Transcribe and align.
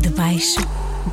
Debaixo 0.00 0.60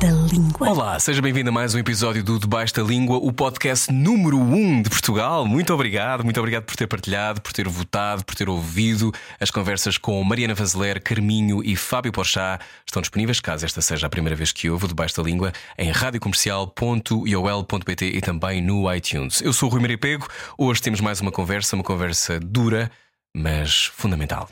da 0.00 0.10
língua. 0.10 0.70
Olá, 0.70 0.98
seja 1.00 1.20
bem-vindo 1.20 1.50
a 1.50 1.52
mais 1.52 1.74
um 1.74 1.78
episódio 1.78 2.22
do 2.22 2.38
Debaixo 2.38 2.74
da 2.74 2.82
Língua, 2.82 3.16
o 3.16 3.32
podcast 3.32 3.92
número 3.92 4.38
1 4.38 4.54
um 4.54 4.82
de 4.82 4.90
Portugal. 4.90 5.46
Muito 5.46 5.74
obrigado, 5.74 6.22
muito 6.22 6.38
obrigado 6.38 6.64
por 6.64 6.76
ter 6.76 6.86
partilhado, 6.86 7.40
por 7.40 7.52
ter 7.52 7.66
votado, 7.66 8.24
por 8.24 8.34
ter 8.34 8.48
ouvido. 8.48 9.12
As 9.40 9.50
conversas 9.50 9.98
com 9.98 10.22
Mariana 10.22 10.54
Vazeler, 10.54 11.02
Carminho 11.02 11.64
e 11.64 11.74
Fábio 11.74 12.12
Porchá 12.12 12.60
estão 12.86 13.02
disponíveis, 13.02 13.40
caso 13.40 13.64
esta 13.64 13.80
seja 13.80 14.06
a 14.06 14.10
primeira 14.10 14.36
vez 14.36 14.52
que 14.52 14.70
ouve 14.70 14.84
o 14.84 14.88
Debaixo 14.88 15.16
da 15.16 15.22
Língua, 15.22 15.52
em 15.76 15.90
radiocomercial.iol.pt 15.90 18.06
e 18.06 18.20
também 18.20 18.62
no 18.62 18.94
iTunes. 18.94 19.40
Eu 19.40 19.52
sou 19.52 19.68
o 19.68 19.72
Rui 19.72 19.80
Maria 19.80 19.98
Pego, 19.98 20.28
hoje 20.56 20.80
temos 20.80 21.00
mais 21.00 21.20
uma 21.20 21.32
conversa, 21.32 21.74
uma 21.74 21.84
conversa 21.84 22.38
dura, 22.38 22.88
mas 23.34 23.86
fundamental. 23.94 24.48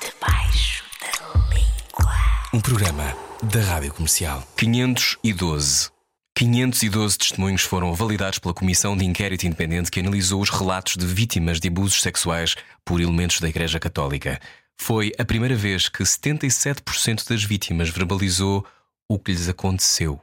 Debaixo 0.00 0.84
da 1.00 1.38
língua. 1.54 2.12
Um 2.52 2.60
programa 2.60 3.16
da 3.42 3.60
Rádio 3.60 3.92
Comercial. 3.92 4.46
512. 4.56 5.90
512 6.34 7.18
testemunhos 7.18 7.62
foram 7.62 7.94
validados 7.94 8.38
pela 8.38 8.54
Comissão 8.54 8.96
de 8.96 9.04
Inquérito 9.04 9.46
Independente 9.46 9.90
que 9.90 10.00
analisou 10.00 10.40
os 10.40 10.48
relatos 10.48 10.96
de 10.96 11.06
vítimas 11.06 11.60
de 11.60 11.68
abusos 11.68 12.00
sexuais 12.00 12.56
por 12.84 13.00
elementos 13.00 13.38
da 13.40 13.48
Igreja 13.48 13.78
Católica. 13.78 14.40
Foi 14.80 15.12
a 15.18 15.24
primeira 15.24 15.54
vez 15.54 15.88
que 15.88 16.02
77% 16.02 17.28
das 17.28 17.44
vítimas 17.44 17.90
verbalizou 17.90 18.66
o 19.08 19.18
que 19.18 19.32
lhes 19.32 19.48
aconteceu. 19.48 20.20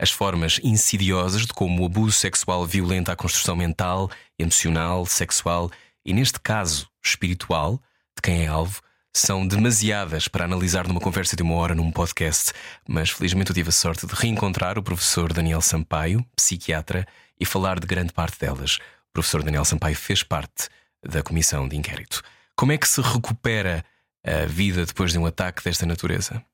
As 0.00 0.10
formas 0.10 0.58
insidiosas 0.64 1.42
de 1.42 1.52
como 1.52 1.82
o 1.82 1.86
abuso 1.86 2.12
sexual 2.12 2.66
violenta 2.66 3.12
a 3.12 3.16
construção 3.16 3.54
mental, 3.54 4.10
emocional, 4.38 5.04
sexual 5.04 5.70
e, 6.04 6.12
neste 6.12 6.40
caso, 6.40 6.88
espiritual, 7.02 7.80
de 8.16 8.22
quem 8.22 8.44
é 8.44 8.46
alvo, 8.46 8.80
são 9.12 9.46
demasiadas 9.46 10.28
para 10.28 10.44
analisar 10.44 10.86
numa 10.86 11.00
conversa 11.00 11.34
de 11.34 11.42
uma 11.42 11.54
hora 11.54 11.74
num 11.74 11.90
podcast, 11.90 12.52
mas 12.86 13.10
felizmente 13.10 13.50
eu 13.50 13.54
tive 13.54 13.70
a 13.70 13.72
sorte 13.72 14.06
de 14.06 14.14
reencontrar 14.14 14.78
o 14.78 14.82
professor 14.82 15.32
Daniel 15.32 15.60
Sampaio, 15.60 16.24
psiquiatra, 16.36 17.06
e 17.38 17.44
falar 17.44 17.80
de 17.80 17.86
grande 17.86 18.12
parte 18.12 18.38
delas. 18.38 18.76
O 19.08 19.12
professor 19.12 19.42
Daniel 19.42 19.64
Sampaio 19.64 19.96
fez 19.96 20.22
parte 20.22 20.68
da 21.04 21.22
comissão 21.22 21.66
de 21.66 21.76
inquérito. 21.76 22.22
Como 22.54 22.72
é 22.72 22.78
que 22.78 22.86
se 22.86 23.00
recupera 23.00 23.84
a 24.24 24.46
vida 24.46 24.84
depois 24.84 25.12
de 25.12 25.18
um 25.18 25.26
ataque 25.26 25.64
desta 25.64 25.86
natureza? 25.86 26.44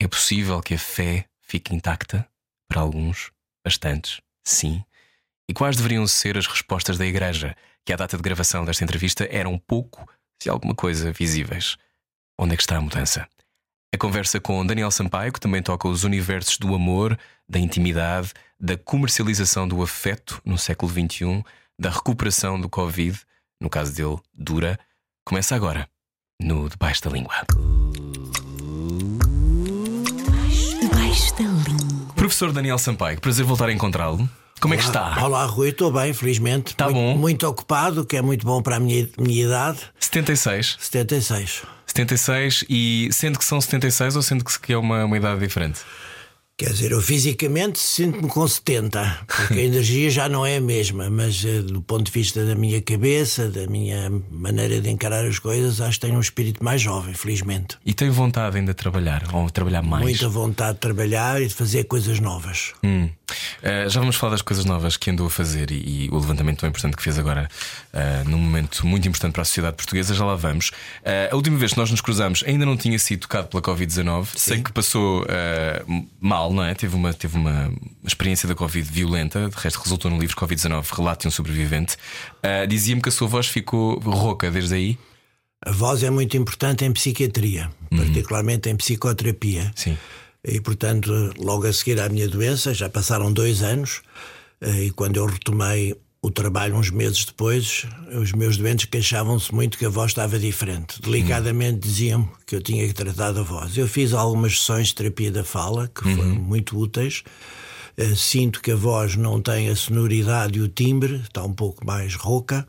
É 0.00 0.08
possível 0.08 0.60
que 0.60 0.74
a 0.74 0.78
fé 0.78 1.26
fique 1.40 1.74
intacta? 1.74 2.28
Para 2.68 2.80
alguns, 2.80 3.30
bastantes, 3.64 4.20
sim. 4.44 4.84
E 5.48 5.54
quais 5.54 5.76
deveriam 5.76 6.06
ser 6.06 6.36
as 6.36 6.46
respostas 6.46 6.98
da 6.98 7.06
Igreja, 7.06 7.56
que 7.84 7.92
à 7.92 7.96
data 7.96 8.16
de 8.16 8.22
gravação 8.22 8.64
desta 8.64 8.84
entrevista 8.84 9.28
eram 9.30 9.58
pouco, 9.58 10.06
se 10.42 10.48
alguma 10.48 10.74
coisa, 10.74 11.12
visíveis? 11.12 11.76
Onde 12.38 12.54
é 12.54 12.56
que 12.56 12.62
está 12.62 12.76
a 12.76 12.80
mudança? 12.80 13.28
A 13.94 13.98
conversa 13.98 14.40
com 14.40 14.64
Daniel 14.64 14.90
Sampaio, 14.90 15.32
que 15.32 15.40
também 15.40 15.62
toca 15.62 15.86
os 15.86 16.02
universos 16.02 16.56
do 16.56 16.74
amor, 16.74 17.18
da 17.48 17.58
intimidade, 17.58 18.32
da 18.58 18.76
comercialização 18.76 19.68
do 19.68 19.82
afeto 19.82 20.40
no 20.44 20.56
século 20.56 20.90
XXI, 20.90 21.44
da 21.78 21.90
recuperação 21.90 22.60
do 22.60 22.68
Covid, 22.68 23.20
no 23.60 23.68
caso 23.68 23.94
dele, 23.94 24.18
dura, 24.32 24.78
começa 25.24 25.54
agora, 25.54 25.88
no 26.40 26.68
Debaixo 26.68 27.02
da 27.02 27.10
Língua. 27.10 27.34
Debaixo 30.80 31.34
da 31.34 31.44
língua. 31.44 32.14
Professor 32.14 32.52
Daniel 32.52 32.78
Sampaio, 32.78 33.20
prazer 33.20 33.44
voltar 33.44 33.68
a 33.68 33.72
encontrá-lo. 33.72 34.28
Como 34.62 34.74
é 34.74 34.76
que 34.76 34.84
Olá, 34.84 35.08
está? 35.10 35.24
Olá, 35.26 35.44
Rui, 35.44 35.70
estou 35.70 35.90
bem, 35.90 36.14
felizmente. 36.14 36.76
Tá 36.76 36.84
muito, 36.84 36.96
bom. 36.96 37.16
Muito 37.18 37.48
ocupado, 37.48 38.06
que 38.06 38.16
é 38.16 38.22
muito 38.22 38.46
bom 38.46 38.62
para 38.62 38.76
a 38.76 38.80
minha, 38.80 39.08
minha 39.18 39.44
idade. 39.44 39.80
76. 39.98 40.76
76. 40.78 41.62
76 41.84 42.64
e 42.70 43.08
sendo 43.10 43.40
que 43.40 43.44
são 43.44 43.60
76 43.60 44.14
ou 44.14 44.22
sendo 44.22 44.44
que 44.44 44.72
é 44.72 44.78
uma, 44.78 45.04
uma 45.04 45.16
idade 45.16 45.40
diferente? 45.40 45.80
Quer 46.62 46.70
dizer, 46.70 46.92
eu 46.92 47.02
fisicamente 47.02 47.80
sinto-me 47.80 48.28
com 48.28 48.46
70, 48.46 49.26
porque 49.26 49.54
a 49.54 49.62
energia 49.64 50.08
já 50.10 50.28
não 50.28 50.46
é 50.46 50.58
a 50.58 50.60
mesma, 50.60 51.10
mas 51.10 51.44
eh, 51.44 51.60
do 51.60 51.82
ponto 51.82 52.04
de 52.04 52.12
vista 52.12 52.44
da 52.46 52.54
minha 52.54 52.80
cabeça, 52.80 53.48
da 53.48 53.66
minha 53.66 54.08
maneira 54.30 54.80
de 54.80 54.88
encarar 54.88 55.24
as 55.24 55.40
coisas, 55.40 55.80
acho 55.80 55.98
que 55.98 56.06
tenho 56.06 56.16
um 56.16 56.20
espírito 56.20 56.62
mais 56.62 56.80
jovem, 56.80 57.14
felizmente. 57.14 57.76
E 57.84 57.92
tem 57.92 58.10
vontade 58.10 58.58
ainda 58.58 58.72
de 58.72 58.76
trabalhar 58.76 59.24
ou 59.34 59.50
trabalhar 59.50 59.82
mais? 59.82 60.04
Muita 60.04 60.28
vontade 60.28 60.74
de 60.74 60.80
trabalhar 60.80 61.42
e 61.42 61.48
de 61.48 61.54
fazer 61.54 61.82
coisas 61.84 62.20
novas. 62.20 62.72
Hum. 62.84 63.08
Uh, 63.62 63.88
já 63.88 64.00
vamos 64.00 64.16
falar 64.16 64.32
das 64.32 64.42
coisas 64.42 64.64
novas 64.64 64.96
que 64.96 65.10
andou 65.10 65.26
a 65.26 65.30
fazer 65.30 65.70
e, 65.70 66.06
e 66.06 66.08
o 66.10 66.18
levantamento 66.18 66.60
tão 66.60 66.68
importante 66.68 66.96
que 66.96 67.02
fez 67.02 67.18
agora, 67.18 67.48
uh, 67.92 68.28
num 68.28 68.38
momento 68.38 68.86
muito 68.86 69.06
importante 69.08 69.32
para 69.32 69.42
a 69.42 69.44
sociedade 69.44 69.76
portuguesa. 69.76 70.14
Já 70.14 70.24
lá 70.24 70.34
vamos. 70.34 70.68
Uh, 70.68 71.32
a 71.32 71.36
última 71.36 71.58
vez 71.58 71.72
que 71.72 71.78
nós 71.78 71.90
nos 71.90 72.00
cruzamos 72.00 72.44
ainda 72.46 72.66
não 72.66 72.76
tinha 72.76 72.98
sido 72.98 73.20
tocado 73.20 73.48
pela 73.48 73.62
Covid-19. 73.62 74.28
Sei 74.36 74.62
que 74.62 74.72
passou 74.72 75.24
mal, 76.20 76.51
não 76.52 76.64
é? 76.64 76.74
Teve 76.74 76.94
uma, 76.94 77.12
teve 77.12 77.36
uma 77.36 77.72
experiência 78.06 78.48
da 78.48 78.54
Covid 78.54 78.90
violenta, 78.90 79.48
de 79.48 79.56
resto 79.56 79.80
resultou 79.80 80.10
no 80.10 80.18
livro 80.18 80.36
Covid-19 80.36 80.86
Relato 80.94 81.22
de 81.22 81.28
um 81.28 81.30
Sobrevivente. 81.30 81.96
Dizia-me 82.68 83.00
que 83.00 83.08
a 83.08 83.12
sua 83.12 83.28
voz 83.28 83.46
ficou 83.46 83.98
rouca 83.98 84.50
desde 84.50 84.74
aí. 84.74 84.98
A 85.64 85.70
voz 85.70 86.02
é 86.02 86.10
muito 86.10 86.36
importante 86.36 86.84
em 86.84 86.92
psiquiatria, 86.92 87.70
particularmente 87.90 88.68
em 88.68 88.76
psicoterapia. 88.76 89.70
Sim. 89.76 89.96
E, 90.44 90.60
portanto, 90.60 91.32
logo 91.38 91.66
a 91.66 91.72
seguir 91.72 92.00
à 92.00 92.08
minha 92.08 92.28
doença, 92.28 92.74
já 92.74 92.88
passaram 92.88 93.32
dois 93.32 93.62
anos, 93.62 94.02
eh, 94.60 94.86
e 94.86 94.90
quando 94.90 95.16
eu 95.16 95.26
retomei 95.26 95.94
o 96.24 96.30
trabalho 96.30 96.76
uns 96.76 96.88
meses 96.88 97.24
depois, 97.24 97.84
os 98.12 98.32
meus 98.32 98.56
doentes 98.56 98.84
queixavam-se 98.84 99.52
muito 99.52 99.76
que 99.76 99.84
a 99.84 99.88
voz 99.88 100.12
estava 100.12 100.38
diferente. 100.38 101.02
Delicadamente 101.02 101.80
diziam 101.80 102.28
que 102.46 102.54
eu 102.54 102.62
tinha 102.62 102.86
que 102.86 102.94
tratar 102.94 103.32
da 103.32 103.42
voz. 103.42 103.76
Eu 103.76 103.88
fiz 103.88 104.12
algumas 104.12 104.56
sessões 104.60 104.88
de 104.88 104.94
terapia 104.94 105.32
da 105.32 105.42
fala 105.42 105.88
que 105.88 106.02
foram 106.14 106.36
muito 106.36 106.78
úteis. 106.78 107.24
Eh, 107.96 108.14
Sinto 108.14 108.62
que 108.62 108.70
a 108.70 108.76
voz 108.76 109.16
não 109.16 109.42
tem 109.42 109.68
a 109.68 109.74
sonoridade 109.74 110.60
e 110.60 110.62
o 110.62 110.68
timbre, 110.68 111.16
está 111.16 111.42
um 111.42 111.52
pouco 111.52 111.84
mais 111.84 112.14
rouca, 112.14 112.66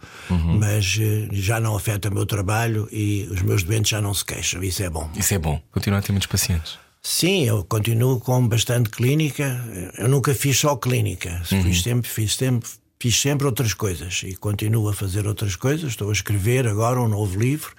mas 0.59 0.97
eh, 0.99 1.29
já 1.31 1.59
não 1.59 1.75
afeta 1.75 2.09
o 2.09 2.13
meu 2.13 2.25
trabalho 2.25 2.89
e 2.91 3.27
os 3.29 3.43
meus 3.43 3.61
doentes 3.61 3.91
já 3.91 4.01
não 4.01 4.15
se 4.15 4.25
queixam. 4.25 4.63
Isso 4.63 4.81
é 4.81 4.89
bom. 4.89 5.07
Isso 5.15 5.31
é 5.31 5.37
bom. 5.37 5.61
Continua 5.71 5.99
a 5.99 6.01
ter 6.01 6.11
muitos 6.11 6.27
pacientes. 6.27 6.79
Sim, 7.03 7.43
eu 7.43 7.63
continuo 7.65 8.19
com 8.19 8.47
bastante 8.47 8.89
clínica. 8.89 9.63
Eu 9.97 10.09
nunca 10.09 10.33
fiz 10.33 10.57
só 10.57 10.75
clínica. 10.75 11.39
Fiz, 11.45 11.81
sempre, 11.83 12.09
fiz, 12.09 12.35
sempre, 12.35 12.67
fiz 13.03 13.19
sempre 13.19 13.45
outras 13.45 13.73
coisas 13.73 14.21
e 14.23 14.33
continuo 14.33 14.87
a 14.87 14.93
fazer 14.93 15.27
outras 15.27 15.57
coisas. 15.57 15.89
Estou 15.89 16.09
a 16.09 16.13
escrever 16.13 16.65
agora 16.65 17.01
um 17.01 17.07
novo 17.09 17.37
livro, 17.37 17.75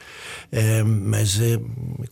eh, 0.53 0.83
mas 0.83 1.41
eh, 1.41 1.59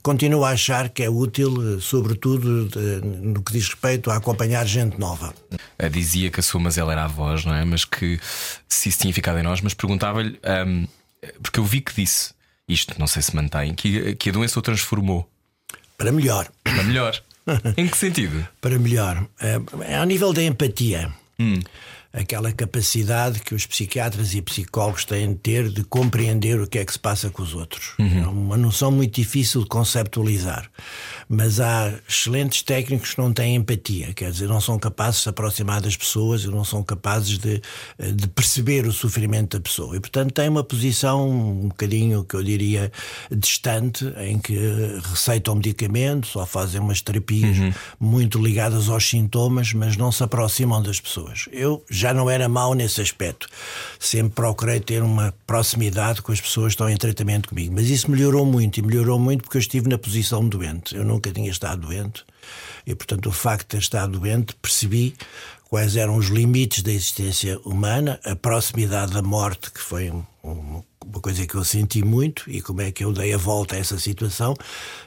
continuo 0.02 0.42
a 0.46 0.52
achar 0.52 0.88
que 0.88 1.02
é 1.02 1.10
útil, 1.10 1.76
eh, 1.76 1.78
sobretudo 1.78 2.70
no 3.02 3.42
que 3.42 3.52
diz 3.52 3.68
respeito 3.68 4.10
a 4.10 4.16
acompanhar 4.16 4.66
gente 4.66 4.98
nova. 4.98 5.34
Uh, 5.78 5.90
dizia 5.90 6.30
que 6.30 6.40
a 6.40 6.42
sua 6.42 6.58
mazela 6.58 6.92
era 6.92 7.04
a 7.04 7.06
voz, 7.06 7.44
não 7.44 7.54
é? 7.54 7.62
Mas 7.66 7.84
que 7.84 8.18
se 8.66 8.88
isso 8.88 9.00
tinha 9.00 9.12
ficado 9.12 9.38
em 9.38 9.42
nós, 9.42 9.60
mas 9.60 9.74
perguntava-lhe, 9.74 10.40
um, 10.66 10.86
porque 11.42 11.60
eu 11.60 11.64
vi 11.64 11.82
que 11.82 11.94
disse 11.94 12.32
isto, 12.66 12.98
não 12.98 13.06
sei 13.06 13.20
se 13.20 13.36
mantém, 13.36 13.74
que, 13.74 14.14
que 14.14 14.30
a 14.30 14.32
doença 14.32 14.58
o 14.58 14.62
transformou 14.62 15.28
Para 15.98 16.10
melhor. 16.10 16.48
para 16.64 16.82
melhor. 16.82 17.22
em 17.76 17.86
que 17.88 17.98
sentido? 17.98 18.48
para 18.58 18.78
melhor. 18.78 19.26
É, 19.38 19.96
ao 19.98 20.06
nível 20.06 20.32
da 20.32 20.42
empatia. 20.42 21.12
Aquela 22.12 22.52
capacidade 22.52 23.40
que 23.40 23.54
os 23.54 23.64
psiquiatras 23.64 24.34
e 24.34 24.42
psicólogos 24.42 25.04
têm 25.04 25.28
de 25.28 25.38
ter 25.38 25.68
de 25.70 25.82
compreender 25.84 26.60
o 26.60 26.66
que 26.66 26.78
é 26.78 26.84
que 26.84 26.92
se 26.92 26.98
passa 26.98 27.30
com 27.30 27.42
os 27.42 27.54
outros. 27.54 27.94
É 28.22 28.26
uma 28.26 28.56
noção 28.56 28.90
muito 28.90 29.14
difícil 29.14 29.62
de 29.62 29.68
conceptualizar. 29.68 30.70
Mas 31.28 31.60
há 31.60 31.92
excelentes 32.06 32.62
técnicos 32.62 33.14
que 33.14 33.18
não 33.20 33.32
têm 33.32 33.56
empatia, 33.56 34.12
quer 34.12 34.30
dizer, 34.30 34.48
não 34.48 34.60
são 34.60 34.78
capazes 34.78 35.16
de 35.16 35.22
se 35.22 35.28
aproximar 35.30 35.80
das 35.80 35.96
pessoas 35.96 36.42
e 36.42 36.48
não 36.48 36.64
são 36.64 36.82
capazes 36.82 37.38
de, 37.38 37.62
de 37.98 38.28
perceber 38.28 38.86
o 38.86 38.92
sofrimento 38.92 39.56
da 39.56 39.62
pessoa. 39.62 39.96
E, 39.96 40.00
portanto, 40.00 40.32
têm 40.32 40.48
uma 40.48 40.62
posição 40.62 41.30
um 41.30 41.68
bocadinho, 41.68 42.24
que 42.24 42.34
eu 42.34 42.42
diria, 42.42 42.92
distante, 43.30 44.04
em 44.18 44.38
que 44.38 44.58
receitam 45.10 45.54
medicamentos 45.54 46.36
ou 46.36 46.44
fazem 46.44 46.80
umas 46.80 47.00
terapias 47.00 47.56
muito 47.98 48.38
ligadas 48.38 48.88
aos 48.88 49.08
sintomas, 49.08 49.72
mas 49.72 49.96
não 49.96 50.12
se 50.12 50.22
aproximam 50.22 50.82
das 50.82 51.00
pessoas. 51.00 51.48
Eu 51.52 51.82
já 51.90 52.01
não 52.14 52.30
era 52.30 52.48
mau 52.48 52.74
nesse 52.74 53.00
aspecto. 53.00 53.46
Sempre 54.00 54.34
procurei 54.34 54.80
ter 54.80 55.02
uma 55.02 55.32
proximidade 55.46 56.22
com 56.22 56.32
as 56.32 56.40
pessoas 56.40 56.68
que 56.68 56.74
estão 56.74 56.88
em 56.90 56.96
tratamento 56.96 57.50
comigo. 57.50 57.74
Mas 57.74 57.88
isso 57.88 58.10
melhorou 58.10 58.44
muito 58.46 58.78
e 58.78 58.82
melhorou 58.82 59.18
muito 59.18 59.42
porque 59.42 59.58
eu 59.58 59.60
estive 59.60 59.88
na 59.88 59.98
posição 59.98 60.48
doente. 60.48 60.96
Eu 60.96 61.04
nunca 61.04 61.30
tinha 61.30 61.50
estado 61.50 61.86
doente 61.86 62.24
e, 62.86 62.94
portanto, 62.94 63.26
o 63.28 63.32
facto 63.32 63.62
de 63.62 63.66
ter 63.68 63.78
estado 63.78 64.18
doente, 64.18 64.54
percebi 64.60 65.14
quais 65.68 65.96
eram 65.96 66.16
os 66.16 66.26
limites 66.26 66.82
da 66.82 66.90
existência 66.92 67.58
humana, 67.64 68.18
a 68.24 68.34
proximidade 68.34 69.12
da 69.12 69.22
morte, 69.22 69.70
que 69.70 69.80
foi 69.80 70.10
um, 70.10 70.24
um- 70.42 70.82
uma 71.12 71.20
coisa 71.20 71.46
que 71.46 71.54
eu 71.54 71.64
senti 71.64 72.02
muito 72.04 72.44
e 72.50 72.60
como 72.62 72.80
é 72.80 72.90
que 72.90 73.04
eu 73.04 73.12
dei 73.12 73.32
a 73.34 73.36
volta 73.36 73.76
a 73.76 73.78
essa 73.78 73.98
situação. 73.98 74.54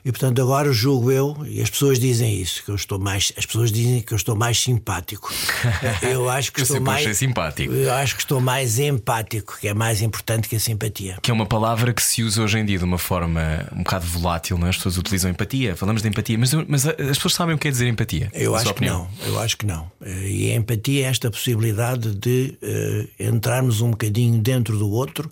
E 0.03 0.11
portanto, 0.11 0.41
agora 0.41 0.71
julgo 0.71 1.11
eu, 1.11 1.35
e 1.47 1.61
as 1.61 1.69
pessoas 1.69 1.99
dizem 1.99 2.39
isso, 2.39 2.63
que 2.63 2.69
eu 2.69 2.75
estou 2.75 2.99
mais. 2.99 3.33
As 3.37 3.45
pessoas 3.45 3.71
dizem 3.71 4.01
que 4.01 4.13
eu 4.13 4.15
estou 4.15 4.35
mais 4.35 4.59
simpático. 4.59 5.33
Eu 6.03 6.29
acho 6.29 6.51
que 6.51 6.61
Eu 6.61 6.63
estou 6.63 6.79
mais. 6.81 7.17
simpático. 7.17 7.73
Eu 7.73 7.93
acho 7.93 8.15
que 8.15 8.21
estou 8.21 8.39
mais 8.39 8.77
empático, 8.79 9.57
que 9.59 9.67
é 9.67 9.73
mais 9.73 10.01
importante 10.01 10.47
que 10.47 10.55
a 10.55 10.59
simpatia. 10.59 11.17
Que 11.21 11.31
é 11.31 11.33
uma 11.33 11.45
palavra 11.45 11.93
que 11.93 12.01
se 12.03 12.21
usa 12.23 12.43
hoje 12.43 12.59
em 12.59 12.65
dia 12.65 12.77
de 12.77 12.83
uma 12.83 12.97
forma 12.97 13.67
um 13.73 13.79
bocado 13.79 14.05
volátil, 14.05 14.57
não 14.57 14.67
é? 14.67 14.69
As 14.69 14.77
pessoas 14.77 14.97
utilizam 14.97 15.31
empatia, 15.31 15.75
falamos 15.75 16.01
de 16.01 16.07
empatia, 16.09 16.37
mas, 16.37 16.53
mas 16.67 16.85
as 16.85 16.95
pessoas 17.17 17.33
sabem 17.33 17.55
o 17.55 17.57
que 17.57 17.67
é 17.67 17.71
dizer 17.71 17.87
empatia. 17.87 18.29
Eu 18.33 18.55
acho 18.55 18.73
que 18.73 18.85
não, 18.85 19.07
eu 19.25 19.39
acho 19.39 19.57
que 19.57 19.65
não. 19.65 19.89
Eh, 20.01 20.29
E 20.29 20.51
a 20.51 20.55
empatia 20.55 21.05
é 21.05 21.09
esta 21.09 21.31
possibilidade 21.31 22.13
de 22.15 22.57
eh, 22.61 23.07
entrarmos 23.19 23.81
um 23.81 23.91
bocadinho 23.91 24.39
dentro 24.39 24.77
do 24.77 24.89
outro, 24.89 25.31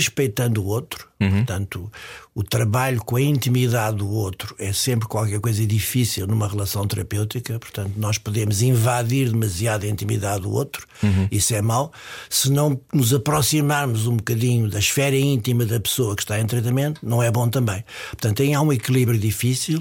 respeitando 0.00 0.62
o 0.62 0.66
outro. 0.66 1.08
Portanto, 1.36 1.92
o 2.34 2.42
trabalho 2.42 2.98
com 3.04 3.16
a 3.16 3.20
intimidade 3.20 3.98
do 3.98 4.08
outro 4.08 4.54
é 4.58 4.72
sempre 4.72 5.06
qualquer 5.06 5.38
coisa 5.38 5.66
difícil 5.66 6.26
numa 6.26 6.48
relação 6.48 6.86
terapêutica. 6.86 7.58
Portanto, 7.58 7.92
nós 7.96 8.16
podemos 8.16 8.62
invadir 8.62 9.28
demasiado 9.30 9.84
a 9.84 9.88
intimidade 9.88 10.42
do 10.42 10.50
outro, 10.50 10.86
isso 11.30 11.54
é 11.54 11.60
mau. 11.60 11.92
Se 12.30 12.50
não 12.50 12.80
nos 12.92 13.12
aproximarmos 13.12 14.06
um 14.06 14.16
bocadinho 14.16 14.70
da 14.70 14.78
esfera 14.78 15.16
íntima 15.16 15.66
da 15.66 15.78
pessoa 15.78 16.16
que 16.16 16.22
está 16.22 16.40
em 16.40 16.46
tratamento, 16.46 17.00
não 17.06 17.22
é 17.22 17.30
bom 17.30 17.48
também. 17.48 17.84
Portanto, 18.12 18.40
aí 18.40 18.54
há 18.54 18.62
um 18.62 18.72
equilíbrio 18.72 19.18
difícil. 19.18 19.78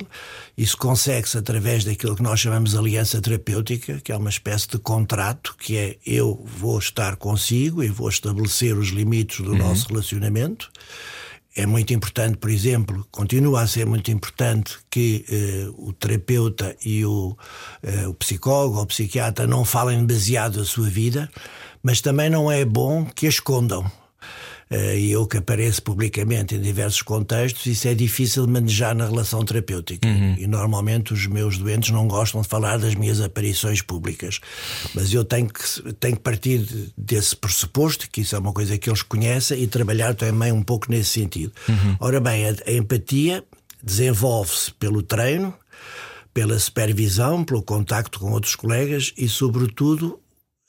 Isso 0.59 0.75
consegue-se 0.75 1.38
através 1.38 1.85
daquilo 1.85 2.17
que 2.17 2.21
nós 2.21 2.38
chamamos 2.38 2.71
de 2.71 2.77
aliança 2.77 3.21
terapêutica, 3.21 4.01
que 4.03 4.11
é 4.11 4.17
uma 4.17 4.29
espécie 4.29 4.67
de 4.67 4.77
contrato, 4.77 5.56
que 5.57 5.77
é 5.77 5.97
eu 6.06 6.45
vou 6.57 6.77
estar 6.77 7.15
consigo 7.15 7.81
e 7.81 7.88
vou 7.88 8.09
estabelecer 8.09 8.77
os 8.77 8.89
limites 8.89 9.39
do 9.39 9.56
nosso 9.56 9.88
relacionamento. 9.88 10.69
É 11.56 11.65
muito 11.65 11.94
importante, 11.94 12.35
por 12.35 12.50
exemplo, 12.50 13.07
continua 13.09 13.61
a 13.61 13.67
ser 13.67 13.85
muito 13.85 14.11
importante 14.11 14.77
que 14.89 15.23
eh, 15.29 15.69
o 15.77 15.94
terapeuta 15.94 16.75
e 16.83 17.05
o, 17.05 17.38
eh, 17.81 18.05
o 18.09 18.13
psicólogo 18.13 18.75
ou 18.75 18.83
o 18.83 18.88
psiquiatra 18.88 19.47
não 19.47 19.63
falem 19.63 20.05
demasiado 20.05 20.59
da 20.59 20.65
sua 20.65 20.89
vida, 20.89 21.31
mas 21.81 22.01
também 22.01 22.29
não 22.29 22.51
é 22.51 22.65
bom 22.65 23.05
que 23.05 23.27
a 23.27 23.29
escondam. 23.29 23.89
Eh, 24.71 25.00
E 25.00 25.12
eu 25.12 25.25
que 25.25 25.38
apareço 25.38 25.81
publicamente 25.81 26.54
em 26.56 26.62
diversos 26.62 27.01
contextos, 27.01 27.66
isso 27.66 27.88
é 27.88 27.95
difícil 27.95 28.45
de 28.45 28.51
manejar 28.51 28.94
na 28.95 29.06
relação 29.07 29.44
terapêutica. 29.44 30.07
E 30.38 30.45
normalmente 30.45 31.12
os 31.13 31.25
meus 31.25 31.57
doentes 31.57 31.89
não 31.89 32.07
gostam 32.07 32.42
de 32.42 32.48
falar 32.48 32.77
das 32.77 32.94
minhas 32.95 33.19
aparições 33.19 33.81
públicas. 33.81 34.39
Mas 34.94 35.12
eu 35.13 35.25
tenho 35.25 35.48
que, 35.48 35.94
tenho 35.94 36.16
que 36.18 36.21
partir 36.21 36.60
de- 36.60 36.94
desse 36.95 37.36
pressuposto, 37.36 38.07
que 38.12 38.21
isso 38.21 38.36
é 38.36 38.39
uma 38.39 38.54
coisa 38.54 38.77
que 38.77 38.89
eles 38.89 39.01
conhecem, 39.01 39.62
e 39.62 39.68
trabalhar 39.68 40.13
também 40.13 40.51
um 40.51 40.62
pouco 40.62 40.92
nesse 40.92 41.10
sentido. 41.10 41.51
Ora 42.00 42.19
bem, 42.19 42.45
a, 42.48 42.56
a 42.68 42.72
empatia 42.72 43.44
desenvolve-se 43.81 44.72
pelo 44.74 45.01
treino, 45.01 45.54
pela 46.33 46.60
supervisão, 46.60 47.44
pelo 47.44 47.63
contacto 47.63 48.19
com 48.19 48.31
outros 48.31 48.56
colegas 48.56 49.13
e, 49.18 49.27
sobretudo, 49.27 50.19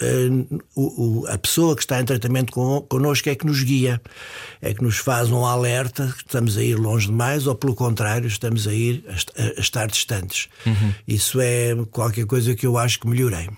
eh, 0.00 0.29
o- 0.75 1.20
o- 1.23 1.26
a 1.26 1.37
pessoa 1.38 1.75
que 1.76 1.82
está 1.82 2.00
em 2.00 2.05
tratamento 2.05 2.52
con- 2.52 2.82
connosco 2.82 3.29
é 3.29 3.35
que 3.35 3.47
nos 3.47 3.62
guia, 3.62 4.00
é 4.62 4.73
que 4.75 4.82
nos 4.82 4.99
faz 4.99 5.31
um 5.31 5.44
alerta 5.44 6.06
que 6.17 6.23
estamos 6.25 6.56
a 6.56 6.62
ir 6.62 6.76
longe 6.76 7.06
demais 7.06 7.47
ou, 7.47 7.55
pelo 7.55 7.75
contrário, 7.75 8.26
estamos 8.26 8.67
a 8.67 8.73
ir 8.73 9.05
a, 9.08 9.43
a 9.58 9.61
estar 9.61 9.87
distantes. 9.87 10.49
Isso 11.06 11.41
é 11.41 11.75
qualquer 11.91 12.26
coisa 12.26 12.55
que 12.55 12.67
eu 12.67 12.76
acho 12.79 12.99
que 13.00 13.08
melhorei. 13.08 13.49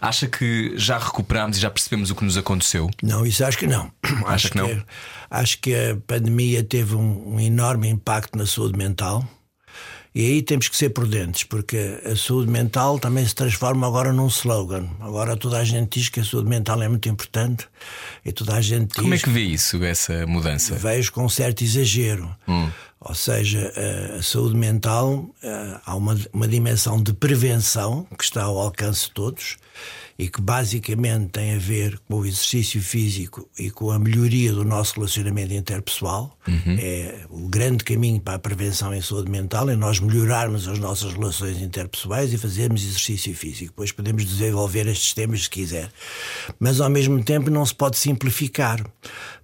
Acha 0.00 0.26
que 0.26 0.72
já 0.76 0.98
recuperámos 0.98 1.56
e 1.56 1.60
já 1.60 1.70
percebemos 1.70 2.10
o 2.10 2.14
que 2.16 2.24
nos 2.24 2.36
aconteceu? 2.36 2.90
Não, 3.02 3.24
isso 3.24 3.44
acho 3.44 3.58
que 3.58 3.66
não. 3.66 3.90
acho 4.26 4.50
que 4.50 4.56
não? 4.58 4.66
é- 4.66 4.82
acho 5.30 5.58
que 5.60 5.72
a 5.74 5.96
pandemia 6.06 6.64
teve 6.64 6.94
um, 6.96 7.34
um 7.34 7.40
enorme 7.40 7.88
impacto 7.88 8.36
na 8.36 8.44
saúde 8.46 8.76
mental. 8.76 9.24
E 10.12 10.26
aí 10.26 10.42
temos 10.42 10.68
que 10.68 10.76
ser 10.76 10.90
prudentes, 10.90 11.44
porque 11.44 12.00
a 12.04 12.16
saúde 12.16 12.50
mental 12.50 12.98
também 12.98 13.24
se 13.24 13.32
transforma 13.34 13.86
agora 13.86 14.12
num 14.12 14.26
slogan. 14.26 14.88
Agora 14.98 15.36
toda 15.36 15.58
a 15.58 15.64
gente 15.64 16.00
diz 16.00 16.08
que 16.08 16.18
a 16.18 16.24
saúde 16.24 16.48
mental 16.48 16.82
é 16.82 16.88
muito 16.88 17.08
importante 17.08 17.68
e 18.24 18.32
toda 18.32 18.56
a 18.56 18.60
gente 18.60 18.88
diz 18.88 18.96
Como 19.00 19.14
é 19.14 19.18
que 19.18 19.30
vê 19.30 19.42
isso, 19.42 19.82
essa 19.84 20.26
mudança? 20.26 20.74
vejo 20.74 21.12
com 21.12 21.28
certo 21.28 21.62
exagero. 21.62 22.28
Ou 23.00 23.14
seja, 23.14 23.72
a, 24.14 24.18
a 24.18 24.22
saúde 24.22 24.56
mental 24.56 25.30
eh, 25.42 25.80
há 25.86 25.94
uma, 25.94 26.18
uma 26.32 26.46
dimensão 26.46 27.02
de 27.02 27.14
prevenção 27.14 28.06
que 28.18 28.24
está 28.24 28.42
ao 28.42 28.58
alcance 28.58 29.06
de 29.06 29.12
todos 29.12 29.56
e 30.20 30.28
que 30.28 30.38
basicamente 30.38 31.30
tem 31.30 31.54
a 31.54 31.58
ver 31.58 31.98
com 32.00 32.16
o 32.16 32.26
exercício 32.26 32.78
físico 32.82 33.48
e 33.58 33.70
com 33.70 33.90
a 33.90 33.98
melhoria 33.98 34.52
do 34.52 34.66
nosso 34.66 34.96
relacionamento 34.96 35.54
interpessoal. 35.54 36.38
É 36.78 37.20
o 37.30 37.48
grande 37.48 37.82
caminho 37.82 38.20
para 38.20 38.34
a 38.34 38.38
prevenção 38.38 38.92
em 38.92 39.00
saúde 39.00 39.30
mental 39.30 39.70
é 39.70 39.74
nós 39.74 39.98
melhorarmos 39.98 40.68
as 40.68 40.78
nossas 40.78 41.14
relações 41.14 41.62
interpessoais 41.62 42.34
e 42.34 42.36
fazermos 42.36 42.84
exercício 42.84 43.34
físico. 43.34 43.70
Depois 43.70 43.92
podemos 43.92 44.26
desenvolver 44.26 44.86
estes 44.88 45.14
temas 45.14 45.44
se 45.44 45.50
quiser. 45.50 45.90
Mas 46.58 46.82
ao 46.82 46.90
mesmo 46.90 47.24
tempo 47.24 47.48
não 47.48 47.64
se 47.64 47.74
pode 47.74 47.96
simplificar, 47.96 48.84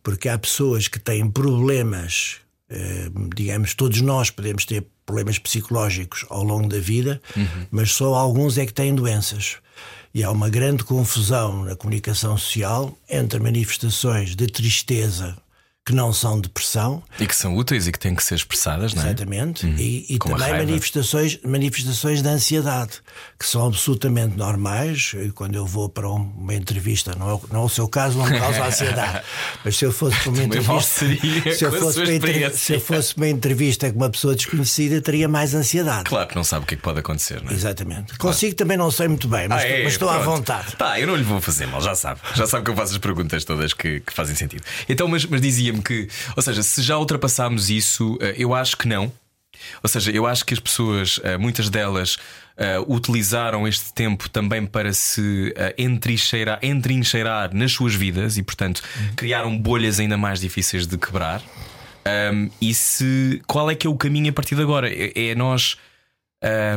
porque 0.03 0.29
há 0.29 0.39
pessoas 0.39 0.89
que 0.89 0.99
têm 0.99 1.31
problemas 1.31 2.41
eh, 2.69 3.09
digamos, 3.35 3.73
todos 3.73 4.03
nós 4.03 4.29
podemos 4.29 4.67
ter 4.67 4.85
problemas 5.07 5.39
psicológicos 5.39 6.27
ao 6.29 6.43
longo 6.43 6.69
da 6.69 6.81
vida, 6.81 7.23
mas 7.71 7.93
só 7.93 8.13
alguns 8.15 8.59
é 8.59 8.67
que 8.67 8.75
têm 8.75 8.95
doenças. 8.95 9.59
E 10.17 10.25
há 10.25 10.31
uma 10.31 10.49
grande 10.49 10.83
confusão 10.83 11.63
na 11.63 11.77
comunicação 11.77 12.39
social 12.39 12.97
entre 13.07 13.39
manifestações 13.39 14.35
de 14.35 14.47
tristeza 14.47 15.37
que 15.87 15.95
não 15.95 16.13
são 16.13 16.41
depressão, 16.41 17.01
E 17.19 17.27
que 17.27 17.35
são 17.37 17.57
úteis 17.57 17.87
e 17.87 17.93
que 17.93 17.99
têm 17.99 18.13
que 18.15 18.23
ser 18.25 18.35
expressadas, 18.35 18.93
não 18.93 19.03
é? 19.05 19.07
exatamente, 19.07 19.65
e, 19.67 20.05
e 20.11 20.17
a 20.17 20.19
também 20.19 20.53
manifestações, 20.67 21.39
manifestações 21.45 22.21
de 22.23 22.29
ansiedade, 22.29 22.95
que 23.39 23.47
são 23.47 23.65
absolutamente 23.67 24.37
normais. 24.37 25.13
E 25.15 25.31
Quando 25.31 25.55
eu 25.55 25.65
vou 25.65 25.89
para 25.89 26.11
um- 26.11 26.33
uma 26.37 26.55
entrevista, 26.55 27.15
não 27.17 27.31
é, 27.31 27.35
o- 27.35 27.43
não 27.53 27.61
é 27.63 27.65
o 27.65 27.69
seu 27.69 27.87
caso, 27.87 28.19
não 28.19 28.27
me 28.29 28.37
causa 28.39 28.65
ansiedade, 28.67 29.23
mas 29.65 29.77
se 29.77 29.85
eu 29.85 29.93
fosse 29.93 30.17
para 30.19 30.31
uma 30.31 30.43
entrevista. 30.43 31.07
se 31.55 31.65
eu, 31.65 31.73
fosse 31.73 32.01
para 32.01 32.13
experiência. 32.13 32.57
se 32.59 32.73
eu 32.75 32.81
fosse 32.81 33.17
uma 33.17 33.29
entrevista 33.29 33.91
com 33.93 33.97
uma 33.99 34.11
pessoa 34.11 34.35
desconhecida, 34.35 35.01
teria 35.01 35.29
mais 35.29 35.55
ansiedade. 35.55 36.05
Claro 36.05 36.29
que 36.29 36.35
não 36.35 36.43
sabe 36.45 36.65
o 36.65 36.67
que 36.67 36.75
é 36.75 36.77
que 36.77 36.83
pode 36.83 36.99
acontecer, 36.99 37.41
não 37.45 37.53
é? 37.53 37.55
Exatamente. 37.55 38.19
Consigo 38.19 38.57
também 38.57 38.77
não 38.77 38.91
sei 38.91 39.07
muito 39.07 39.29
bem, 39.29 39.47
mas, 39.49 39.63
Ah, 39.63 39.67
é? 39.69 39.85
mas 39.85 39.93
estou 39.93 40.09
à 40.11 40.15
Pronto. 40.19 40.37
vontade. 40.39 40.75
Tá, 40.77 40.99
eu 40.99 41.07
não 41.07 41.15
lhe 41.15 41.23
vou 41.23 41.41
fazer 41.41 41.67
mal, 41.67 41.81
já 41.81 41.95
sabe. 41.95 42.21
Já 42.35 42.47
sabe 42.47 42.65
que 42.65 42.71
eu 42.71 42.75
faço 42.77 42.93
as 42.93 42.99
perguntas 42.99 43.45
todas 43.45 43.73
que, 43.73 44.01
que 44.01 44.13
fazem 44.13 44.35
sentido. 44.35 44.65
Então, 44.89 45.07
mas, 45.07 45.25
mas 45.27 45.41
dizia-me 45.77 45.83
que, 45.83 46.09
ou 46.35 46.43
seja, 46.43 46.63
se 46.63 46.83
já 46.83 46.97
ultrapassámos 46.99 47.71
isso, 47.71 48.19
eh, 48.21 48.35
eu 48.39 48.55
acho 48.55 48.77
que 48.77 48.89
não. 48.89 49.13
Ou 49.83 49.89
seja, 49.89 50.11
eu 50.11 50.27
acho 50.27 50.45
que 50.45 50.55
as 50.55 50.61
pessoas, 50.61 51.21
eh, 51.23 51.37
muitas 51.37 51.71
delas, 51.71 52.19
eh, 52.57 52.79
utilizaram 52.87 53.67
este 53.67 53.93
tempo 53.93 54.29
também 54.29 54.67
para 54.67 54.93
se 54.93 55.55
entrincheirar, 55.79 56.59
entrincheirar 56.63 57.55
nas 57.55 57.73
suas 57.73 57.95
vidas 57.95 58.37
e, 58.37 58.43
portanto, 58.43 58.83
criaram 59.15 59.57
bolhas 59.57 59.99
ainda 59.99 60.17
mais 60.17 60.41
difíceis 60.41 60.87
de 60.87 60.97
quebrar. 60.99 61.43
Um, 62.33 62.49
e 62.61 62.73
se 62.73 63.43
qual 63.49 63.69
é 63.69 63.75
que 63.75 63.85
é 63.85 63.91
o 63.91 63.97
caminho 63.97 64.31
a 64.31 64.33
partir 64.33 64.55
de 64.55 64.63
agora? 64.63 64.89
É, 64.89 65.31
é 65.31 65.35
nós 65.35 65.77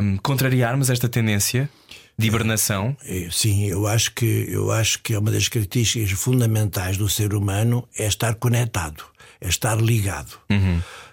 um, 0.01 0.18
contrariarmos 0.18 0.89
esta 0.89 1.08
tendência 1.08 1.70
de 2.19 2.27
hibernação? 2.27 2.95
Eh, 3.05 3.27
Sim, 3.31 3.65
eu 3.67 3.88
acho 3.88 4.13
que 4.13 4.45
eu 4.49 4.71
acho 4.71 4.99
que 5.01 5.13
é 5.13 5.19
uma 5.19 5.31
das 5.31 5.47
características 5.47 6.11
fundamentais 6.11 6.97
do 6.97 7.07
ser 7.09 7.33
humano 7.33 7.88
é 7.97 8.05
estar 8.07 8.35
conectado, 8.35 9.03
é 9.41 9.47
estar 9.47 9.79
ligado. 9.81 10.39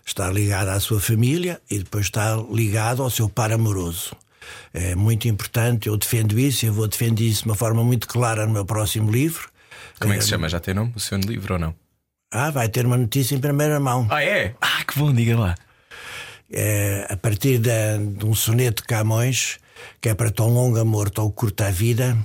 Estar 0.04 0.32
ligado 0.32 0.68
à 0.68 0.78
sua 0.78 1.00
família 1.00 1.60
e 1.70 1.78
depois 1.78 2.06
estar 2.06 2.36
ligado 2.52 3.02
ao 3.02 3.10
seu 3.10 3.28
par 3.28 3.50
amoroso. 3.52 4.14
É 4.72 4.94
muito 4.94 5.26
importante, 5.26 5.88
eu 5.88 5.96
defendo 5.96 6.38
isso, 6.38 6.64
eu 6.64 6.72
vou 6.72 6.86
defender 6.86 7.24
isso 7.24 7.42
de 7.42 7.48
uma 7.48 7.56
forma 7.56 7.82
muito 7.82 8.06
clara 8.06 8.46
no 8.46 8.52
meu 8.52 8.64
próximo 8.64 9.10
livro. 9.10 9.48
Como 9.98 10.12
é 10.12 10.18
que 10.18 10.22
se 10.22 10.30
chama? 10.30 10.48
Já 10.48 10.60
tem 10.60 10.74
nome? 10.74 10.92
O 10.94 11.00
seu 11.00 11.18
livro 11.18 11.54
ou 11.54 11.58
não? 11.60 11.74
Ah, 12.32 12.50
vai 12.50 12.68
ter 12.68 12.86
uma 12.86 12.96
notícia 12.96 13.34
em 13.34 13.40
primeira 13.40 13.80
mão. 13.80 14.06
Ah, 14.10 14.22
é? 14.22 14.54
Ah, 14.60 14.84
que 14.84 14.96
bom, 14.98 15.12
diga 15.12 15.36
lá. 15.38 15.54
É, 16.52 17.06
a 17.10 17.16
partir 17.16 17.58
da- 17.58 17.96
de 17.98 18.24
um 18.24 18.34
soneto 18.34 18.82
de 18.82 18.86
Camões, 18.88 19.58
que 20.00 20.08
é 20.08 20.14
para 20.14 20.30
tão 20.30 20.48
longo 20.48 20.78
amor, 20.78 21.10
tão 21.10 21.30
curta 21.30 21.66
a 21.66 21.70
vida, 21.70 22.16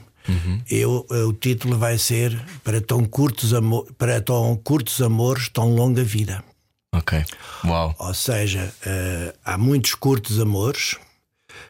eu, 0.70 1.05
eh, 1.10 1.24
o 1.24 1.34
título 1.34 1.77
vai 1.77 1.98
ser 1.98 2.39
para 2.63 2.79
tão, 2.79 3.05
curtos 3.05 3.53
amor, 3.53 3.91
para 3.98 4.22
tão 4.22 4.55
curtos 4.55 5.01
amores, 5.01 5.50
tão 5.50 5.74
longa 5.75 6.03
vida. 6.03 6.43
Ok. 6.93 7.24
Uau. 7.65 7.96
Ou 7.98 8.13
seja, 8.13 8.74
eh, 8.86 9.34
há 9.43 9.58
muitos 9.58 9.96
curtos 9.96 10.39
amores. 10.39 10.98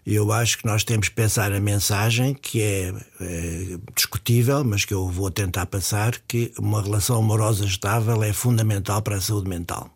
E 0.05 0.15
eu 0.15 0.31
acho 0.31 0.57
que 0.57 0.65
nós 0.65 0.83
temos 0.83 1.09
que 1.09 1.15
pensar 1.15 1.51
a 1.51 1.59
mensagem 1.59 2.33
que 2.33 2.61
é, 2.61 2.93
eh, 3.19 3.77
discutível, 3.95 4.63
mas 4.63 4.85
que 4.85 4.93
eu 4.93 5.07
vou 5.07 5.29
tentar 5.31 5.65
passar, 5.67 6.17
que 6.27 6.51
uma 6.57 6.81
relação 6.81 7.17
amorosa 7.17 7.65
estável 7.65 8.23
é 8.23 8.33
fundamental 8.33 9.01
para 9.01 9.15
a 9.15 9.21
saúde 9.21 9.50
mental. 9.50 9.89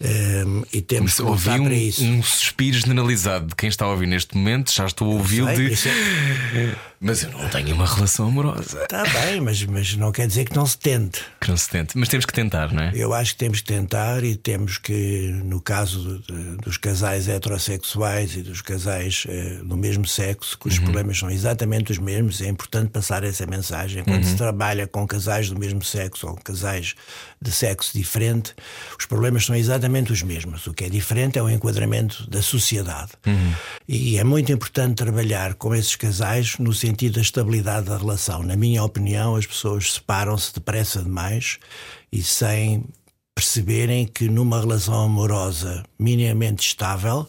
Um, 0.00 0.62
e 0.72 0.80
temos 0.80 1.16
que 1.16 1.22
Ouvi 1.22 1.50
um, 1.50 1.64
para 1.64 1.74
isso. 1.74 2.04
um 2.04 2.22
suspiro 2.22 2.78
generalizado 2.78 3.48
de 3.48 3.56
quem 3.56 3.68
está 3.68 3.84
a 3.84 3.88
ouvir 3.88 4.06
neste 4.06 4.36
momento, 4.36 4.72
já 4.72 4.86
estou 4.86 5.10
a 5.10 5.14
ouvi-lo 5.14 5.52
de. 5.54 5.74
Mas 7.00 7.22
eu 7.22 7.30
não 7.30 7.48
tenho 7.48 7.74
uma 7.74 7.86
relação 7.86 8.26
amorosa. 8.26 8.82
Está 8.82 9.04
bem, 9.04 9.40
mas, 9.40 9.62
mas 9.64 9.94
não 9.94 10.10
quer 10.10 10.26
dizer 10.26 10.44
que 10.46 10.56
não 10.56 10.66
se 10.66 10.76
tente. 10.76 11.20
Que 11.40 11.48
não 11.48 11.56
se 11.56 11.68
tente. 11.70 11.96
Mas 11.96 12.08
temos 12.08 12.26
que 12.26 12.32
tentar, 12.32 12.72
não 12.72 12.82
é? 12.82 12.90
Eu 12.92 13.14
acho 13.14 13.32
que 13.32 13.38
temos 13.38 13.60
que 13.60 13.66
tentar 13.68 14.24
e 14.24 14.34
temos 14.34 14.78
que, 14.78 15.30
no 15.44 15.60
caso 15.60 16.18
de- 16.26 16.56
dos 16.56 16.76
casais 16.76 17.28
heterossexuais 17.28 18.34
e 18.34 18.42
dos 18.42 18.60
casais 18.62 19.24
eh, 19.28 19.60
do 19.64 19.76
mesmo 19.76 20.06
sexo, 20.08 20.58
que 20.58 20.66
os 20.66 20.78
problemas 20.80 21.16
são 21.18 21.30
exatamente 21.30 21.92
os 21.92 21.98
mesmos, 21.98 22.40
é 22.40 22.48
importante 22.48 22.90
passar 22.90 23.22
essa 23.22 23.46
mensagem. 23.46 24.02
Quando 24.02 24.24
se 24.24 24.34
trabalha 24.34 24.86
com 24.88 25.06
casais 25.06 25.48
do 25.50 25.58
mesmo 25.58 25.84
sexo 25.84 26.26
ou 26.26 26.34
casais 26.34 26.94
de 27.40 27.52
sexo 27.52 27.96
diferente, 27.96 28.54
os 28.98 29.06
problemas 29.06 29.44
são 29.46 29.54
exatamente 29.54 30.10
os 30.12 30.22
mesmos. 30.22 30.66
O 30.66 30.74
que 30.74 30.84
é 30.84 30.88
diferente 30.90 31.38
é 31.38 31.42
o 31.42 31.48
enquadramento 31.48 32.28
da 32.28 32.42
sociedade. 32.42 33.12
E 33.88 34.18
é 34.18 34.24
muito 34.24 34.50
importante 34.50 34.96
trabalhar 34.96 35.54
com 35.54 35.72
esses 35.72 35.94
casais 35.94 36.58
no 36.58 36.72
sentido 36.72 36.87
da 36.92 37.20
estabilidade 37.20 37.86
da 37.86 37.96
relação. 37.96 38.42
Na 38.42 38.56
minha 38.56 38.82
opinião, 38.82 39.36
as 39.36 39.46
pessoas 39.46 39.94
separam-se 39.94 40.54
depressa 40.54 41.02
demais 41.02 41.58
e 42.12 42.22
sem 42.22 42.84
perceberem 43.34 44.06
que 44.06 44.28
numa 44.28 44.60
relação 44.60 45.04
amorosa 45.04 45.84
minimamente 45.98 46.66
estável 46.66 47.28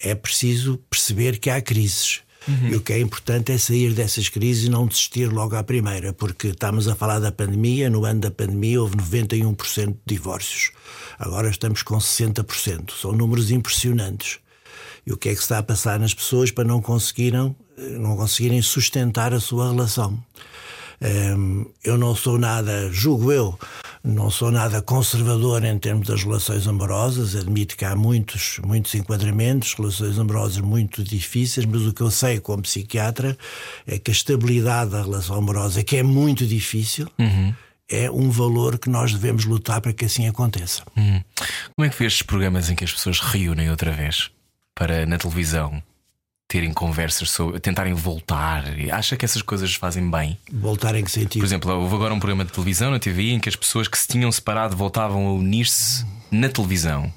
é 0.00 0.14
preciso 0.14 0.78
perceber 0.90 1.38
que 1.38 1.50
há 1.50 1.60
crises. 1.60 2.22
E 2.70 2.74
o 2.74 2.80
que 2.80 2.94
é 2.94 3.00
importante 3.00 3.52
é 3.52 3.58
sair 3.58 3.92
dessas 3.92 4.30
crises 4.30 4.64
e 4.64 4.70
não 4.70 4.86
desistir 4.86 5.26
logo 5.26 5.54
à 5.54 5.62
primeira, 5.62 6.14
porque 6.14 6.48
estamos 6.48 6.88
a 6.88 6.94
falar 6.94 7.18
da 7.18 7.30
pandemia, 7.30 7.90
no 7.90 8.06
ano 8.06 8.20
da 8.20 8.30
pandemia 8.30 8.80
houve 8.80 8.96
91% 8.96 9.88
de 9.88 10.14
divórcios. 10.14 10.70
Agora 11.18 11.50
estamos 11.50 11.82
com 11.82 11.98
60%. 11.98 12.92
São 12.92 13.12
números 13.12 13.50
impressionantes. 13.50 14.38
E 15.08 15.12
o 15.12 15.16
que 15.16 15.30
é 15.30 15.34
que 15.34 15.40
está 15.40 15.56
a 15.56 15.62
passar 15.62 15.98
nas 15.98 16.12
pessoas 16.12 16.50
para 16.50 16.64
não 16.64 16.82
conseguirem, 16.82 17.56
não 17.98 18.14
conseguirem 18.14 18.60
sustentar 18.60 19.32
a 19.32 19.40
sua 19.40 19.70
relação? 19.70 20.22
Hum, 21.00 21.64
eu 21.82 21.96
não 21.96 22.14
sou 22.14 22.38
nada, 22.38 22.92
julgo 22.92 23.32
eu, 23.32 23.58
não 24.04 24.30
sou 24.30 24.50
nada 24.50 24.82
conservador 24.82 25.64
em 25.64 25.78
termos 25.78 26.06
das 26.06 26.22
relações 26.22 26.68
amorosas. 26.68 27.34
Admito 27.34 27.74
que 27.74 27.86
há 27.86 27.96
muitos, 27.96 28.60
muitos 28.62 28.94
enquadramentos, 28.94 29.72
relações 29.72 30.18
amorosas 30.18 30.58
muito 30.58 31.02
difíceis, 31.02 31.64
mas 31.64 31.86
o 31.86 31.94
que 31.94 32.02
eu 32.02 32.10
sei 32.10 32.38
como 32.38 32.60
psiquiatra 32.60 33.34
é 33.86 33.98
que 33.98 34.10
a 34.10 34.12
estabilidade 34.12 34.90
da 34.90 35.00
relação 35.00 35.36
amorosa, 35.36 35.82
que 35.82 35.96
é 35.96 36.02
muito 36.02 36.46
difícil, 36.46 37.08
é 37.88 38.10
um 38.10 38.28
valor 38.28 38.78
que 38.78 38.90
nós 38.90 39.14
devemos 39.14 39.46
lutar 39.46 39.80
para 39.80 39.94
que 39.94 40.04
assim 40.04 40.28
aconteça. 40.28 40.82
Como 41.74 41.86
é 41.86 41.88
que 41.88 41.98
vês 41.98 42.12
estes 42.12 42.26
programas 42.26 42.68
em 42.68 42.74
que 42.74 42.84
as 42.84 42.92
pessoas 42.92 43.20
reúnem 43.20 43.70
outra 43.70 43.90
vez 43.90 44.30
para 44.78 45.04
na 45.06 45.18
televisão 45.18 45.82
terem 46.46 46.72
conversas 46.72 47.30
sobre 47.30 47.58
tentarem 47.58 47.92
voltar? 47.94 48.64
Acha 48.92 49.16
que 49.16 49.24
essas 49.24 49.42
coisas 49.42 49.74
fazem 49.74 50.08
bem? 50.10 50.38
Voltar 50.52 50.94
em 50.94 51.02
que 51.04 51.10
sentido? 51.10 51.40
Por 51.40 51.44
exemplo, 51.44 51.70
houve 51.72 51.94
agora 51.96 52.14
um 52.14 52.20
programa 52.20 52.44
de 52.44 52.52
televisão 52.52 52.90
na 52.90 52.98
TVI 52.98 53.32
em 53.32 53.40
que 53.40 53.48
as 53.48 53.56
pessoas 53.56 53.88
que 53.88 53.98
se 53.98 54.06
tinham 54.06 54.30
separado 54.30 54.76
voltavam 54.76 55.26
a 55.26 55.32
unir-se 55.32 56.06
na 56.30 56.48
televisão. 56.48 57.12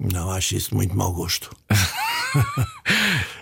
Não, 0.00 0.30
acho 0.30 0.56
isso 0.56 0.70
de 0.70 0.74
muito 0.76 0.96
mau 0.96 1.12
gosto. 1.12 1.54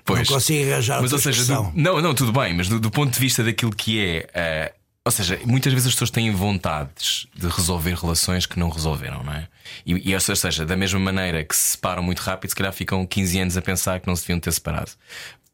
Pois. 0.05 0.29
Não 0.29 0.37
consigo 0.37 0.71
arranjar 0.71 1.01
Mas, 1.01 1.13
ou 1.13 1.19
seja, 1.19 1.45
do- 1.47 1.73
não, 1.75 2.01
não, 2.01 2.15
tudo 2.15 2.31
bem, 2.31 2.55
mas 2.55 2.69
do, 2.69 2.79
do 2.79 2.91
ponto 2.91 3.13
de 3.13 3.19
vista 3.19 3.43
daquilo 3.43 3.75
que 3.75 3.99
é. 4.35 4.75
Ou 5.05 5.13
seja, 5.13 5.39
muitas 5.45 5.73
vezes 5.73 5.89
as 5.89 5.95
pessoas 5.95 6.11
têm 6.11 6.31
vontades 6.31 7.27
de 7.35 7.47
resolver 7.47 7.95
relações 7.95 8.47
que 8.47 8.59
não 8.59 8.71
resolveram, 8.71 9.23
não 9.23 9.35
é? 9.35 9.49
E, 9.85 10.11
e, 10.11 10.15
ou 10.15 10.21
seja, 10.21 10.65
da 10.65 10.77
mesma 10.77 10.99
maneira 10.99 11.45
que 11.45 11.55
se 11.55 11.73
separam 11.73 12.03
muito 12.03 12.21
rápido, 12.21 12.51
se 12.51 12.57
calhar 12.57 12.73
ficam 12.73 13.07
15 13.07 13.39
anos 13.39 13.57
a 13.57 13.63
pensar 13.63 14.01
que 14.01 14.07
não 14.07 14.17
se 14.17 14.23
deviam 14.23 14.41
ter 14.41 14.53
separado. 14.53 14.93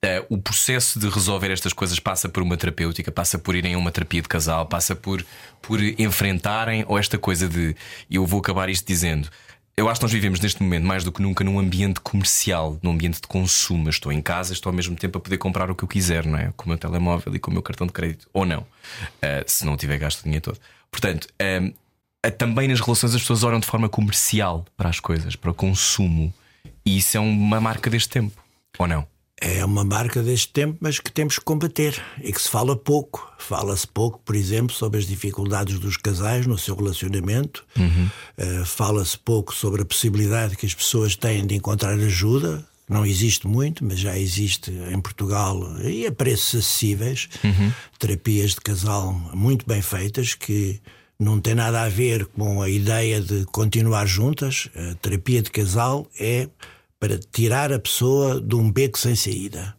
Eh, 0.02 0.25
o 0.30 0.38
processo 0.38 0.99
de 0.99 1.09
resolver 1.09 1.50
estas 1.50 1.73
coisas 1.73 1.99
passa 1.99 2.28
por 2.28 2.42
uma 2.42 2.57
terapêutica, 2.57 3.11
passa 3.11 3.38
por 3.38 3.54
irem 3.57 3.75
a 3.75 3.78
uma 3.78 3.90
terapia 3.90 4.23
de 4.23 4.28
casal, 4.28 4.66
passa 4.66 4.95
por, 4.95 5.25
por 5.61 5.83
enfrentarem, 5.83 6.85
ou 6.87 6.99
esta 6.99 7.19
coisa 7.19 7.49
de. 7.49 7.75
Eu 8.11 8.25
vou 8.25 8.40
acabar 8.40 8.71
isto 8.71 8.87
dizendo. 8.87 9.28
Eu 9.76 9.88
acho 9.88 9.98
que 10.00 10.04
nós 10.04 10.12
vivemos 10.12 10.40
neste 10.40 10.62
momento 10.62 10.84
mais 10.84 11.04
do 11.04 11.10
que 11.12 11.22
nunca 11.22 11.42
num 11.42 11.58
ambiente 11.58 12.00
comercial, 12.00 12.78
num 12.82 12.90
ambiente 12.90 13.20
de 13.20 13.26
consumo. 13.26 13.86
Eu 13.86 13.90
Estou 13.90 14.12
em 14.12 14.20
casa, 14.20 14.52
estou 14.52 14.70
ao 14.70 14.76
mesmo 14.76 14.94
tempo 14.94 15.16
a 15.16 15.20
poder 15.20 15.38
comprar 15.38 15.70
o 15.70 15.74
que 15.74 15.82
eu 15.84 15.88
quiser, 15.88 16.26
não 16.26 16.38
é? 16.38 16.52
Com 16.56 16.66
o 16.66 16.68
meu 16.68 16.76
telemóvel 16.78 17.34
e 17.34 17.38
com 17.38 17.50
o 17.50 17.54
meu 17.54 17.62
cartão 17.62 17.86
de 17.86 17.92
crédito. 17.92 18.28
Ou 18.32 18.44
não, 18.44 18.66
Ah, 19.22 19.42
se 19.46 19.64
não 19.64 19.76
tiver 19.76 19.98
gasto 19.98 20.20
o 20.20 20.24
dinheiro 20.24 20.44
todo. 20.44 20.60
Portanto, 20.90 21.28
ah, 22.22 22.30
também 22.30 22.68
nas 22.68 22.80
relações 22.80 23.14
as 23.14 23.20
pessoas 23.22 23.42
olham 23.42 23.60
de 23.60 23.66
forma 23.66 23.88
comercial 23.88 24.66
para 24.76 24.90
as 24.90 25.00
coisas, 25.00 25.34
para 25.34 25.50
o 25.50 25.54
consumo. 25.54 26.32
E 26.84 26.98
isso 26.98 27.16
é 27.16 27.20
uma 27.20 27.60
marca 27.60 27.88
deste 27.88 28.10
tempo, 28.10 28.36
ou 28.78 28.86
não? 28.86 29.06
É 29.40 29.64
uma 29.64 29.82
marca 29.85 30.23
deste 30.23 30.49
tempo, 30.52 30.76
mas 30.80 30.99
que 31.00 31.11
temos 31.11 31.38
que 31.38 31.44
combater 31.44 31.99
e 32.23 32.30
que 32.30 32.40
se 32.40 32.49
fala 32.49 32.76
pouco. 32.76 33.26
Fala-se 33.38 33.87
pouco, 33.88 34.20
por 34.23 34.37
exemplo, 34.37 34.75
sobre 34.76 34.99
as 35.00 35.06
dificuldades 35.06 35.78
dos 35.78 35.97
casais 35.97 36.47
no 36.47 36.59
seu 36.59 36.76
relacionamento. 36.76 37.64
Eh, 38.37 38.62
Fala-se 38.66 39.16
pouco 39.16 39.54
sobre 39.54 39.80
a 39.80 39.85
possibilidade 39.87 40.56
que 40.56 40.66
as 40.66 40.75
pessoas 40.75 41.16
têm 41.16 41.47
de 41.47 41.54
encontrar 41.54 41.94
ajuda. 41.94 42.62
Não 42.87 43.06
existe 43.06 43.47
muito, 43.47 43.82
mas 43.82 43.99
já 43.99 44.18
existe 44.18 44.70
em 44.73 45.00
Portugal 45.00 45.59
e 45.80 46.06
a 46.06 46.12
preços 46.12 46.61
acessíveis. 46.61 47.28
Terapias 47.99 48.50
de 48.50 48.61
casal 48.61 49.12
muito 49.32 49.64
bem 49.66 49.80
feitas 49.80 50.35
que 50.35 50.80
não 51.18 51.40
tem 51.40 51.54
nada 51.54 51.82
a 51.82 51.88
ver 51.88 52.26
com 52.26 52.61
a 52.61 52.68
ideia 52.68 53.20
de 53.20 53.44
continuar 53.47 54.06
juntas. 54.06 54.68
A 54.75 54.94
terapia 54.97 55.40
de 55.40 55.50
casal 55.50 56.06
é 56.18 56.49
para 57.00 57.19
tirar 57.33 57.73
a 57.73 57.78
pessoa 57.78 58.38
de 58.40 58.54
um 58.54 58.71
beco 58.71 58.99
sem 58.99 59.16
saída. 59.16 59.75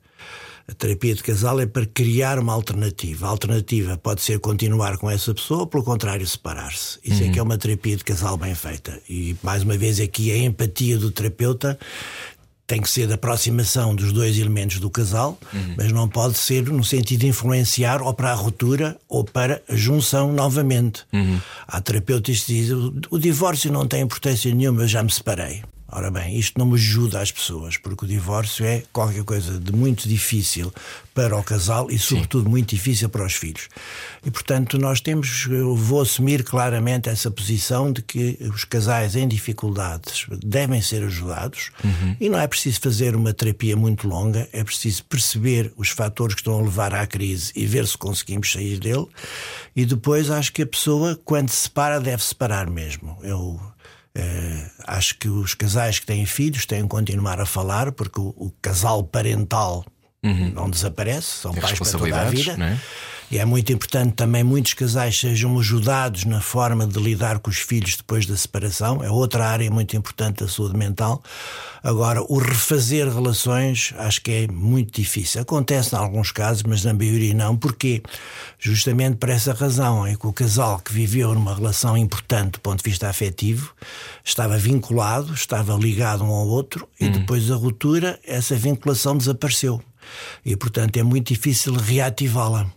A 0.68 0.74
terapia 0.74 1.14
de 1.14 1.22
casal 1.22 1.60
é 1.60 1.66
para 1.66 1.86
criar 1.86 2.40
uma 2.40 2.54
alternativa. 2.54 3.28
A 3.28 3.30
alternativa 3.30 3.98
pode 3.98 4.22
ser 4.22 4.40
continuar 4.40 4.98
com 4.98 5.10
essa 5.10 5.34
pessoa 5.34 5.62
ou, 5.62 5.68
pelo 5.68 5.84
contrário, 5.84 6.26
separar-se. 6.26 6.98
Isso 7.04 7.24
é 7.24 7.30
que 7.30 7.38
é 7.40 7.44
uma 7.44 7.58
terapia 7.58 7.96
de 7.96 8.04
casal 8.04 8.38
bem 8.38 8.56
feita. 8.56 9.00
E, 9.08 9.36
mais 9.44 9.64
uma 9.64 9.78
vez, 9.78 10.00
aqui 10.00 10.32
a 10.32 10.38
empatia 10.38 10.98
do 10.98 11.12
terapeuta 11.12 11.78
tem 12.66 12.82
que 12.82 12.90
ser 12.90 13.06
da 13.06 13.16
aproximação 13.16 13.94
dos 13.94 14.14
dois 14.14 14.38
elementos 14.38 14.80
do 14.80 14.90
casal, 14.90 15.38
mas 15.78 15.92
não 15.92 16.08
pode 16.08 16.38
ser 16.38 16.64
no 16.72 16.84
sentido 16.86 17.20
de 17.22 17.28
influenciar 17.28 18.02
ou 18.02 18.14
para 18.14 18.32
a 18.32 18.36
ruptura 18.36 18.98
ou 19.10 19.26
para 19.26 19.62
a 19.68 19.76
junção 19.76 20.32
novamente. 20.32 21.04
Há 21.68 21.82
terapeutas 21.82 22.40
que 22.46 22.54
dizem 22.54 22.76
"O- 22.78 22.94
o 23.12 23.20
divórcio 23.20 23.70
não 23.74 23.86
tem 23.86 24.02
importância 24.04 24.54
nenhuma, 24.56 24.84
eu 24.84 24.88
já 24.88 25.04
me 25.04 25.12
separei. 25.12 25.62
Ora 25.92 26.10
bem, 26.10 26.38
isto 26.38 26.58
não 26.58 26.74
ajuda 26.74 27.20
as 27.20 27.32
pessoas, 27.32 27.76
porque 27.76 28.06
o 28.06 28.08
divórcio 28.08 28.66
é 28.66 28.84
qualquer 28.94 29.24
coisa 29.24 29.60
de 29.60 29.74
muito 29.74 30.08
difícil 30.08 30.74
para 31.14 31.36
o 31.36 31.44
casal 31.44 31.92
e, 31.92 32.00
sobretudo, 32.00 32.50
muito 32.50 32.70
difícil 32.70 33.10
para 33.10 33.26
os 33.26 33.34
filhos. 33.34 33.68
E, 34.26 34.32
portanto, 34.32 34.78
nós 34.78 35.02
temos, 35.02 35.48
eu 35.50 35.76
vou 35.76 36.02
assumir 36.02 36.44
claramente 36.44 37.10
essa 37.10 37.30
posição 37.30 37.92
de 37.92 38.02
que 38.02 38.38
os 38.54 38.64
casais 38.64 39.16
em 39.18 39.28
dificuldades 39.28 40.26
devem 40.44 40.82
ser 40.82 41.04
ajudados 41.04 41.72
e 42.20 42.30
não 42.30 42.40
é 42.40 42.48
preciso 42.48 42.80
fazer 42.80 43.14
uma 43.14 43.34
terapia 43.34 43.76
muito 43.76 44.08
longa, 44.08 44.48
é 44.54 44.64
preciso 44.64 45.04
perceber 45.06 45.74
os 45.76 45.90
fatores 45.90 46.36
que 46.36 46.42
estão 46.42 46.58
a 46.58 46.62
levar 46.62 46.94
à 46.94 47.06
crise 47.06 47.52
e 47.54 47.66
ver 47.66 47.86
se 47.86 47.98
conseguimos 47.98 48.52
sair 48.52 48.80
dele. 48.80 49.08
E 49.76 49.86
depois 49.86 50.30
acho 50.30 50.54
que 50.54 50.62
a 50.62 50.68
pessoa, 50.68 51.20
quando 51.26 51.50
se 51.50 51.64
separa, 51.64 52.00
deve 52.00 52.24
separar 52.24 52.70
mesmo. 52.70 53.18
Eu. 53.22 53.60
Eh, 54.14 54.66
acho 54.88 55.18
que 55.18 55.30
os 55.30 55.54
casais 55.54 56.00
que 56.00 56.06
têm 56.06 56.26
filhos 56.26 56.66
têm 56.66 56.82
que 56.84 56.90
continuar 56.90 57.40
a 57.40 57.46
falar, 57.46 57.92
porque 57.92 58.20
o, 58.20 58.34
o 58.38 58.52
casal 58.62 59.04
parental 59.04 59.86
não 60.54 60.70
desaparece, 60.70 61.28
são 61.28 61.54
pais 61.54 61.80
para 61.80 61.92
toda 61.92 62.22
a 62.22 62.26
vida. 62.26 62.58
não 62.58 62.66
é? 62.66 62.80
E 63.32 63.38
é 63.38 63.46
muito 63.46 63.72
importante 63.72 64.12
também 64.14 64.44
muitos 64.44 64.74
casais 64.74 65.18
sejam 65.18 65.58
ajudados 65.58 66.26
na 66.26 66.42
forma 66.42 66.86
de 66.86 67.00
lidar 67.00 67.40
com 67.40 67.50
os 67.50 67.60
filhos 67.60 67.96
depois 67.96 68.26
da 68.26 68.36
separação. 68.36 69.02
É 69.02 69.10
outra 69.10 69.48
área 69.48 69.72
muito 69.72 69.96
importante 69.96 70.44
da 70.44 70.50
saúde 70.50 70.78
mental. 70.78 71.24
Agora, 71.82 72.22
o 72.22 72.38
refazer 72.40 73.08
relações 73.08 73.94
acho 73.98 74.22
que 74.22 74.32
é 74.32 74.48
muito 74.52 75.00
difícil. 75.00 75.42
Acontece 75.42 75.96
em 75.96 75.98
alguns 75.98 76.30
casos, 76.34 76.64
mas 76.64 76.84
na 76.84 76.94
maioria 76.94 77.34
não. 77.34 77.56
Porquê? 77.56 78.04
Justamente 78.60 79.16
por 79.16 79.30
essa 79.30 79.54
razão 79.54 80.06
é 80.06 80.14
que 80.14 80.28
o 80.28 80.34
casal 80.34 80.80
que 80.80 80.92
viveu 80.92 81.34
numa 81.34 81.56
relação 81.56 81.96
importante 81.96 82.56
do 82.56 82.60
ponto 82.60 82.84
de 82.84 82.90
vista 82.90 83.08
afetivo 83.08 83.74
estava 84.26 84.58
vinculado, 84.58 85.34
estava 85.34 85.74
ligado 85.76 86.22
um 86.26 86.32
ao 86.32 86.48
outro 86.48 86.86
e 87.00 87.08
depois 87.08 87.48
da 87.48 87.56
ruptura 87.56 88.20
essa 88.26 88.58
vinculação 88.58 89.18
desapareceu. 89.18 89.82
E, 90.46 90.54
portanto, 90.58 90.98
é 90.98 91.04
muito 91.04 91.30
difícil 91.30 91.74
reativá-la. 91.76 92.70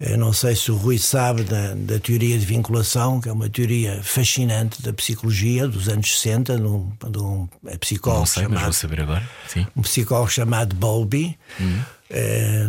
Eu 0.00 0.16
não 0.16 0.32
sei 0.32 0.56
se 0.56 0.72
o 0.72 0.76
Rui 0.76 0.96
sabe 0.96 1.42
da, 1.42 1.74
da 1.74 1.98
teoria 1.98 2.38
de 2.38 2.46
vinculação, 2.46 3.20
que 3.20 3.28
é 3.28 3.32
uma 3.32 3.50
teoria 3.50 4.02
fascinante 4.02 4.80
da 4.80 4.94
psicologia 4.94 5.68
dos 5.68 5.90
anos 5.90 6.18
60, 6.18 6.56
de 6.56 6.62
um, 6.62 6.90
de 7.10 7.18
um 7.18 7.46
psicólogo 7.78 8.20
Não 8.20 8.26
sei, 8.26 8.48
mas 8.48 8.52
chamado 8.60 8.64
vou 8.64 8.72
saber 8.72 9.00
agora. 9.02 9.28
Sim. 9.46 9.66
um 9.76 9.82
psicólogo 9.82 10.30
chamado 10.30 10.74
Bowlby. 10.74 11.38
Eh, 11.60 11.64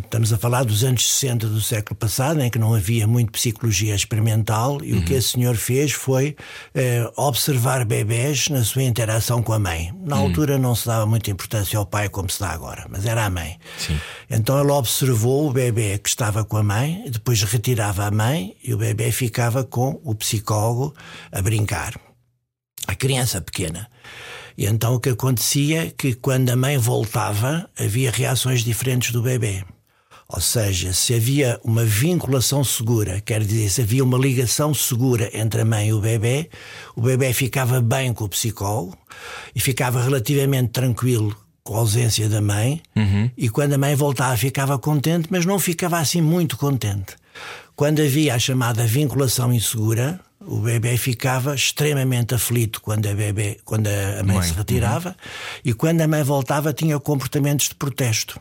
estamos 0.04 0.32
a 0.32 0.38
falar 0.38 0.64
dos 0.64 0.84
anos 0.84 1.08
60 1.08 1.48
do 1.48 1.60
século 1.60 1.96
passado, 1.96 2.42
em 2.42 2.50
que 2.50 2.60
não 2.60 2.76
havia 2.76 3.08
muito 3.08 3.32
psicologia 3.32 3.96
experimental, 3.96 4.84
e 4.84 4.94
o 4.94 5.04
que 5.04 5.14
esse 5.14 5.30
senhor 5.30 5.56
fez 5.56 5.92
foi 5.92 6.36
eh, 6.76 7.10
observar 7.16 7.84
bebés 7.84 8.50
na 8.50 8.64
sua 8.64 8.84
interação 8.84 9.42
com 9.42 9.54
a 9.54 9.60
mãe. 9.60 9.92
Na 10.00 10.16
altura 10.16 10.60
não 10.60 10.76
se 10.76 10.86
dava 10.86 11.08
muita 11.08 11.32
importância 11.32 11.80
ao 11.80 11.86
pai 11.86 12.08
como 12.08 12.30
se 12.30 12.40
dá 12.40 12.50
agora, 12.50 12.86
mas 12.90 13.06
era 13.06 13.26
a 13.26 13.30
mãe. 13.30 13.58
Sim. 13.80 14.00
Então 14.30 14.60
ele 14.62 14.72
observou 14.72 15.50
o 15.50 15.54
bebê 15.54 15.98
que 15.98 16.10
estava 16.10 16.46
com 16.46 16.58
a 16.58 16.64
mãe, 16.64 17.04
depois 17.10 17.42
retirava 17.42 18.06
a 18.06 18.12
mãe 18.12 18.56
e 18.64 18.74
o 18.74 18.78
bebê 18.78 19.12
ficava 19.12 19.64
com 19.64 20.00
o 20.04 20.14
psicólogo 20.14 20.94
a 21.32 21.42
brincar. 21.42 22.00
A 22.88 22.96
criança 22.96 23.42
pequena. 23.42 23.90
E 24.58 24.66
então 24.66 24.96
o 24.96 25.00
que 25.00 25.10
acontecia 25.10 25.86
é 25.86 25.90
que 25.90 26.14
quando 26.14 26.50
a 26.50 26.56
mãe 26.56 26.78
voltava, 26.78 27.70
havia 27.78 28.12
reações 28.12 28.64
diferentes 28.64 29.12
do 29.12 29.22
bebê. 29.22 29.64
Ou 30.34 30.40
seja, 30.40 30.94
se 30.94 31.14
havia 31.14 31.60
uma 31.62 31.84
vinculação 31.84 32.64
segura, 32.64 33.20
quer 33.20 33.44
dizer, 33.44 33.70
se 33.70 33.82
havia 33.82 34.02
uma 34.02 34.18
ligação 34.18 34.74
segura 34.74 35.30
entre 35.34 35.62
a 35.62 35.66
mãe 35.66 35.90
e 35.90 35.94
o 35.94 36.00
bebê, 36.00 36.50
o 36.96 37.02
bebê 37.02 37.34
ficava 37.34 37.82
bem 37.82 38.14
com 38.14 38.24
o 38.24 38.30
psicólogo 38.30 38.98
e 39.54 39.60
ficava 39.60 40.02
relativamente 40.02 40.70
tranquilo 40.70 41.36
com 41.64 41.76
a 41.76 41.80
ausência 41.80 42.30
da 42.30 42.42
mãe, 42.42 42.82
e 43.38 43.50
quando 43.50 43.74
a 43.74 43.78
mãe 43.78 43.94
voltava 43.94 44.36
ficava 44.38 44.80
contente, 44.80 45.28
mas 45.30 45.46
não 45.46 45.60
ficava 45.60 46.00
assim 46.00 46.22
muito 46.22 46.56
contente. 46.56 47.16
Quando 47.76 48.02
havia 48.02 48.36
a 48.36 48.40
chamada 48.40 48.86
vinculação 48.86 49.52
insegura, 49.54 50.20
o 50.46 50.58
bebê 50.58 50.98
ficava 50.98 51.54
extremamente 51.56 52.34
aflito 52.34 52.82
quando 52.82 53.08
a, 53.08 53.14
bebê, 53.14 53.60
quando 53.64 53.88
a 53.88 54.24
mãe, 54.24 54.38
Mãe, 54.38 54.48
se 54.48 54.54
retirava 54.54 55.16
e 55.64 55.74
quando 55.74 56.02
a 56.02 56.08
mãe 56.08 56.24
voltava 56.24 56.74
tinha 56.74 57.00
comportamentos 57.00 57.70
de 57.70 57.76
protesto. 57.76 58.40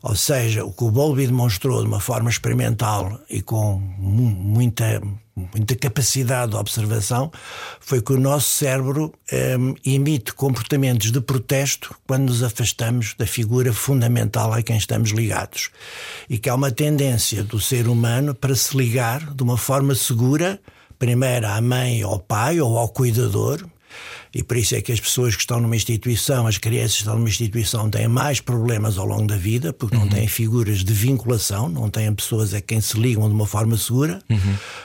Ou 0.00 0.14
seja, 0.14 0.64
o 0.64 0.72
que 0.72 0.84
o 0.84 0.90
Bowlby 0.92 1.26
demonstrou 1.26 1.80
de 1.82 1.88
uma 1.88 1.98
forma 1.98 2.30
experimental 2.30 3.20
e 3.28 3.42
com 3.42 3.78
mu- 3.98 4.30
muita, 4.30 5.02
muita 5.34 5.74
capacidade 5.74 6.52
de 6.52 6.56
observação 6.56 7.32
foi 7.80 8.00
que 8.00 8.12
o 8.12 8.20
nosso 8.20 8.48
cérebro 8.48 9.12
em, 9.32 9.74
emite 9.84 10.32
comportamentos 10.34 11.10
de 11.10 11.20
protesto 11.20 11.96
quando 12.06 12.26
nos 12.28 12.44
afastamos 12.44 13.14
da 13.18 13.26
figura 13.26 13.72
fundamental 13.72 14.52
a 14.52 14.62
quem 14.62 14.76
estamos 14.76 15.10
ligados. 15.10 15.70
E 16.30 16.38
que 16.38 16.48
há 16.48 16.54
uma 16.54 16.70
tendência 16.70 17.42
do 17.42 17.60
ser 17.60 17.88
humano 17.88 18.36
para 18.36 18.54
se 18.54 18.76
ligar 18.76 19.34
de 19.34 19.42
uma 19.42 19.56
forma 19.56 19.96
segura, 19.96 20.60
primeiro 20.98 21.46
à 21.46 21.60
mãe, 21.60 22.02
ao 22.02 22.18
pai 22.18 22.60
ou 22.60 22.76
ao 22.78 22.88
cuidador, 22.88 23.64
e 24.34 24.42
por 24.42 24.56
isso 24.56 24.74
é 24.74 24.82
que 24.82 24.92
as 24.92 25.00
pessoas 25.00 25.34
que 25.34 25.40
estão 25.40 25.58
numa 25.60 25.74
instituição, 25.74 26.46
as 26.46 26.58
crianças 26.58 26.92
que 26.92 26.98
estão 26.98 27.14
numa 27.14 27.28
instituição, 27.28 27.88
têm 27.88 28.06
mais 28.08 28.40
problemas 28.40 28.98
ao 28.98 29.06
longo 29.06 29.26
da 29.26 29.36
vida, 29.36 29.72
porque 29.72 29.96
não 29.96 30.08
têm 30.08 30.28
figuras 30.28 30.84
de 30.84 30.92
vinculação, 30.92 31.68
não 31.68 31.88
têm 31.88 32.12
pessoas 32.14 32.52
a 32.52 32.60
quem 32.60 32.80
se 32.80 32.98
ligam 32.98 33.26
de 33.26 33.34
uma 33.34 33.46
forma 33.46 33.76
segura. 33.76 34.20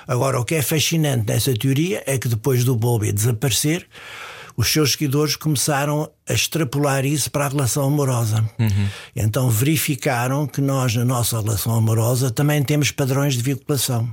Agora, 0.07 0.39
o 0.39 0.45
que 0.45 0.55
é 0.55 0.61
fascinante 0.61 1.25
nessa 1.27 1.53
teoria 1.53 2.01
é 2.05 2.17
que 2.17 2.29
depois 2.29 2.63
do 2.63 2.75
Bowlby 2.75 3.11
desaparecer, 3.11 3.85
os 4.55 4.71
seus 4.71 4.93
seguidores 4.93 5.35
começaram 5.35 6.09
a 6.29 6.33
extrapolar 6.33 7.05
isso 7.05 7.29
para 7.29 7.45
a 7.45 7.49
relação 7.49 7.85
amorosa. 7.85 8.47
Então 9.15 9.49
verificaram 9.49 10.47
que 10.47 10.61
nós, 10.61 10.95
na 10.95 11.03
nossa 11.03 11.41
relação 11.41 11.75
amorosa, 11.75 12.31
também 12.31 12.63
temos 12.63 12.91
padrões 12.91 13.33
de 13.33 13.41
vinculação. 13.41 14.09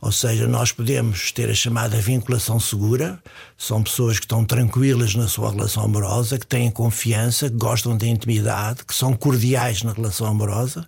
Ou 0.00 0.12
seja, 0.12 0.46
nós 0.46 0.72
podemos 0.72 1.32
ter 1.32 1.50
a 1.50 1.54
chamada 1.54 1.96
vinculação 2.00 2.58
segura, 2.58 3.18
são 3.56 3.82
pessoas 3.82 4.18
que 4.18 4.24
estão 4.24 4.44
tranquilas 4.44 5.14
na 5.14 5.28
sua 5.28 5.50
relação 5.50 5.84
amorosa, 5.84 6.38
que 6.38 6.46
têm 6.46 6.70
confiança, 6.70 7.48
que 7.48 7.56
gostam 7.56 7.96
da 7.96 8.06
intimidade, 8.06 8.84
que 8.84 8.94
são 8.94 9.12
cordiais 9.14 9.82
na 9.82 9.92
relação 9.92 10.26
amorosa, 10.26 10.86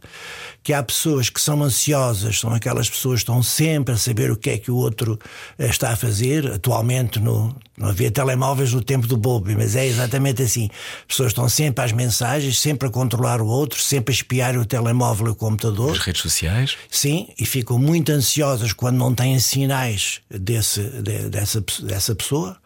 que 0.62 0.73
há 0.73 0.83
pessoas 0.83 1.28
que 1.28 1.40
são 1.40 1.62
ansiosas, 1.62 2.40
são 2.40 2.52
aquelas 2.52 2.88
pessoas 2.88 3.21
que 3.21 3.30
estão 3.30 3.42
sempre 3.42 3.94
a 3.94 3.97
saber 3.97 4.30
o 4.30 4.37
que 4.37 4.50
é 4.50 4.59
que 4.59 4.71
o 4.71 4.76
outro 4.76 5.18
eh, 5.59 5.66
está 5.66 5.90
a 5.90 5.97
fazer. 5.97 6.50
Atualmente 6.50 7.21
no, 7.21 7.54
não 7.76 7.88
havia 7.88 8.11
telemóveis 8.11 8.73
no 8.73 8.80
tempo 8.80 9.06
do 9.06 9.16
Bobby, 9.16 9.54
mas 9.56 9.75
é 9.75 9.85
exatamente 9.85 10.42
assim. 10.42 10.71
As 11.00 11.06
pessoas 11.09 11.28
estão 11.28 11.49
sempre 11.49 11.85
às 11.85 11.92
mensagens, 11.92 12.59
sempre 12.59 12.88
a 12.88 12.90
controlar 12.90 13.40
o 13.40 13.47
outro, 13.47 13.80
sempre 13.80 14.12
a 14.12 14.14
espiar 14.14 14.56
o 14.56 14.64
telemóvel 14.64 15.26
e 15.26 15.30
o 15.30 15.35
computador. 15.35 15.90
As 15.90 15.99
redes 15.99 16.23
sociais. 16.23 16.76
Sim, 16.88 17.28
e 17.38 17.44
ficam 17.44 17.78
muito 17.78 18.12
ansiosas 18.12 18.53
quando 18.73 18.96
não 18.96 19.14
têm 19.14 19.38
sinais 19.38 20.20
desse, 20.30 20.80
de- 21.02 21.28
dessa, 21.28 21.64
dessa 21.82 22.14
pessoa. 22.14 22.56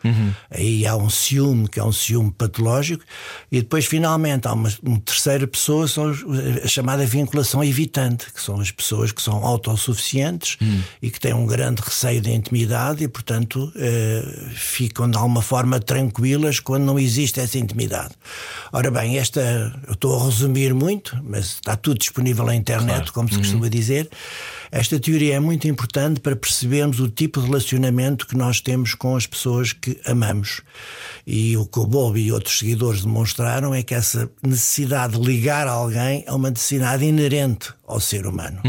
Aí 0.50 0.86
há 0.86 0.96
um 0.96 1.08
ciúme, 1.10 1.68
que 1.68 1.80
é 1.80 1.84
um 1.84 1.92
ciúme 1.92 2.30
patológico, 2.30 3.04
e 3.50 3.60
depois, 3.60 3.86
finalmente, 3.86 4.46
há 4.46 4.52
uma, 4.52 4.72
uma 4.82 5.00
terceira 5.00 5.46
pessoa, 5.46 5.86
são 5.88 6.10
os- 6.10 6.24
a 6.64 6.68
chamada 6.68 7.04
vinculação 7.06 7.62
evitante, 7.64 8.32
que 8.32 8.40
são 8.42 8.60
as 8.60 8.70
pessoas 8.70 9.12
que 9.12 9.22
são 9.22 9.44
autossuficientes 9.44 10.56
e 11.02 11.10
que 11.10 11.20
têm 11.20 11.34
um 11.34 11.46
grande 11.46 11.80
receio 11.82 12.20
da 12.20 12.30
intimidade 12.30 13.04
e, 13.04 13.08
portanto, 13.08 13.72
eh, 13.76 14.22
ficam 14.54 15.10
de 15.10 15.16
alguma 15.16 15.42
forma 15.42 15.78
tranquilas 15.80 16.60
quando 16.60 16.84
não 16.84 16.98
existe 16.98 17.40
essa 17.40 17.58
intimidade. 17.58 18.14
Ora 18.72 18.90
bem, 18.90 19.18
esta, 19.18 19.40
eu 19.86 19.92
estou 19.94 20.20
a 20.20 20.24
resumir 20.24 20.74
muito, 20.74 21.18
mas 21.24 21.46
está 21.54 21.76
tudo 21.76 21.98
disponível 21.98 22.44
na 22.44 22.54
internet, 22.54 22.96
Claro. 22.98 23.12
como 23.12 23.28
se 23.30 23.38
costuma 23.38 23.68
dizer. 23.68 24.08
Esta 24.70 24.98
teoria 24.98 25.36
é 25.36 25.40
muito 25.40 25.66
importante 25.66 26.20
para 26.20 26.36
percebermos 26.36 27.00
o 27.00 27.08
tipo 27.08 27.40
de 27.40 27.46
relacionamento 27.46 28.26
que 28.26 28.36
nós 28.36 28.60
temos 28.60 28.94
com 28.94 29.16
as 29.16 29.26
pessoas 29.26 29.72
que 29.72 29.98
amamos. 30.04 30.60
E 31.26 31.56
o 31.56 31.66
que 31.66 31.78
o 31.78 31.86
Bob 31.86 32.18
e 32.18 32.32
outros 32.32 32.58
seguidores 32.58 33.02
demonstraram 33.02 33.74
é 33.74 33.82
que 33.82 33.94
essa 33.94 34.30
necessidade 34.42 35.18
de 35.18 35.26
ligar 35.26 35.66
a 35.66 35.72
alguém 35.72 36.24
é 36.26 36.32
uma 36.32 36.50
necessidade 36.50 37.04
inerente 37.04 37.72
ao 37.86 38.00
ser 38.00 38.26
humano. 38.26 38.60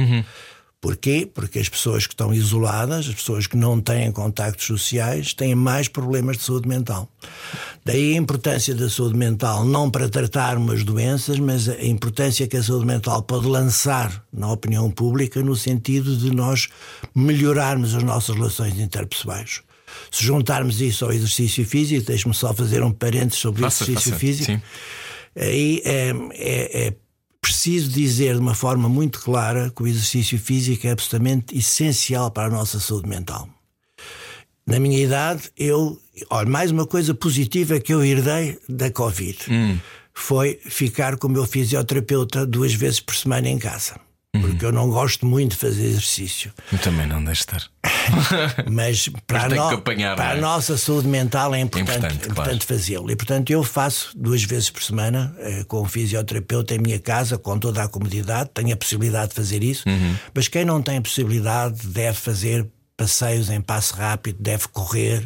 Porquê? 0.81 1.29
Porque 1.33 1.59
as 1.59 1.67
pessoas 1.67 2.07
que 2.07 2.13
estão 2.13 2.33
isoladas, 2.33 3.07
as 3.09 3.13
pessoas 3.13 3.45
que 3.45 3.57
não 3.57 3.81
têm 3.81 4.09
contactos 4.13 4.65
sociais, 4.65 5.33
têm 5.33 5.53
mais 5.53 5.89
problemas 5.89 6.37
de 6.37 6.43
saúde 6.43 6.69
mental. 6.69 7.09
Daí 7.83 8.13
a 8.13 8.17
importância 8.17 8.73
da 8.73 8.89
saúde 8.89 9.17
mental, 9.17 9.65
não 9.65 9.91
para 9.91 10.07
tratar 10.07 10.57
umas 10.57 10.85
doenças, 10.85 11.37
mas 11.37 11.67
a 11.67 11.83
importância 11.83 12.47
que 12.47 12.55
a 12.55 12.63
saúde 12.63 12.85
mental 12.85 13.21
pode 13.23 13.45
lançar 13.47 14.23
na 14.31 14.49
opinião 14.49 14.89
pública 14.89 15.41
no 15.43 15.53
sentido 15.55 16.15
de 16.15 16.31
nós 16.33 16.69
melhorarmos 17.13 17.93
as 17.93 18.03
nossas 18.03 18.35
relações 18.35 18.79
interpessoais. 18.79 19.61
Se 20.09 20.23
juntarmos 20.23 20.79
isso 20.79 21.03
ao 21.03 21.11
exercício 21.11 21.65
físico, 21.65 22.05
deixe-me 22.05 22.33
só 22.33 22.53
fazer 22.53 22.83
um 22.83 22.91
parênteses 22.91 23.39
sobre 23.39 23.63
o 23.63 23.67
exercício 23.67 24.11
faça. 24.11 24.15
físico. 24.15 24.45
Sim. 24.51 24.61
Aí 25.35 25.81
é, 25.83 26.13
é- 26.35 26.87
é 26.87 26.93
preciso 27.41 27.89
dizer 27.89 28.35
de 28.35 28.39
uma 28.39 28.55
forma 28.55 28.89
muito 28.89 29.19
clara 29.19 29.71
que 29.75 29.83
o 29.83 29.87
exercício 29.87 30.37
físico 30.37 30.87
é 30.87 30.91
absolutamente 30.91 31.57
essencial 31.57 32.31
para 32.31 32.47
a 32.47 32.51
nossa 32.51 32.79
saúde 32.79 33.07
mental. 33.07 33.49
Na 34.65 34.79
minha 34.79 34.99
idade, 35.03 35.51
eu. 35.57 35.99
Olha, 36.29 36.49
mais 36.49 36.69
uma 36.69 36.85
coisa 36.85 37.13
positiva 37.13 37.79
que 37.79 37.93
eu 37.93 38.03
herdei 38.03 38.59
da 38.67 38.91
Covid 38.91 39.37
foi 40.13 40.59
ficar 40.65 41.17
com 41.17 41.27
o 41.27 41.31
meu 41.31 41.45
fisioterapeuta 41.45 42.45
duas 42.45 42.73
vezes 42.73 42.99
por 42.99 43.15
semana 43.15 43.47
em 43.49 43.57
casa. 43.57 43.99
Porque 44.31 44.63
eu 44.63 44.71
não 44.71 44.89
gosto 44.91 45.25
muito 45.25 45.51
de 45.51 45.57
fazer 45.57 45.85
exercício. 45.85 46.53
Eu 46.71 46.77
também 46.77 47.07
não 47.07 47.23
deixo 47.23 47.47
de 47.47 47.55
estar. 47.55 47.67
Mas 48.69 49.09
para, 49.25 49.45
a, 49.45 49.49
tem 49.49 49.57
no- 49.57 49.69
apanhar, 49.69 50.15
para 50.15 50.29
a 50.29 50.37
é? 50.37 50.39
nossa 50.39 50.77
saúde 50.77 51.07
mental 51.07 51.55
é 51.55 51.59
importante, 51.59 51.97
importante, 51.97 52.27
é 52.27 52.31
importante 52.31 52.65
fazê-lo. 52.65 53.09
E 53.09 53.15
portanto 53.15 53.49
eu 53.49 53.63
faço 53.63 54.11
duas 54.15 54.43
vezes 54.43 54.69
por 54.69 54.83
semana 54.83 55.35
eh, 55.39 55.63
com 55.67 55.81
um 55.81 55.85
fisioterapeuta 55.85 56.75
em 56.75 56.79
minha 56.79 56.99
casa, 56.99 57.39
com 57.39 57.57
toda 57.57 57.81
a 57.83 57.87
comodidade, 57.87 58.51
tenho 58.53 58.71
a 58.73 58.77
possibilidade 58.77 59.29
de 59.29 59.35
fazer 59.35 59.63
isso. 59.63 59.89
Uhum. 59.89 60.15
Mas 60.33 60.47
quem 60.47 60.63
não 60.63 60.79
tem 60.81 61.01
possibilidade 61.01 61.87
deve 61.87 62.17
fazer 62.17 62.67
passeios 62.99 63.49
em 63.49 63.61
passo 63.61 63.95
rápido, 63.95 64.35
deve 64.41 64.67
correr, 64.67 65.25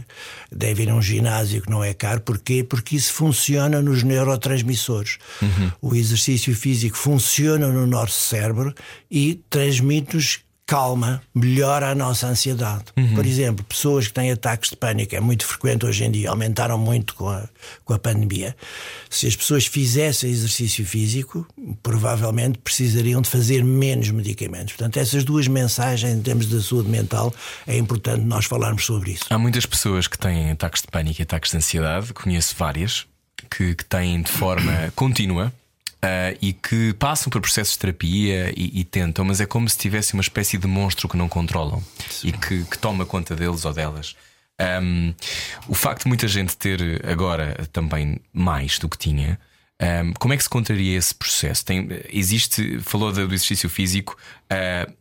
deve 0.52 0.84
ir 0.84 0.92
a 0.92 0.96
um 0.96 1.02
ginásio 1.02 1.60
que 1.60 1.72
não 1.72 1.84
é 1.84 1.92
caro. 1.92 2.22
Porquê? 2.22 2.64
Porque 2.64 2.96
isso 2.96 3.12
funciona 3.12 3.82
nos 3.82 4.04
neurotransmissores. 4.04 5.18
Uhum. 5.42 5.72
O 5.82 5.96
exercício 5.96 6.56
físico 6.56 6.96
funciona 6.96 7.68
no 7.70 7.88
nosso 7.88 8.20
cérebro 8.20 8.76
e 9.10 9.42
transmite-nos 9.50 10.42
calma, 10.66 11.22
melhora 11.36 11.90
a 11.90 11.96
nossa 11.96 12.28
ansiedade. 12.28 12.86
Por 13.14 13.26
exemplo, 13.26 13.64
pessoas 13.66 14.08
que 14.08 14.14
têm 14.14 14.32
ataques 14.32 14.70
de 14.70 14.76
pânico, 14.76 15.16
é 15.16 15.20
muito 15.20 15.46
frequente 15.46 15.86
hoje 15.86 16.04
em 16.04 16.12
dia, 16.12 16.30
aumentaram 16.30 16.78
muito 16.78 17.16
com 17.16 17.30
a, 17.30 17.48
com 17.84 17.94
a 17.94 18.00
pandemia. 18.00 18.56
Se 19.10 19.28
as 19.28 19.36
pessoas 19.36 19.66
fizessem 19.66 20.30
exercício 20.30 20.86
físico, 20.86 21.46
provavelmente 21.82 22.58
precisariam 22.60 23.22
de 23.22 23.30
fazer 23.30 23.64
menos 23.64 24.10
medicamentos. 24.10 24.74
Portanto, 24.74 24.98
essas 24.98 25.24
duas 25.24 25.48
mensagens 25.48 26.14
em 26.14 26.22
termos 26.22 26.48
da 26.48 26.62
saúde 26.62 26.90
mental 26.90 27.34
é 27.68 27.78
importante 27.78 28.24
nós 28.24 28.46
falarmos 28.46 28.86
sobre 28.86 29.12
isso. 29.12 29.26
Há 29.30 29.38
muitas 29.38 29.66
pessoas 29.66 30.08
que 30.08 30.18
têm 30.18 30.52
ataques 30.52 30.82
de 30.82 30.88
pânico 30.88 31.22
e 31.22 31.24
ataques 31.24 31.52
de 31.52 31.58
ansiedade, 31.58 32.14
conheço 32.14 32.56
várias, 32.58 33.06
que, 33.50 33.76
que 33.76 33.86
têm 33.86 34.22
de 34.22 34.32
forma 34.32 34.92
contínua. 34.96 35.54
Ah, 36.04 36.36
e 36.42 36.52
que 36.52 36.94
passam 36.96 37.30
por 37.30 37.40
processos 37.40 37.76
de 37.76 37.80
terapia 37.80 38.54
e, 38.58 38.82
e 38.82 38.84
tentam, 38.84 39.24
mas 39.24 39.40
é 39.40 39.46
como 39.46 39.70
se 39.70 39.78
tivesse 39.78 40.14
uma 40.14 40.22
espécie 40.22 40.58
de 40.58 40.68
monstro 40.68 41.08
que 41.08 41.16
não 41.16 41.30
controlam 41.30 41.82
e 42.22 42.34
que, 42.34 42.66
que 42.66 42.78
toma 42.78 43.06
conta 43.06 43.34
deles 43.34 43.64
ou 43.64 43.74
delas. 43.74 44.14
Ahm, 44.60 45.14
o 45.68 45.74
facto 45.74 46.04
de 46.04 46.10
muita 46.10 46.28
gente 46.28 46.58
ter 46.58 47.02
agora 47.08 47.68
também 47.72 48.20
mais 48.34 48.78
do 48.78 48.90
que 48.90 48.98
tinha 48.98 49.40
Um, 49.82 50.14
como 50.14 50.34
é 50.34 50.38
que 50.38 50.44
se 50.44 50.50
contraria 50.50 50.98
esse 50.98 51.14
processo? 51.14 51.66
Tem, 51.66 51.90
existe, 52.10 52.80
falou 52.80 53.12
do 53.12 53.22
exercício 53.22 53.68
físico. 53.70 54.16
Uh, 54.46 54.94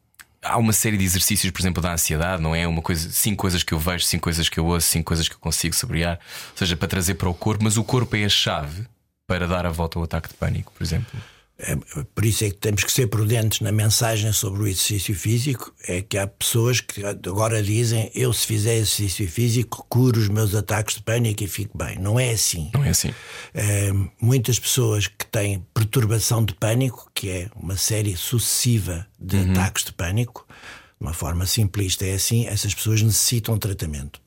há 0.43 0.59
uma 0.59 0.73
série 0.73 0.97
de 0.97 1.05
exercícios, 1.05 1.53
por 1.53 1.61
exemplo, 1.61 1.81
da 1.81 1.93
ansiedade, 1.93 2.43
não 2.43 2.53
é? 2.53 2.67
Uma 2.67 2.83
coisa, 2.83 3.09
cinco 3.11 3.43
coisas 3.43 3.63
que 3.63 3.73
eu 3.73 3.79
vejo, 3.79 4.05
cinco 4.05 4.25
coisas 4.25 4.49
que 4.49 4.59
eu 4.59 4.67
ouço, 4.67 4.89
cinco 4.89 5.05
coisas 5.05 5.29
que 5.29 5.35
eu 5.35 5.39
consigo 5.39 5.75
saborear, 5.75 6.19
ou 6.51 6.59
seja, 6.59 6.77
para 6.77 6.89
trazer 6.89 7.15
para 7.15 7.29
o 7.29 7.35
corpo, 7.35 7.63
mas 7.63 7.77
o 7.77 7.85
corpo 7.85 8.17
é 8.17 8.25
a 8.25 8.29
chave 8.29 8.87
para 9.27 9.47
dar 9.47 9.67
a 9.67 9.71
volta 9.71 9.99
ao 9.99 10.05
ataque 10.05 10.29
de 10.29 10.35
pânico, 10.35 10.73
por 10.73 10.83
exemplo. 10.83 11.19
É, 11.59 11.77
por 12.15 12.25
isso 12.25 12.45
é 12.45 12.51
que 12.51 12.57
temos 12.57 12.83
que 12.83 12.91
ser 12.91 13.07
prudentes 13.07 13.61
na 13.61 13.71
mensagem 13.71 14.33
sobre 14.33 14.63
o 14.63 14.67
exercício 14.67 15.15
físico. 15.15 15.73
É 15.87 16.03
que 16.03 16.19
há 16.19 16.27
pessoas 16.27 16.81
que 16.81 17.05
agora 17.05 17.63
dizem: 17.63 18.11
eu, 18.15 18.33
se 18.33 18.47
fizer 18.47 18.75
exercício 18.75 19.29
físico, 19.29 19.87
curo 19.89 20.19
os 20.19 20.29
meus 20.29 20.55
ataques 20.55 20.97
de 20.97 21.03
pânico 21.03 21.45
e 21.45 21.47
fico 21.47 21.77
bem. 21.79 21.99
Não 21.99 22.19
é 22.19 22.31
assim. 22.31 22.71
Não 22.75 22.85
é 22.85 22.89
assim. 22.89 23.15
É, 23.55 23.93
muitas 24.21 24.59
pessoas 24.59 25.07
que 25.07 25.27
têm 25.27 25.65
perturbação 25.73 26.45
de 26.45 26.55
pânico, 26.55 27.11
que 27.15 27.29
é 27.29 27.49
uma 27.55 27.77
série 27.77 28.17
sucessiva 28.17 29.07
de 29.21 29.37
uhum. 29.37 29.53
ataques 29.53 29.85
de 29.85 29.93
pânico, 29.93 30.45
de 30.49 31.07
uma 31.07 31.13
forma 31.13 31.47
simplista, 31.47 32.05
é 32.05 32.15
assim: 32.15 32.47
essas 32.47 32.75
pessoas 32.75 33.03
necessitam 33.03 33.55
de 33.55 33.61
tratamento. 33.61 34.22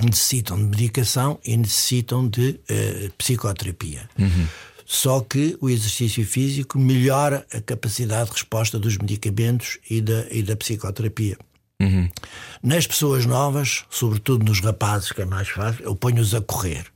Necessitam 0.00 0.56
de 0.56 0.64
medicação 0.64 1.38
e 1.44 1.56
necessitam 1.56 2.28
de 2.28 2.60
uh, 2.70 3.12
psicoterapia. 3.18 4.08
Uhum. 4.18 4.46
Só 4.86 5.20
que 5.20 5.56
o 5.60 5.68
exercício 5.68 6.24
físico 6.24 6.78
melhora 6.78 7.46
a 7.52 7.60
capacidade 7.60 8.30
de 8.30 8.36
resposta 8.36 8.78
dos 8.78 8.96
medicamentos 8.96 9.78
e 9.90 10.00
da, 10.00 10.26
e 10.30 10.42
da 10.42 10.56
psicoterapia. 10.56 11.36
Uhum. 11.80 12.08
Nas 12.62 12.86
pessoas 12.86 13.26
novas, 13.26 13.84
sobretudo 13.90 14.44
nos 14.44 14.60
rapazes, 14.60 15.12
que 15.12 15.22
é 15.22 15.24
mais 15.24 15.48
fácil, 15.48 15.84
eu 15.84 15.94
ponho-os 15.94 16.34
a 16.34 16.40
correr. 16.40 16.86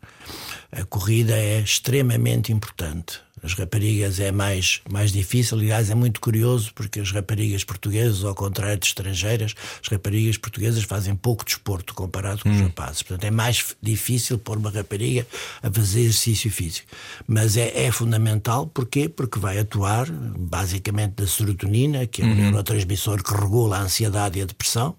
A 0.72 0.84
corrida 0.84 1.36
é 1.36 1.60
extremamente 1.60 2.50
importante. 2.50 3.20
As 3.42 3.54
raparigas 3.54 4.20
é 4.20 4.30
mais, 4.30 4.80
mais 4.90 5.10
difícil, 5.12 5.58
aliás, 5.58 5.90
é 5.90 5.94
muito 5.94 6.20
curioso 6.20 6.72
porque 6.74 7.00
as 7.00 7.10
raparigas 7.10 7.64
portuguesas, 7.64 8.24
ao 8.24 8.34
contrário 8.34 8.78
de 8.78 8.86
estrangeiras, 8.86 9.54
as 9.82 9.88
raparigas 9.88 10.36
portuguesas 10.36 10.84
fazem 10.84 11.14
pouco 11.16 11.44
desporto 11.44 11.92
comparado 11.92 12.42
com 12.42 12.48
hum. 12.48 12.54
os 12.54 12.60
rapazes. 12.60 13.02
Portanto, 13.02 13.24
é 13.24 13.30
mais 13.30 13.74
difícil 13.82 14.38
pôr 14.38 14.58
uma 14.58 14.70
rapariga 14.70 15.26
a 15.62 15.70
fazer 15.70 16.00
exercício 16.00 16.50
físico. 16.50 16.86
Mas 17.26 17.56
é, 17.56 17.86
é 17.86 17.90
fundamental, 17.90 18.66
porquê? 18.66 19.08
Porque 19.08 19.38
vai 19.38 19.58
atuar 19.58 20.10
basicamente 20.10 21.14
da 21.14 21.26
serotonina, 21.26 22.06
que 22.06 22.22
é 22.22 22.24
o 22.24 22.28
uhum. 22.28 22.34
neurotransmissor 22.34 23.22
que 23.22 23.34
regula 23.34 23.78
a 23.78 23.82
ansiedade 23.82 24.38
e 24.38 24.42
a 24.42 24.46
depressão 24.46 24.94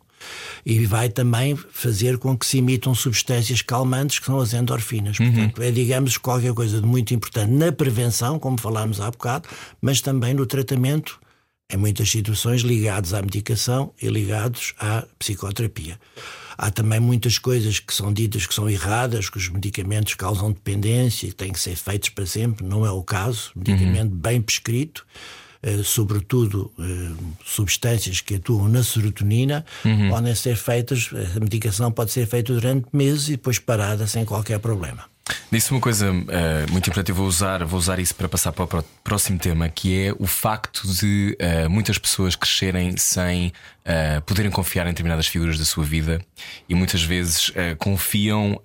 e 0.65 0.85
vai 0.85 1.09
também 1.09 1.55
fazer 1.55 2.17
com 2.17 2.37
que 2.37 2.45
se 2.45 2.57
emitam 2.57 2.93
substâncias 2.95 3.61
calmantes 3.61 4.19
que 4.19 4.25
são 4.25 4.39
as 4.39 4.53
endorfinas. 4.53 5.19
Uhum. 5.19 5.31
Portanto, 5.31 5.61
é, 5.61 5.71
digamos, 5.71 6.17
qualquer 6.17 6.53
coisa 6.53 6.79
de 6.79 6.87
muito 6.87 7.13
importante 7.13 7.51
na 7.51 7.71
prevenção, 7.71 8.39
como 8.39 8.59
falámos 8.59 8.99
há 9.01 9.09
bocado, 9.09 9.47
mas 9.81 10.01
também 10.01 10.33
no 10.33 10.45
tratamento, 10.45 11.19
em 11.71 11.77
muitas 11.77 12.09
situações 12.09 12.61
ligados 12.61 13.13
à 13.13 13.21
medicação 13.21 13.93
e 14.01 14.07
ligados 14.07 14.73
à 14.79 15.05
psicoterapia. 15.17 15.99
Há 16.57 16.69
também 16.69 16.99
muitas 16.99 17.39
coisas 17.39 17.79
que 17.79 17.93
são 17.93 18.13
ditas 18.13 18.45
que 18.45 18.53
são 18.53 18.69
erradas, 18.69 19.29
que 19.29 19.37
os 19.37 19.49
medicamentos 19.49 20.13
causam 20.13 20.51
dependência 20.51 21.27
e 21.27 21.33
têm 21.33 21.51
que 21.51 21.59
ser 21.59 21.75
feitos 21.75 22.09
para 22.09 22.25
sempre. 22.25 22.65
Não 22.65 22.85
é 22.85 22.91
o 22.91 23.01
caso. 23.01 23.51
Medicamento 23.55 24.11
uhum. 24.11 24.19
bem 24.19 24.41
prescrito 24.41 25.05
sobretudo 25.83 26.71
eh, 26.79 27.11
substâncias 27.45 28.21
que 28.21 28.35
atuam 28.35 28.67
na 28.67 28.83
serotonina, 28.83 29.65
uhum. 29.85 30.09
podem 30.09 30.35
ser 30.35 30.55
feitas, 30.55 31.09
a 31.35 31.39
medicação 31.39 31.91
pode 31.91 32.11
ser 32.11 32.27
feita 32.27 32.53
durante 32.53 32.87
meses 32.91 33.29
e 33.29 33.31
depois 33.31 33.59
parada 33.59 34.05
sem 34.07 34.25
qualquer 34.25 34.59
problema. 34.59 35.12
Disse 35.53 35.69
uma 35.69 35.79
coisa 35.79 36.11
uh, 36.11 36.71
muito 36.71 36.89
importante, 36.89 37.09
eu 37.09 37.15
vou 37.15 37.27
usar, 37.27 37.63
vou 37.63 37.77
usar 37.77 37.99
isso 37.99 38.15
para 38.15 38.27
passar 38.27 38.51
para 38.51 38.79
o 38.79 38.83
próximo 39.03 39.37
tema, 39.37 39.69
que 39.69 40.07
é 40.07 40.15
o 40.17 40.25
facto 40.25 40.87
de 40.87 41.37
uh, 41.39 41.69
muitas 41.69 41.99
pessoas 41.99 42.35
crescerem 42.35 42.97
sem 42.97 43.53
uh, 43.85 44.19
poderem 44.23 44.49
confiar 44.49 44.87
em 44.87 44.89
determinadas 44.89 45.27
figuras 45.27 45.59
da 45.59 45.63
sua 45.63 45.83
vida 45.83 46.19
e 46.67 46.73
muitas 46.73 47.03
vezes 47.03 47.51
confiam, 47.77 48.59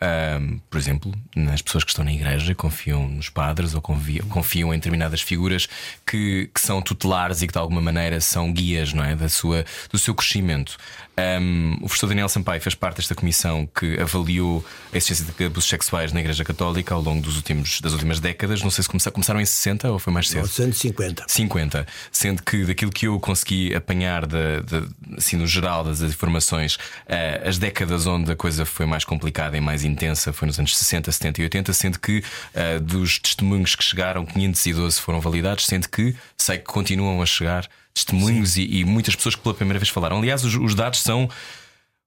por 0.70 0.79
exemplo, 0.79 1.12
nas 1.37 1.61
pessoas 1.61 1.85
que 1.85 1.90
estão 1.90 2.05
na 2.05 2.12
igreja, 2.12 2.55
confiam 2.55 3.07
nos 3.07 3.29
padres 3.29 3.74
ou 3.74 3.83
confiam, 3.83 4.27
confiam 4.29 4.72
em 4.72 4.79
determinadas 4.79 5.20
figuras 5.20 5.68
que, 6.07 6.51
que, 6.53 6.61
são 6.61 6.81
tutelares 6.81 7.42
e 7.42 7.46
que 7.46 7.53
de 7.53 7.59
alguma 7.59 7.81
maneira 7.81 8.20
são 8.20 8.51
guias 8.51 8.92
não 8.92 9.05
é, 9.05 9.14
da 9.14 9.29
sua, 9.29 9.64
do 9.90 9.98
seu 9.98 10.14
crescimento. 10.14 10.77
Um, 11.18 11.74
o 11.74 11.87
professor 11.87 12.07
Daniel 12.07 12.29
Sampaio 12.29 12.61
fez 12.61 12.77
parte 12.77 12.96
desta 12.96 13.14
comissão 13.14 13.66
que 13.66 13.98
avaliou 14.01 14.64
a 14.92 14.96
existência 14.96 15.24
de 15.24 15.44
abusos 15.44 15.68
sexuais 15.68 16.12
na 16.12 16.20
Igreja 16.20 16.44
Católica 16.44 16.78
ao 16.93 17.01
longo 17.01 17.21
dos 17.21 17.37
últimos, 17.37 17.81
das 17.81 17.93
últimas 17.93 18.21
décadas. 18.21 18.62
Não 18.62 18.71
sei 18.71 18.83
se 18.83 18.88
começaram, 18.88 19.14
começaram 19.14 19.41
em 19.41 19.45
60 19.45 19.91
ou 19.91 19.99
foi 19.99 20.12
mais 20.12 20.29
cedo? 20.29 20.47
150. 20.47 21.25
50. 21.27 21.87
Sendo 22.11 22.43
que 22.43 22.64
daquilo 22.64 22.91
que 22.91 23.07
eu 23.07 23.19
consegui 23.21 23.75
apanhar, 23.75 24.27
de, 24.27 24.62
de 24.62 24.88
assim, 25.17 25.37
no 25.37 25.47
geral 25.47 25.85
das 25.85 26.01
informações, 26.01 26.77
uh, 26.77 27.49
as 27.49 27.59
décadas 27.59 28.07
onde 28.07 28.33
a 28.33 28.37
coisa 28.37 28.64
foi 28.64 28.87
mais 28.87 29.05
complicada 29.05 29.57
e 29.57 29.61
mais 29.61 29.85
intensa 29.85 30.33
foi 30.33 30.47
nos 30.47 30.59
anos 30.59 30.77
60, 30.77 31.11
70 31.11 31.41
e 31.41 31.45
80, 31.45 31.73
sendo 31.73 31.99
que 31.99 32.19
uh, 32.19 32.81
dos 32.81 33.19
testemunhos 33.19 33.75
que 33.75 33.85
chegaram, 33.85 34.25
512 34.25 35.01
foram 35.01 35.21
validados, 35.21 35.67
sendo 35.67 35.88
que 35.88 36.14
sei 36.37 36.59
que 36.59 36.64
continuam 36.64 37.21
a 37.21 37.27
chegar 37.27 37.69
testemunhos 37.95 38.57
e, 38.57 38.62
e, 38.62 38.85
muitas 38.85 39.17
pessoas 39.17 39.35
que 39.35 39.43
pela 39.43 39.55
primeira 39.55 39.79
vez 39.79 39.88
falaram. 39.88 40.19
Aliás, 40.19 40.45
os, 40.45 40.55
os 40.55 40.75
dados 40.75 41.01
são 41.01 41.29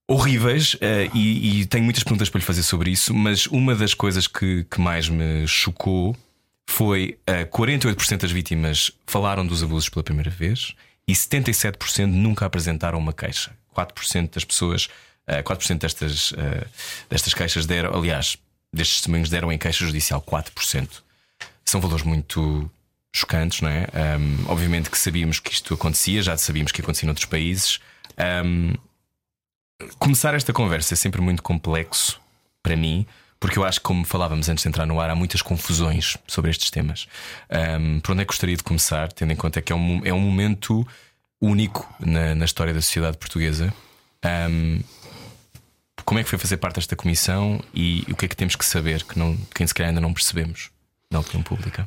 horríveis 0.08 0.74
uh, 0.76 0.78
e, 1.14 1.62
e, 1.62 1.66
tenho 1.66 1.84
muitas 1.84 2.04
perguntas 2.04 2.30
para 2.30 2.40
lhe 2.40 2.46
fazer 2.46 2.64
sobre 2.64 2.92
isso, 2.92 3.14
mas 3.14 3.46
uma 3.48 3.74
das 3.76 3.94
coisas 3.94 4.28
que, 4.28 4.66
que 4.66 4.82
mais 4.82 5.08
me 5.08 5.48
chocou 5.48 6.16
foi 6.70 7.18
uh, 7.30 7.32
eh, 7.32 7.46
48% 7.46 8.18
das 8.18 8.32
vítimas 8.32 8.92
falaram 9.06 9.46
dos 9.46 9.62
abusos 9.62 9.90
pela 9.90 10.04
primeira 10.04 10.30
vez 10.30 10.74
e 11.08 11.14
77% 11.14 12.06
nunca 12.06 12.46
apresentaram 12.46 12.98
uma 12.98 13.14
queixa. 13.14 13.52
4% 13.76 14.34
das 14.34 14.46
pessoas, 14.46 14.86
uh, 14.86 14.90
eh, 15.28 15.44
4% 15.44 15.78
destas, 15.80 16.32
uh, 16.32 16.66
destas 17.10 17.34
queixas 17.34 17.66
deram, 17.66 17.94
aliás, 17.94 18.38
destes 18.74 18.98
testemunhos 18.98 19.30
deram 19.30 19.52
em 19.52 19.58
queixa 19.58 19.86
judicial 19.86 20.22
4%. 20.22 20.90
São 21.66 21.82
valores 21.82 22.06
muito 22.06 22.70
chocantes, 23.14 23.62
não 23.62 23.70
é? 23.70 23.88
Um, 24.18 24.46
obviamente 24.48 24.90
que 24.90 24.98
sabíamos 24.98 25.40
que 25.40 25.52
isto 25.52 25.74
acontecia, 25.74 26.22
já 26.22 26.38
sabíamos 26.38 26.72
que 26.72 26.82
acontecia 26.82 27.06
noutros 27.06 27.26
países. 27.26 27.80
Um, 28.46 28.74
começar 30.00 30.34
esta 30.34 30.54
conversa 30.54 30.94
é 30.94 30.98
sempre 30.98 31.22
muito 31.22 31.42
complexo 31.42 32.20
para 32.64 32.76
mim, 32.76 33.06
porque 33.40 33.58
eu 33.58 33.64
acho 33.64 33.80
que, 33.80 33.86
como 33.86 34.06
falávamos 34.06 34.48
antes 34.50 34.62
de 34.62 34.70
entrar 34.70 34.86
no 34.86 35.00
ar, 35.00 35.10
há 35.10 35.16
muitas 35.16 35.42
confusões 35.42 36.18
sobre 36.28 36.52
estes 36.52 36.70
temas. 36.70 37.08
Um, 37.80 38.00
por 38.00 38.12
onde 38.12 38.22
é 38.22 38.26
que 38.26 38.30
gostaria 38.30 38.56
de 38.56 38.64
começar, 38.64 39.12
tendo 39.12 39.34
em 39.34 39.36
conta 39.36 39.62
que 39.62 39.74
é 39.74 39.76
um, 39.76 40.02
é 40.06 40.14
um 40.14 40.20
momento 40.20 40.88
único 41.42 41.92
na, 42.00 42.36
na 42.36 42.46
história 42.46 42.74
da 42.74 42.82
sociedade 42.82 43.18
portuguesa? 43.18 43.74
Um, 44.24 44.82
como 46.06 46.20
é 46.20 46.24
que 46.24 46.30
foi 46.30 46.38
fazer 46.38 46.58
parte 46.58 46.76
desta 46.76 46.96
comissão 46.96 47.60
e, 47.74 48.06
o 48.12 48.16
que 48.16 48.26
é 48.26 48.28
que 48.28 48.36
temos 48.36 48.56
que 48.56 48.66
saber 48.66 49.04
que, 49.04 49.18
não, 49.18 49.36
que 49.56 49.66
se 49.66 49.74
calhar 49.74 49.90
ainda 49.90 50.02
não 50.02 50.14
percebemos? 50.14 50.70
Na 51.12 51.20
opinião 51.20 51.44
pública? 51.44 51.86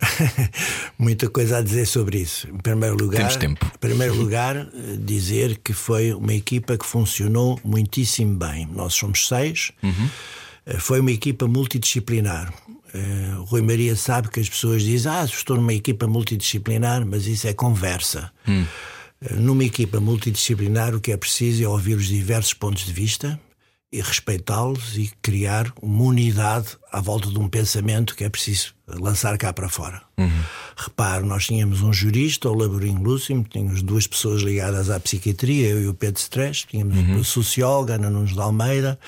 Muita 0.98 1.28
coisa 1.28 1.58
a 1.58 1.62
dizer 1.62 1.86
sobre 1.86 2.18
isso. 2.18 2.46
Em 2.48 2.58
primeiro 2.58 2.96
lugar, 2.96 3.18
Temos 3.18 3.36
tempo. 3.36 3.66
Em 3.66 3.78
primeiro 3.78 4.14
lugar, 4.14 4.68
dizer 4.98 5.58
que 5.64 5.72
foi 5.72 6.12
uma 6.12 6.34
equipa 6.34 6.76
que 6.76 6.84
funcionou 6.84 7.58
muitíssimo 7.64 8.36
bem. 8.36 8.68
Nós 8.70 8.94
somos 8.94 9.26
seis. 9.26 9.72
Uhum. 9.82 10.08
Foi 10.78 11.00
uma 11.00 11.10
equipa 11.10 11.48
multidisciplinar. 11.48 12.52
Uh, 12.94 13.42
Rui 13.44 13.60
Maria 13.60 13.96
sabe 13.96 14.28
que 14.28 14.38
as 14.38 14.48
pessoas 14.48 14.82
dizem: 14.82 15.10
Ah, 15.10 15.24
estou 15.24 15.56
numa 15.56 15.74
equipa 15.74 16.06
multidisciplinar, 16.06 17.04
mas 17.04 17.26
isso 17.26 17.48
é 17.48 17.52
conversa. 17.52 18.30
Hum. 18.46 18.64
Uh, 19.20 19.34
numa 19.34 19.64
equipa 19.64 19.98
multidisciplinar, 19.98 20.94
o 20.94 21.00
que 21.00 21.10
é 21.10 21.16
preciso 21.16 21.64
é 21.64 21.68
ouvir 21.68 21.96
os 21.96 22.06
diversos 22.06 22.54
pontos 22.54 22.86
de 22.86 22.92
vista, 22.92 23.38
e 23.94 24.00
respeitá-los 24.00 24.98
e 24.98 25.12
criar 25.22 25.72
uma 25.80 26.02
unidade 26.02 26.76
à 26.90 27.00
volta 27.00 27.28
de 27.28 27.38
um 27.38 27.48
pensamento 27.48 28.16
que 28.16 28.24
é 28.24 28.28
preciso 28.28 28.74
lançar 28.88 29.38
cá 29.38 29.52
para 29.52 29.68
fora. 29.68 30.02
Uhum. 30.18 30.42
Repare, 30.76 31.24
nós 31.24 31.46
tínhamos 31.46 31.80
um 31.80 31.92
jurista, 31.92 32.50
o 32.50 32.54
Laborinho 32.54 33.00
Lúcio, 33.00 33.46
tínhamos 33.48 33.82
duas 33.82 34.04
pessoas 34.08 34.42
ligadas 34.42 34.90
à 34.90 34.98
psiquiatria, 34.98 35.68
eu 35.68 35.82
e 35.82 35.86
o 35.86 35.94
Pedro 35.94 36.20
Stress, 36.20 36.66
tínhamos 36.66 36.96
uhum. 36.96 37.14
uma 37.14 37.24
socióloga, 37.24 37.94
Ana 37.94 38.10
Nunes 38.10 38.34
de 38.34 38.40
Almeida, 38.40 38.98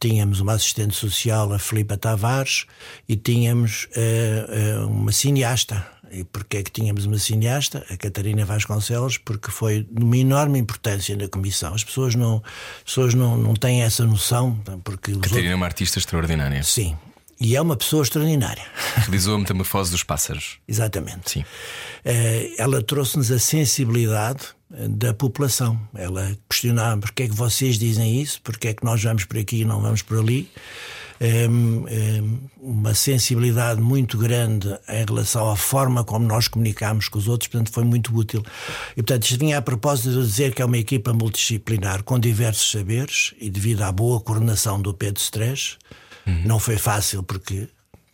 tínhamos 0.00 0.40
uma 0.40 0.54
assistente 0.54 0.94
social, 0.94 1.52
a 1.52 1.58
Filipa 1.58 1.98
Tavares, 1.98 2.64
e 3.06 3.16
tínhamos 3.16 3.88
uh, 3.94 4.84
uh, 4.84 4.88
uma 4.88 5.12
cineasta, 5.12 5.86
e 6.10 6.24
porquê 6.24 6.58
é 6.58 6.62
que 6.62 6.70
tínhamos 6.70 7.06
uma 7.06 7.18
cineasta, 7.18 7.84
a 7.90 7.96
Catarina 7.96 8.44
Vasconcelos, 8.44 9.18
porque 9.18 9.50
foi 9.50 9.86
de 9.90 10.02
uma 10.02 10.16
enorme 10.16 10.58
importância 10.58 11.16
na 11.16 11.28
comissão. 11.28 11.74
As 11.74 11.84
pessoas 11.84 12.14
não, 12.14 12.42
as 12.78 12.82
pessoas 12.84 13.14
não, 13.14 13.36
não 13.36 13.54
têm 13.54 13.82
essa 13.82 14.04
noção. 14.04 14.56
Porque 14.84 15.12
Catarina 15.12 15.26
outros... 15.26 15.44
é 15.46 15.54
uma 15.54 15.66
artista 15.66 15.98
extraordinária. 15.98 16.62
Sim. 16.62 16.96
E 17.40 17.56
é 17.56 17.60
uma 17.60 17.74
pessoa 17.76 18.02
extraordinária. 18.02 18.62
Realizou 19.06 19.34
a 19.34 19.38
metamorfose 19.38 19.90
dos 19.90 20.02
pássaros. 20.02 20.58
Exatamente. 20.68 21.30
Sim. 21.30 21.44
Eh, 22.04 22.54
ela 22.58 22.82
trouxe-nos 22.82 23.30
a 23.30 23.38
sensibilidade 23.38 24.48
eh, 24.74 24.88
da 24.88 25.14
população. 25.14 25.80
Ela 25.94 26.36
questionava 26.48 27.00
porque 27.00 27.22
é 27.22 27.28
que 27.28 27.34
vocês 27.34 27.78
dizem 27.78 28.20
isso, 28.20 28.42
porque 28.42 28.68
é 28.68 28.74
que 28.74 28.84
nós 28.84 29.02
vamos 29.02 29.24
por 29.24 29.38
aqui 29.38 29.62
e 29.62 29.64
não 29.64 29.80
vamos 29.80 30.02
por 30.02 30.18
ali. 30.18 30.50
Um, 31.20 31.84
um, 31.86 32.38
uma 32.60 32.94
sensibilidade 32.94 33.80
muito 33.80 34.16
grande 34.16 34.68
em 34.88 35.04
relação 35.04 35.50
à 35.50 35.56
forma 35.56 36.02
como 36.02 36.26
nós 36.26 36.48
comunicamos 36.48 37.08
com 37.08 37.18
os 37.18 37.28
outros, 37.28 37.48
portanto, 37.48 37.72
foi 37.72 37.84
muito 37.84 38.14
útil. 38.16 38.42
E, 38.92 39.02
portanto, 39.02 39.24
isto 39.24 39.38
vinha 39.38 39.58
a 39.58 39.62
propósito 39.62 40.10
de 40.10 40.26
dizer 40.26 40.54
que 40.54 40.62
é 40.62 40.64
uma 40.64 40.78
equipa 40.78 41.12
multidisciplinar 41.12 42.02
com 42.02 42.18
diversos 42.18 42.70
saberes 42.70 43.34
e 43.40 43.50
devido 43.50 43.82
à 43.82 43.92
boa 43.92 44.20
coordenação 44.20 44.80
do 44.80 44.94
Pedro 44.94 45.20
Stress. 45.20 45.76
Uhum. 46.26 46.42
Não 46.44 46.58
foi 46.58 46.78
fácil 46.78 47.22
porque 47.22 47.68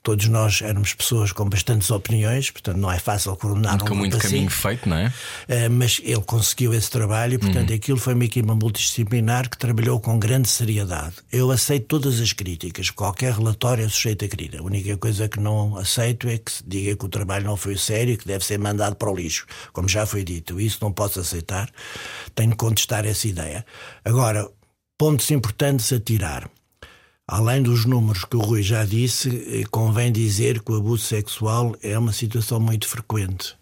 todos 0.07 0.29
nós 0.29 0.63
éramos 0.63 0.95
pessoas 0.95 1.33
com 1.33 1.49
bastantes 1.49 1.91
opiniões, 1.91 2.49
portanto 2.49 2.77
não 2.77 2.93
é 2.93 2.97
fácil 2.97 3.35
coordenar 3.35 3.77
com 3.81 3.93
um 3.93 3.97
muito 3.97 4.17
assim. 4.17 4.29
caminho 4.29 4.51
feito, 4.51 4.89
não 4.89 4.97
é? 4.97 5.07
Uh, 5.09 5.69
mas 5.69 6.01
ele 6.01 6.21
conseguiu 6.21 6.73
esse 6.73 6.89
trabalho 6.89 7.35
e, 7.35 7.39
portanto, 7.39 7.71
uhum. 7.71 7.75
aquilo 7.75 7.99
foi 7.99 8.15
uma 8.15 8.25
equipa 8.25 8.55
multidisciplinar 8.55 9.51
que 9.51 9.59
trabalhou 9.59 9.99
com 9.99 10.17
grande 10.17 10.49
seriedade. 10.49 11.17
Eu 11.33 11.51
aceito 11.51 11.87
todas 11.89 12.21
as 12.21 12.33
críticas, 12.33 12.89
qualquer 12.89 13.33
relatório 13.33 13.85
é 13.85 13.89
sujeito 13.89 14.25
a 14.25 14.29
crítica. 14.29 14.63
A 14.63 14.65
única 14.65 14.97
coisa 14.97 15.29
que 15.29 15.41
não 15.41 15.77
aceito 15.77 16.29
é 16.29 16.39
que 16.39 16.53
se 16.53 16.63
diga 16.65 16.95
que 16.95 17.05
o 17.05 17.09
trabalho 17.09 17.45
não 17.45 17.57
foi 17.57 17.77
sério 17.77 18.15
e 18.15 18.17
que 18.17 18.29
deve 18.29 18.45
ser 18.45 18.61
mandado 18.61 18.95
para 18.95 19.11
o 19.11 19.17
lixo, 19.17 19.45
como 19.73 19.89
já 19.89 20.07
foi 20.07 20.23
dito. 20.23 20.61
Isso 20.61 20.79
não 20.83 20.93
posso 20.93 21.19
aceitar, 21.19 21.69
tenho 22.33 22.53
que 22.53 22.59
contestar 22.59 23.05
essa 23.05 23.27
ideia. 23.27 23.67
Agora, 24.05 24.49
pontos 24.97 25.29
importantes 25.33 25.93
a 25.93 25.99
tirar. 25.99 26.49
Além 27.29 27.61
dos 27.61 27.85
números 27.85 28.25
que 28.25 28.37
o 28.37 28.41
Rui 28.41 28.63
já 28.63 28.85
disse, 28.85 29.29
eh, 29.29 29.65
convém 29.69 30.13
dizer 30.13 30.63
que 30.63 30.71
o 30.71 30.77
abuso 30.77 31.05
sexual 31.05 31.75
é 31.83 31.99
uma 31.99 32.13
situação 32.13 32.61
muito 32.61 32.87
frequente. 32.87 33.57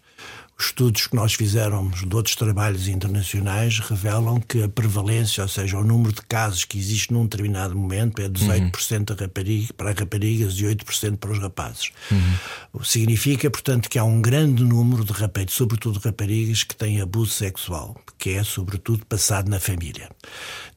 Os 0.57 0.67
estudos 0.67 1.07
que 1.07 1.15
nós 1.15 1.33
fizemos 1.33 2.07
de 2.07 2.15
outros 2.15 2.35
trabalhos 2.35 2.87
internacionais 2.87 3.79
revelam 3.79 4.39
que 4.39 4.61
a 4.61 4.69
prevalência, 4.69 5.41
ou 5.41 5.49
seja, 5.49 5.79
o 5.79 5.83
número 5.83 6.13
de 6.13 6.21
casos 6.21 6.63
que 6.63 6.77
existe 6.77 7.11
num 7.11 7.23
determinado 7.23 7.75
momento 7.75 8.21
é 8.21 8.29
18% 8.29 9.09
uhum. 9.09 9.15
rapariga, 9.19 9.73
para 9.73 9.91
raparigas 9.91 10.53
e 10.53 10.63
8% 10.63 11.17
para 11.17 11.31
os 11.31 11.39
rapazes. 11.39 11.91
Uhum. 12.11 12.83
Significa, 12.83 13.49
portanto, 13.49 13.89
que 13.89 13.97
há 13.97 14.03
um 14.03 14.21
grande 14.21 14.63
número 14.63 15.03
de 15.03 15.11
rapazes, 15.11 15.53
sobretudo 15.53 15.99
raparigas, 15.99 16.63
que 16.63 16.75
têm 16.75 17.01
abuso 17.01 17.31
sexual, 17.31 17.99
que 18.17 18.29
é, 18.29 18.43
sobretudo, 18.43 19.05
passado 19.07 19.49
na 19.49 19.59
família. 19.59 20.07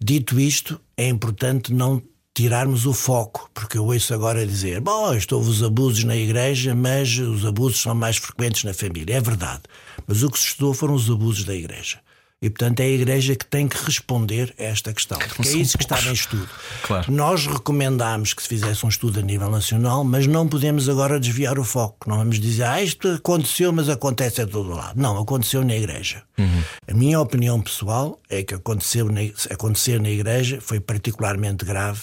Dito 0.01 0.40
isto, 0.40 0.81
é 0.96 1.07
importante 1.07 1.72
não 1.72 2.03
tirarmos 2.38 2.87
o 2.87 2.92
foco, 2.92 3.51
porque 3.53 3.77
eu 3.77 3.85
ouço 3.85 4.14
agora 4.14 4.46
dizer: 4.46 4.81
bom, 4.81 5.12
estou 5.12 5.40
os 5.40 5.61
abusos 5.61 6.05
na 6.05 6.14
igreja, 6.14 6.72
mas 6.72 7.18
os 7.18 7.44
abusos 7.44 7.81
são 7.81 7.96
mais 7.96 8.16
frequentes 8.16 8.62
na 8.62 8.72
família. 8.72 9.16
É 9.16 9.20
verdade. 9.20 9.62
Mas 10.07 10.22
o 10.22 10.31
que 10.31 10.38
se 10.38 10.46
estudou 10.46 10.72
foram 10.72 10.94
os 10.94 11.11
abusos 11.11 11.42
da 11.42 11.53
igreja. 11.53 11.98
E, 12.40 12.48
portanto, 12.48 12.79
é 12.81 12.85
a 12.85 12.88
Igreja 12.88 13.35
que 13.35 13.44
tem 13.44 13.66
que 13.66 13.77
responder 13.85 14.55
a 14.57 14.62
esta 14.62 14.92
questão, 14.92 15.18
porque 15.18 15.48
é 15.48 15.53
isso 15.55 15.77
que 15.77 15.83
está 15.83 16.01
em 16.01 16.12
estudo. 16.12 16.48
Claro. 16.85 17.11
Nós 17.12 17.46
recomendámos 17.46 18.33
que 18.33 18.40
se 18.40 18.48
fizesse 18.48 18.87
um 18.87 18.88
estudo 18.88 19.18
a 19.18 19.22
nível 19.22 19.51
nacional, 19.51 20.05
mas 20.05 20.24
não 20.29 20.46
podemos 20.46 20.88
agora 20.88 21.18
desviar 21.18 21.59
o 21.59 21.64
foco. 21.64 22.09
Não 22.09 22.16
vamos 22.16 22.38
dizer, 22.38 22.62
ah, 22.62 22.81
isto 22.81 23.09
aconteceu, 23.09 23.72
mas 23.72 23.88
acontece 23.88 24.40
a 24.40 24.46
todo 24.46 24.70
lado. 24.70 25.01
Não, 25.01 25.18
aconteceu 25.18 25.64
na 25.64 25.74
Igreja. 25.74 26.22
Uhum. 26.38 26.62
A 26.87 26.94
minha 26.94 27.20
opinião 27.20 27.61
pessoal 27.61 28.20
é 28.31 28.44
que 28.44 28.55
aconteceu 28.55 29.11
na, 29.11 29.20
acontecer 29.51 30.01
na 30.01 30.09
Igreja 30.09 30.61
foi 30.61 30.79
particularmente 30.79 31.64
grave. 31.64 32.03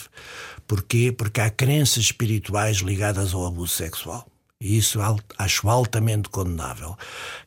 Porquê? 0.67 1.13
Porque 1.17 1.39
há 1.39 1.49
crenças 1.49 2.03
espirituais 2.03 2.77
ligadas 2.77 3.33
ao 3.33 3.45
abuso 3.45 3.71
sexual. 3.71 4.27
E 4.61 4.77
isso 4.77 4.99
acho 5.37 5.69
altamente 5.69 6.29
condenável. 6.29 6.97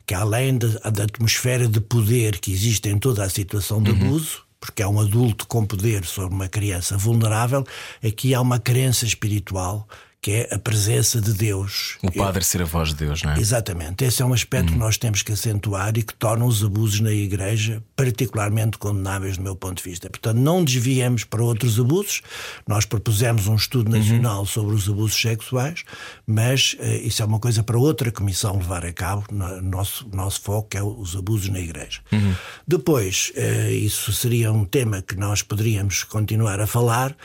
Que 0.05 0.13
além 0.13 0.57
de, 0.57 0.67
da 0.79 1.03
atmosfera 1.03 1.67
de 1.67 1.79
poder 1.79 2.39
que 2.39 2.51
existe 2.51 2.89
em 2.89 2.99
toda 2.99 3.23
a 3.23 3.29
situação 3.29 3.81
de 3.81 3.91
uhum. 3.91 4.07
abuso, 4.07 4.43
porque 4.59 4.83
há 4.83 4.89
um 4.89 4.99
adulto 4.99 5.47
com 5.47 5.65
poder 5.65 6.05
sobre 6.05 6.35
uma 6.35 6.47
criança 6.47 6.97
vulnerável, 6.97 7.63
aqui 8.03 8.33
há 8.33 8.41
uma 8.41 8.59
crença 8.59 9.05
espiritual 9.05 9.87
que 10.21 10.31
é 10.31 10.53
a 10.53 10.59
presença 10.59 11.21
de 11.21 11.31
Deus. 11.33 11.97
O 12.03 12.11
Padre 12.11 12.43
ser 12.43 12.61
a 12.61 12.65
voz 12.65 12.89
de 12.89 12.95
Deus, 12.95 13.23
não 13.23 13.31
é? 13.31 13.39
Exatamente. 13.39 14.03
Esse 14.03 14.21
é 14.21 14.25
um 14.25 14.33
aspecto 14.33 14.67
que 14.67 14.75
hum. 14.75 14.79
nós 14.79 14.97
temos 14.97 15.21
que 15.23 15.31
acentuar 15.31 15.97
e 15.97 16.03
que 16.03 16.13
torna 16.13 16.43
os 16.43 16.61
abusos 16.63 16.99
na 16.99 17.11
Igreja 17.11 17.81
particularmente 17.95 18.77
condenáveis 18.77 19.37
do 19.37 19.43
meu 19.43 19.55
ponto 19.55 19.77
de 19.77 19.89
vista. 19.89 20.09
Portanto, 20.09 20.37
não 20.37 20.63
desviemos 20.63 21.23
para 21.23 21.41
outros 21.41 21.79
abusos. 21.79 22.21
Nós 22.67 22.85
propusemos 22.85 23.47
um 23.47 23.55
estudo 23.55 23.89
nacional 23.89 24.39
uhum. 24.39 24.45
sobre 24.45 24.75
os 24.75 24.89
abusos 24.89 25.19
sexuais, 25.19 25.85
mas 26.27 26.75
uh, 26.79 26.83
isso 27.01 27.21
é 27.21 27.25
uma 27.25 27.39
coisa 27.39 27.63
para 27.63 27.79
outra 27.79 28.11
comissão 28.11 28.57
levar 28.57 28.85
a 28.85 28.91
cabo. 28.91 29.23
No, 29.31 29.61
nosso, 29.61 30.05
nosso 30.11 30.41
foco 30.41 30.75
é 30.75 30.83
os 30.83 31.15
abusos 31.15 31.47
na 31.47 31.59
Igreja. 31.59 32.01
Uhum. 32.11 32.35
Depois, 32.67 33.31
uh, 33.37 33.71
isso 33.71 34.11
seria 34.11 34.51
um 34.51 34.65
tema 34.65 35.01
que 35.01 35.15
nós 35.15 35.41
poderíamos 35.41 36.03
continuar 36.03 36.59
a 36.59 36.67
falar, 36.67 37.15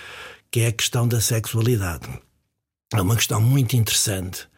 que 0.48 0.60
é 0.60 0.68
a 0.68 0.72
questão 0.72 1.08
da 1.08 1.20
sexualidade 1.20 2.08
é 2.96 3.02
uma 3.02 3.16
questão 3.16 3.40
muito 3.40 3.76
interessante 3.76 4.48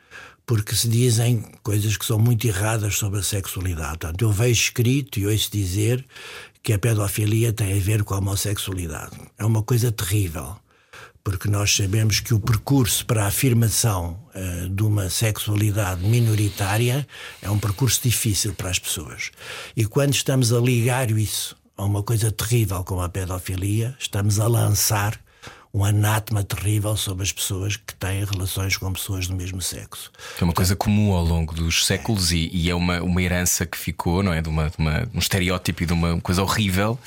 porque 0.46 0.76
se 0.76 0.88
dizem 0.88 1.44
coisas 1.62 1.96
que 1.96 2.06
são 2.06 2.18
muito 2.18 2.46
erradas 2.46 2.96
sobre 2.96 3.18
a 3.18 3.22
sexualidade. 3.22 3.98
Portanto, 3.98 4.22
eu 4.22 4.30
vejo 4.30 4.60
escrito 4.60 5.18
e 5.18 5.26
ouço 5.26 5.50
dizer 5.50 6.04
que 6.62 6.72
a 6.72 6.78
pedofilia 6.78 7.52
tem 7.52 7.76
a 7.76 7.80
ver 7.80 8.04
com 8.04 8.14
a 8.14 8.18
homossexualidade. 8.18 9.16
É 9.36 9.44
uma 9.44 9.62
coisa 9.62 9.90
terrível, 9.90 10.56
porque 11.24 11.48
nós 11.48 11.74
sabemos 11.74 12.20
que 12.20 12.32
o 12.32 12.38
percurso 12.38 13.04
para 13.04 13.24
a 13.24 13.26
afirmação 13.26 14.20
uh, 14.34 14.68
de 14.68 14.82
uma 14.84 15.10
sexualidade 15.10 16.04
minoritária 16.04 17.06
é 17.42 17.50
um 17.50 17.58
percurso 17.58 18.00
difícil 18.04 18.54
para 18.54 18.70
as 18.70 18.78
pessoas. 18.78 19.32
E 19.76 19.84
quando 19.84 20.14
estamos 20.14 20.52
a 20.52 20.60
ligar 20.60 21.10
isso 21.10 21.56
a 21.76 21.84
uma 21.84 22.04
coisa 22.04 22.30
terrível 22.30 22.84
como 22.84 23.02
a 23.02 23.08
pedofilia, 23.08 23.96
estamos 23.98 24.38
a 24.38 24.46
lançar 24.46 25.20
um 25.76 25.84
anátema 25.84 26.42
terrível 26.42 26.96
sobre 26.96 27.22
as 27.22 27.30
pessoas 27.30 27.76
que 27.76 27.94
têm 27.94 28.24
relações 28.24 28.78
com 28.78 28.90
pessoas 28.94 29.26
do 29.26 29.36
mesmo 29.36 29.60
sexo. 29.60 30.10
É 30.40 30.42
uma 30.42 30.54
coisa 30.54 30.74
comum 30.74 31.12
ao 31.12 31.22
longo 31.22 31.54
dos 31.54 31.84
séculos 31.84 32.32
e, 32.32 32.48
e, 32.50 32.70
é 32.70 32.74
uma, 32.74 33.02
uma 33.02 33.20
herança 33.20 33.66
que 33.66 33.76
ficou, 33.76 34.22
não 34.22 34.32
é? 34.32 34.40
De, 34.40 34.48
uma, 34.48 34.70
de 34.70 34.78
uma, 34.78 35.06
um 35.14 35.18
estereótipo 35.18 35.82
e 35.82 35.86
de 35.86 35.92
uma 35.92 36.18
coisa 36.22 36.42
horrível, 36.42 36.98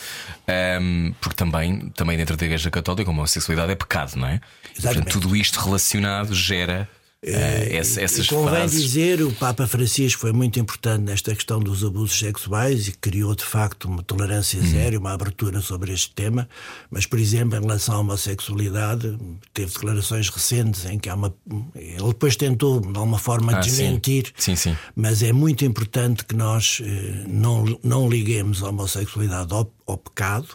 um, 0.80 1.12
porque 1.20 1.36
também, 1.36 1.90
também 1.96 2.16
dentro 2.16 2.38
da 2.38 2.46
Igreja 2.46 2.70
Católica, 2.70 3.10
a 3.10 3.12
homossexualidade 3.12 3.72
é 3.72 3.76
pecado, 3.76 4.16
não 4.16 4.28
é? 4.28 4.40
Exatamente. 4.78 5.06
Portanto, 5.06 5.12
tudo 5.14 5.36
isto 5.36 5.60
relacionado 5.60 6.36
gera 6.36 6.88
Uh, 7.22 7.76
essa, 7.76 8.02
essas 8.02 8.28
convém 8.28 8.56
frases... 8.56 8.82
dizer, 8.82 9.22
o 9.22 9.32
Papa 9.34 9.68
Francisco 9.68 10.22
foi 10.22 10.32
muito 10.32 10.58
importante 10.58 11.04
nesta 11.04 11.36
questão 11.36 11.60
dos 11.60 11.84
abusos 11.84 12.18
sexuais 12.18 12.88
e 12.88 12.94
criou 12.94 13.36
de 13.36 13.44
facto 13.44 13.90
uma 13.90 14.02
tolerância 14.02 14.58
uhum. 14.58 14.66
zero, 14.66 15.00
uma 15.00 15.12
abertura 15.12 15.60
sobre 15.60 15.92
este 15.92 16.14
tema. 16.14 16.48
Mas, 16.90 17.06
por 17.06 17.20
exemplo, 17.20 17.58
em 17.58 17.62
relação 17.62 17.96
à 17.96 18.00
homossexualidade, 18.00 19.18
teve 19.54 19.70
declarações 19.74 20.30
recentes 20.30 20.86
em 20.86 20.98
que 20.98 21.10
há 21.10 21.16
uma. 21.16 21.36
Ele 21.76 22.08
depois 22.08 22.38
tentou, 22.38 22.80
de 22.80 22.88
alguma 22.88 23.20
forma, 23.20 23.58
ah, 23.58 23.60
desmentir. 23.60 24.32
Sim. 24.38 24.56
Sim, 24.56 24.72
sim. 24.72 24.78
Mas 24.96 25.22
é 25.22 25.34
muito 25.34 25.66
importante 25.66 26.24
que 26.24 26.36
nós 26.36 26.82
eh, 26.82 27.26
não, 27.28 27.66
não 27.84 28.10
liguemos 28.10 28.64
a 28.64 28.70
homossexualidade 28.70 29.54
ao, 29.54 29.70
ao 29.86 29.98
pecado 29.98 30.48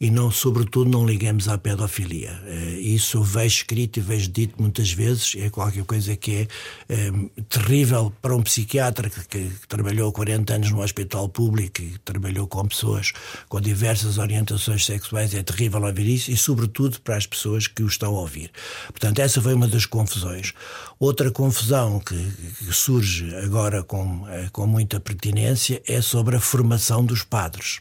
e 0.00 0.10
não, 0.10 0.30
sobretudo, 0.30 0.90
não 0.90 1.06
ligamos 1.06 1.48
à 1.48 1.56
pedofilia. 1.56 2.40
Eh, 2.46 2.80
isso 2.80 3.18
eu 3.18 3.22
vejo 3.22 3.56
escrito 3.56 3.98
e 3.98 4.02
vejo 4.02 4.30
dito 4.30 4.60
muitas 4.60 4.90
vezes, 4.92 5.34
é 5.36 5.48
qualquer 5.50 5.84
coisa 5.84 6.16
que 6.16 6.34
é, 6.34 6.48
é 6.88 7.12
terrível 7.48 8.12
para 8.20 8.34
um 8.36 8.42
psiquiatra 8.42 9.08
que, 9.08 9.26
que, 9.26 9.50
trabalhou 9.68 10.12
40 10.12 10.54
anos 10.54 10.70
no 10.70 10.82
hospital 10.82 11.28
público 11.28 11.80
e 11.80 11.98
trabalhou 12.04 12.46
com 12.46 12.66
pessoas 12.66 13.12
com 13.48 13.60
diversas 13.60 14.18
orientações 14.18 14.84
sexuais, 14.84 15.34
é 15.34 15.42
terrível 15.42 15.82
ouvir 15.82 16.06
isso 16.06 16.30
e, 16.30 16.36
sobretudo, 16.36 17.00
para 17.00 17.16
as 17.16 17.26
pessoas 17.26 17.66
que 17.66 17.82
o 17.82 17.86
estão 17.86 18.14
a 18.14 18.20
ouvir. 18.20 18.50
Portanto, 18.88 19.18
essa 19.18 19.40
foi 19.40 19.54
uma 19.54 19.68
das 19.68 19.86
confusões. 19.86 20.52
Outra 20.98 21.30
confusão 21.30 22.00
que, 22.00 22.14
que 22.58 22.72
surge 22.72 23.34
agora 23.36 23.82
com, 23.82 24.26
eh, 24.28 24.48
com 24.52 24.66
muita 24.66 25.00
pertinência 25.00 25.82
é 25.86 26.00
sobre 26.00 26.36
a 26.36 26.40
formação 26.40 27.04
dos 27.04 27.22
padres. 27.22 27.80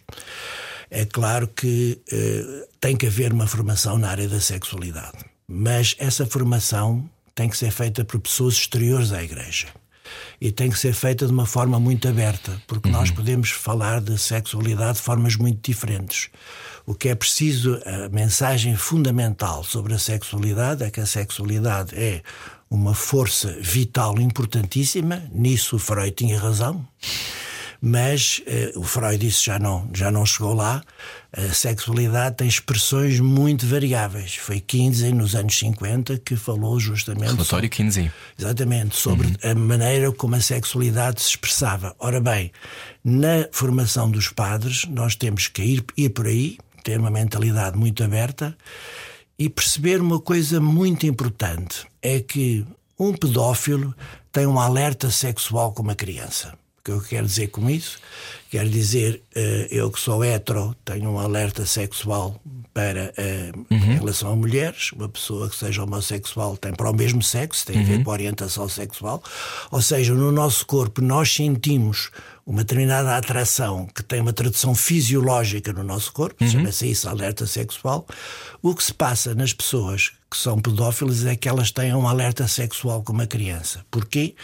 É 0.89 1.05
claro 1.05 1.47
que 1.47 1.99
eh, 2.11 2.67
tem 2.79 2.95
que 2.95 3.07
haver 3.07 3.33
uma 3.33 3.47
formação 3.47 3.97
na 3.97 4.09
área 4.09 4.27
da 4.27 4.39
sexualidade, 4.39 5.17
mas 5.47 5.95
essa 5.97 6.25
formação 6.25 7.09
tem 7.33 7.49
que 7.49 7.57
ser 7.57 7.71
feita 7.71 8.05
por 8.05 8.19
pessoas 8.19 8.53
exteriores 8.55 9.11
à 9.11 9.23
Igreja. 9.23 9.67
E 10.39 10.51
tem 10.51 10.69
que 10.69 10.77
ser 10.77 10.93
feita 10.93 11.25
de 11.25 11.31
uma 11.31 11.47
forma 11.47 11.79
muito 11.79 12.07
aberta, 12.07 12.61
porque 12.67 12.89
uhum. 12.89 12.95
nós 12.95 13.09
podemos 13.09 13.49
falar 13.49 13.99
de 13.99 14.17
sexualidade 14.17 14.97
de 14.97 15.03
formas 15.03 15.35
muito 15.35 15.59
diferentes. 15.61 16.29
O 16.85 16.93
que 16.93 17.09
é 17.09 17.15
preciso, 17.15 17.81
a 17.85 18.09
mensagem 18.09 18.75
fundamental 18.75 19.63
sobre 19.63 19.95
a 19.95 19.99
sexualidade 19.99 20.83
é 20.83 20.91
que 20.91 20.99
a 20.99 21.05
sexualidade 21.05 21.95
é 21.95 22.21
uma 22.69 22.93
força 22.93 23.57
vital 23.59 24.19
importantíssima, 24.19 25.23
nisso 25.31 25.77
o 25.77 25.79
Freud 25.79 26.11
tinha 26.11 26.39
razão 26.39 26.85
mas 27.87 28.41
uh, 28.47 28.79
o 28.79 28.83
Freud 28.83 29.19
disse 29.19 29.45
já 29.45 29.59
não, 29.59 29.87
já 29.93 30.09
não 30.09 30.25
chegou 30.25 30.55
lá. 30.55 30.81
A 31.31 31.53
sexualidade 31.53 32.37
tem 32.37 32.47
expressões 32.47 33.19
muito 33.19 33.67
variáveis. 33.67 34.37
Foi 34.37 34.59
Kinsey, 34.59 35.11
nos 35.13 35.35
anos 35.35 35.55
50, 35.59 36.17
que 36.17 36.35
falou 36.35 36.79
justamente. 36.79 37.25
Relatório 37.33 37.45
sobre, 37.47 37.69
Kinsey. 37.69 38.11
Exatamente, 38.39 38.95
sobre 38.95 39.27
uhum. 39.27 39.51
a 39.51 39.53
maneira 39.53 40.11
como 40.11 40.33
a 40.33 40.41
sexualidade 40.41 41.21
se 41.21 41.29
expressava. 41.29 41.95
Ora 41.99 42.19
bem, 42.19 42.51
na 43.03 43.47
formação 43.51 44.09
dos 44.09 44.29
padres, 44.29 44.85
nós 44.89 45.15
temos 45.15 45.47
que 45.47 45.61
ir, 45.61 45.85
ir 45.95 46.09
por 46.09 46.25
aí, 46.25 46.57
ter 46.83 46.99
uma 46.99 47.11
mentalidade 47.11 47.77
muito 47.77 48.03
aberta 48.03 48.57
e 49.37 49.47
perceber 49.47 50.01
uma 50.01 50.19
coisa 50.19 50.59
muito 50.59 51.05
importante: 51.05 51.85
é 52.01 52.19
que 52.19 52.65
um 52.97 53.13
pedófilo 53.13 53.93
tem 54.31 54.47
um 54.47 54.59
alerta 54.59 55.11
sexual 55.11 55.71
com 55.71 55.83
uma 55.83 55.93
criança. 55.93 56.57
O 56.85 56.87
que 56.87 56.91
eu 56.91 57.01
quero 57.01 57.25
dizer 57.25 57.47
com 57.47 57.67
isso? 57.67 57.97
Quero 58.51 58.69
dizer, 58.69 59.23
uh, 59.35 59.39
eu 59.71 59.89
que 59.89 59.99
sou 59.99 60.23
hetero, 60.23 60.75
tenho 60.85 61.09
um 61.09 61.17
alerta 61.17 61.65
sexual 61.65 62.39
para 62.71 63.11
uh, 63.17 63.73
uhum. 63.73 63.91
em 63.91 63.95
relação 63.95 64.31
a 64.31 64.35
mulheres. 64.35 64.91
Uma 64.91 65.09
pessoa 65.09 65.49
que 65.49 65.55
seja 65.55 65.81
homossexual 65.81 66.55
tem 66.55 66.71
para 66.73 66.87
o 66.87 66.93
mesmo 66.93 67.23
sexo, 67.23 67.65
tem 67.65 67.77
uhum. 67.77 67.81
a 67.81 67.85
ver 67.85 67.97
uhum. 67.97 68.03
com 68.03 68.11
a 68.11 68.13
orientação 68.13 68.69
sexual. 68.69 69.23
Ou 69.71 69.81
seja, 69.81 70.13
no 70.13 70.31
nosso 70.31 70.63
corpo 70.67 71.01
nós 71.01 71.33
sentimos 71.33 72.11
uma 72.45 72.63
determinada 72.63 73.17
atração 73.17 73.87
que 73.87 74.03
tem 74.03 74.21
uma 74.21 74.31
tradução 74.31 74.75
fisiológica 74.75 75.73
no 75.73 75.83
nosso 75.83 76.13
corpo, 76.13 76.43
uhum. 76.43 76.51
chama-se 76.51 76.91
isso 76.91 77.09
alerta 77.09 77.47
sexual. 77.47 78.05
O 78.61 78.75
que 78.75 78.83
se 78.83 78.93
passa 78.93 79.33
nas 79.33 79.53
pessoas 79.53 80.11
que 80.29 80.37
são 80.37 80.59
pedófilas 80.59 81.25
é 81.25 81.35
que 81.35 81.47
elas 81.47 81.71
têm 81.71 81.93
um 81.93 82.07
alerta 82.07 82.47
sexual 82.47 83.03
com 83.03 83.13
uma 83.13 83.27
criança. 83.27 83.85
Porquê? 83.91 84.35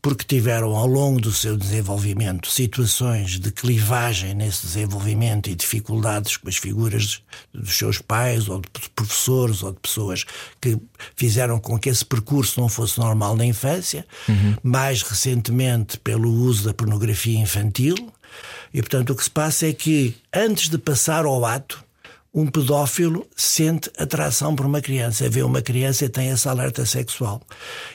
Porque 0.00 0.24
tiveram 0.24 0.76
ao 0.76 0.86
longo 0.86 1.20
do 1.20 1.32
seu 1.32 1.56
desenvolvimento 1.56 2.48
situações 2.48 3.40
de 3.40 3.50
clivagem 3.50 4.34
nesse 4.34 4.66
desenvolvimento 4.66 5.48
e 5.48 5.54
dificuldades 5.54 6.36
com 6.36 6.48
as 6.48 6.56
figuras 6.56 7.22
dos 7.52 7.76
seus 7.76 7.98
pais 7.98 8.48
ou 8.48 8.60
de 8.60 8.88
professores 8.94 9.62
ou 9.62 9.72
de 9.72 9.80
pessoas 9.80 10.24
que 10.60 10.78
fizeram 11.16 11.58
com 11.58 11.78
que 11.78 11.88
esse 11.88 12.04
percurso 12.04 12.60
não 12.60 12.68
fosse 12.68 12.98
normal 12.98 13.36
na 13.36 13.46
infância. 13.46 14.06
Uhum. 14.28 14.56
Mais 14.62 15.02
recentemente, 15.02 15.98
pelo 15.98 16.30
uso 16.30 16.64
da 16.64 16.74
pornografia 16.74 17.38
infantil. 17.38 17.94
E, 18.72 18.80
portanto, 18.80 19.10
o 19.10 19.16
que 19.16 19.24
se 19.24 19.30
passa 19.30 19.66
é 19.66 19.72
que, 19.72 20.16
antes 20.32 20.68
de 20.68 20.78
passar 20.78 21.24
ao 21.24 21.44
ato, 21.44 21.84
um 22.34 22.46
pedófilo 22.46 23.26
sente 23.36 23.90
atração 23.98 24.56
por 24.56 24.64
uma 24.64 24.80
criança, 24.80 25.28
vê 25.28 25.42
uma 25.42 25.60
criança 25.60 26.06
e 26.06 26.08
tem 26.08 26.28
esse 26.28 26.48
alerta 26.48 26.86
sexual. 26.86 27.42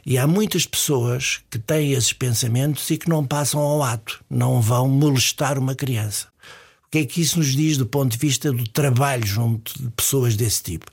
E 0.06 0.18
há 0.18 0.28
muitas 0.28 0.66
pessoas 0.66 1.42
que 1.50 1.58
têm 1.58 1.94
esses 1.94 2.14
pensamentos 2.14 2.90
e 2.92 2.98
que 2.98 3.10
não 3.10 3.26
passam 3.26 3.60
ao 3.60 3.82
ato, 3.82 4.24
não 4.30 4.62
vão 4.62 4.88
molestar 4.88 5.58
uma 5.58 5.74
criança. 5.74 6.28
O 6.86 6.90
que 6.92 7.00
é 7.00 7.06
que 7.06 7.20
isso 7.20 7.40
nos 7.40 7.54
diz 7.54 7.78
do 7.78 7.86
ponto 7.86 8.12
de 8.12 8.18
vista 8.18 8.52
do 8.52 8.66
trabalho 8.68 9.26
junto 9.26 9.74
de 9.78 9.90
pessoas 9.90 10.36
desse 10.36 10.64
tipo? 10.64 10.86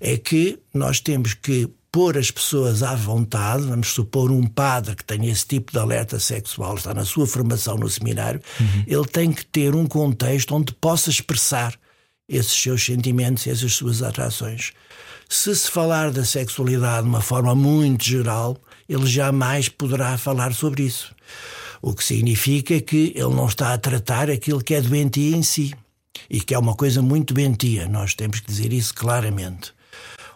É 0.00 0.16
que 0.16 0.58
nós 0.72 1.00
temos 1.00 1.34
que 1.34 1.68
pôr 1.92 2.16
as 2.16 2.30
pessoas 2.30 2.82
à 2.82 2.94
vontade, 2.94 3.66
vamos 3.66 3.88
supor 3.88 4.30
um 4.30 4.46
padre 4.46 4.96
que 4.96 5.04
tenha 5.04 5.30
esse 5.30 5.46
tipo 5.46 5.70
de 5.70 5.78
alerta 5.78 6.18
sexual, 6.18 6.76
está 6.76 6.94
na 6.94 7.04
sua 7.04 7.26
formação 7.26 7.76
no 7.76 7.88
seminário, 7.88 8.40
uhum. 8.58 8.84
ele 8.86 9.06
tem 9.06 9.30
que 9.30 9.44
ter 9.44 9.74
um 9.74 9.86
contexto 9.86 10.54
onde 10.56 10.72
possa 10.72 11.10
expressar 11.10 11.78
esses 12.28 12.52
seus 12.52 12.84
sentimentos 12.84 13.46
e 13.46 13.50
essas 13.50 13.74
suas 13.74 14.02
atrações. 14.02 14.72
Se 15.28 15.54
se 15.54 15.70
falar 15.70 16.10
da 16.10 16.24
sexualidade 16.24 17.02
de 17.02 17.08
uma 17.08 17.20
forma 17.20 17.54
muito 17.54 18.04
geral, 18.04 18.56
ele 18.88 19.06
jamais 19.06 19.68
poderá 19.68 20.16
falar 20.18 20.52
sobre 20.54 20.84
isso. 20.84 21.14
O 21.80 21.94
que 21.94 22.04
significa 22.04 22.80
que 22.80 23.12
ele 23.14 23.34
não 23.34 23.46
está 23.46 23.72
a 23.72 23.78
tratar 23.78 24.30
aquilo 24.30 24.62
que 24.62 24.74
é 24.74 24.80
doentia 24.80 25.36
em 25.36 25.42
si 25.42 25.74
e 26.30 26.40
que 26.40 26.54
é 26.54 26.58
uma 26.58 26.74
coisa 26.74 27.02
muito 27.02 27.34
doentia. 27.34 27.88
Nós 27.88 28.14
temos 28.14 28.40
que 28.40 28.46
dizer 28.46 28.72
isso 28.72 28.94
claramente. 28.94 29.72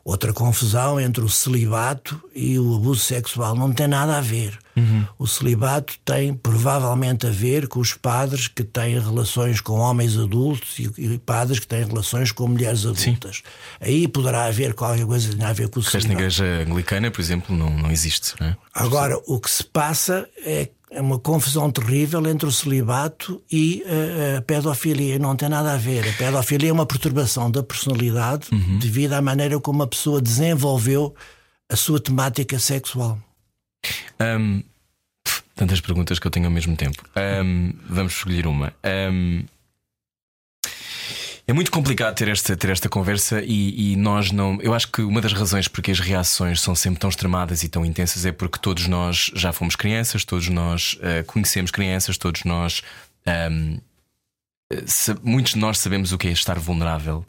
Outra 0.09 0.33
confusão 0.33 0.99
entre 0.99 1.23
o 1.23 1.29
celibato 1.29 2.19
e 2.35 2.59
o 2.59 2.77
abuso 2.77 3.03
sexual 3.03 3.55
não 3.55 3.75
tem 3.75 3.87
nada 3.87 4.17
a 4.17 4.23
ver. 4.23 4.59
Uhum. 4.75 5.05
O 5.19 5.27
celibato 5.27 5.99
tem 6.03 6.33
provavelmente 6.33 7.27
a 7.27 7.31
ver 7.31 7.69
com 7.69 7.79
os 7.79 7.93
padres 7.93 8.49
que 8.49 8.65
têm 8.65 8.99
relações 8.99 9.61
com 9.61 9.75
homens 9.75 10.17
adultos 10.17 10.79
e, 10.79 11.19
padres 11.19 11.59
que 11.59 11.67
têm 11.67 11.85
relações 11.85 12.33
com 12.33 12.49
mulheres 12.49 12.87
adultas. 12.87 13.37
Sim. 13.37 13.43
Aí 13.83 14.09
poderá 14.09 14.47
haver 14.47 14.73
qualquer 14.73 15.05
coisa 15.05 15.29
que 15.29 15.37
tenha 15.37 15.51
a 15.51 15.53
ver 15.53 15.69
com 15.69 15.79
o 15.79 15.83
celibato. 15.83 16.09
na 16.09 16.15
igreja 16.15 16.45
anglicana, 16.67 17.11
por 17.11 17.21
exemplo, 17.21 17.55
não, 17.55 17.69
não 17.69 17.91
existe. 17.91 18.33
Não 18.41 18.47
é? 18.47 18.57
Agora, 18.73 19.21
o 19.27 19.39
que 19.39 19.51
se 19.51 19.63
passa 19.63 20.27
é 20.39 20.71
é 20.91 21.01
uma 21.01 21.19
confusão 21.19 21.71
terrível 21.71 22.27
entre 22.27 22.49
o 22.49 22.53
celibato 22.53 23.43
e 23.51 23.83
a, 23.85 24.39
a 24.39 24.43
pedofilia. 24.43 25.19
Não 25.19 25.37
tem 25.37 25.49
nada 25.49 25.75
a 25.75 25.77
ver. 25.77 26.09
A 26.09 26.13
pedofilia 26.13 26.71
é 26.71 26.73
uma 26.73 26.87
perturbação 26.87 27.51
da 27.51 27.63
personalidade 27.63 28.49
uhum. 28.53 28.79
devido 28.79 29.13
à 29.13 29.23
maneira 29.23 29.59
como 29.61 29.83
a 29.83 29.87
pessoa 29.87 30.21
desenvolveu 30.21 31.15
a 31.71 31.77
sua 31.77 32.01
temática 32.01 32.59
sexual. 32.59 33.19
Um, 34.21 34.63
tantas 35.55 35.81
perguntas 35.81 36.19
que 36.19 36.27
eu 36.27 36.31
tenho 36.31 36.47
ao 36.47 36.53
mesmo 36.53 36.77
tempo. 36.77 37.03
Um, 37.45 37.73
vamos 37.89 38.15
escolher 38.15 38.47
uma. 38.47 38.73
Um, 39.13 39.45
é 41.49 41.53
muito 41.55 41.71
complicado 41.71 42.15
ter 42.15 42.29
esta, 42.29 42.55
ter 42.55 42.69
esta 42.69 42.91
conversa 42.91 43.43
e, 43.43 43.93
e, 43.93 43.97
nós 43.97 44.31
não. 44.31 44.61
Eu 44.61 44.75
acho 44.75 44.87
que 44.93 45.01
uma 45.01 45.19
das 45.19 45.33
razões 45.33 45.67
porque 45.67 45.91
as 45.91 45.99
reações 45.99 46.61
são 46.61 46.75
sempre 46.75 47.01
tão 47.01 47.09
extremadas 47.09 47.63
e 47.63 47.71
tão 47.71 47.87
intensas 47.87 48.27
é 48.27 48.33
porque 48.33 48.59
todos 48.59 48.87
nós 48.87 49.31
já 49.35 49.51
fomos 49.51 49.75
crianças, 49.75 50.27
todos 50.27 50.51
nós 50.51 50.99
uh, 51.01 51.25
conhecemos 51.27 51.71
crianças, 51.71 52.19
todos 52.19 52.45
nós. 52.45 52.83
Um, 53.51 53.81
muitos 55.23 55.55
de 55.55 55.59
nós 55.59 55.79
sabemos 55.79 56.13
o 56.13 56.19
que 56.19 56.29
é 56.29 56.33
estar 56.33 56.59
vulnerável. 56.59 57.25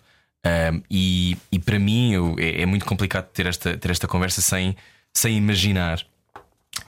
Um, 0.45 0.83
e, 0.91 1.37
e 1.49 1.57
para 1.57 1.79
mim 1.79 2.13
eu, 2.13 2.35
é, 2.37 2.63
é, 2.63 2.65
muito 2.65 2.85
complicado 2.85 3.25
ter 3.27 3.45
esta, 3.45 3.77
ter 3.77 3.89
esta 3.89 4.05
conversa 4.05 4.41
sem, 4.41 4.75
sem 5.13 5.37
imaginar 5.37 6.05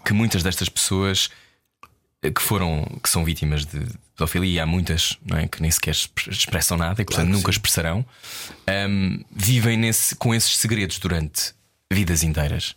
que 0.03 0.11
muitas 0.11 0.43
destas 0.43 0.67
pessoas 0.67 1.29
que 2.21 2.41
foram 2.41 2.85
que 3.01 3.09
são 3.09 3.23
vítimas 3.23 3.65
de 3.65 3.87
pedofilia 4.21 4.55
e 4.55 4.59
há 4.59 4.65
muitas 4.65 5.17
não 5.25 5.37
é, 5.37 5.47
que 5.47 5.61
nem 5.61 5.71
sequer 5.71 5.95
expressam 6.27 6.77
nada 6.77 7.01
e 7.01 7.05
portanto 7.05 7.25
claro 7.25 7.37
nunca 7.37 7.51
sim. 7.51 7.57
expressarão. 7.57 8.05
Um, 8.89 9.23
vivem 9.31 9.77
nesse, 9.77 10.15
com 10.15 10.33
esses 10.33 10.57
segredos 10.57 10.99
durante 10.99 11.53
vidas 11.91 12.23
inteiras. 12.23 12.75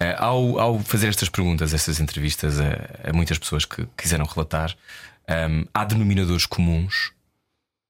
Uh, 0.00 0.14
ao, 0.18 0.58
ao 0.58 0.78
fazer 0.80 1.08
estas 1.08 1.28
perguntas 1.28 1.74
estas 1.74 2.00
entrevistas 2.00 2.58
a, 2.60 3.10
a 3.10 3.12
muitas 3.12 3.38
pessoas 3.38 3.64
que 3.64 3.86
quiseram 3.96 4.24
relatar 4.24 4.74
um, 5.28 5.64
há 5.72 5.84
denominadores 5.84 6.46
comuns? 6.46 7.12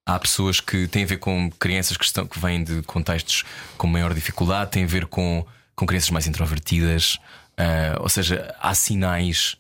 Há 0.07 0.19
pessoas 0.19 0.61
que 0.61 0.87
têm 0.87 1.05
a 1.05 1.07
ver 1.07 1.17
com 1.17 1.51
crianças 1.53 1.97
que, 1.97 2.05
estão, 2.05 2.27
que 2.27 2.38
vêm 2.38 2.62
de 2.62 2.83
contextos 2.83 3.43
com 3.79 3.87
maior 3.87 4.12
dificuldade, 4.12 4.71
têm 4.71 4.85
a 4.85 4.87
ver 4.87 5.07
com, 5.07 5.47
com 5.75 5.87
crianças 5.87 6.11
mais 6.11 6.27
introvertidas, 6.27 7.14
uh, 7.59 8.01
ou 8.01 8.09
seja, 8.11 8.55
há 8.61 8.75
sinais 8.75 9.57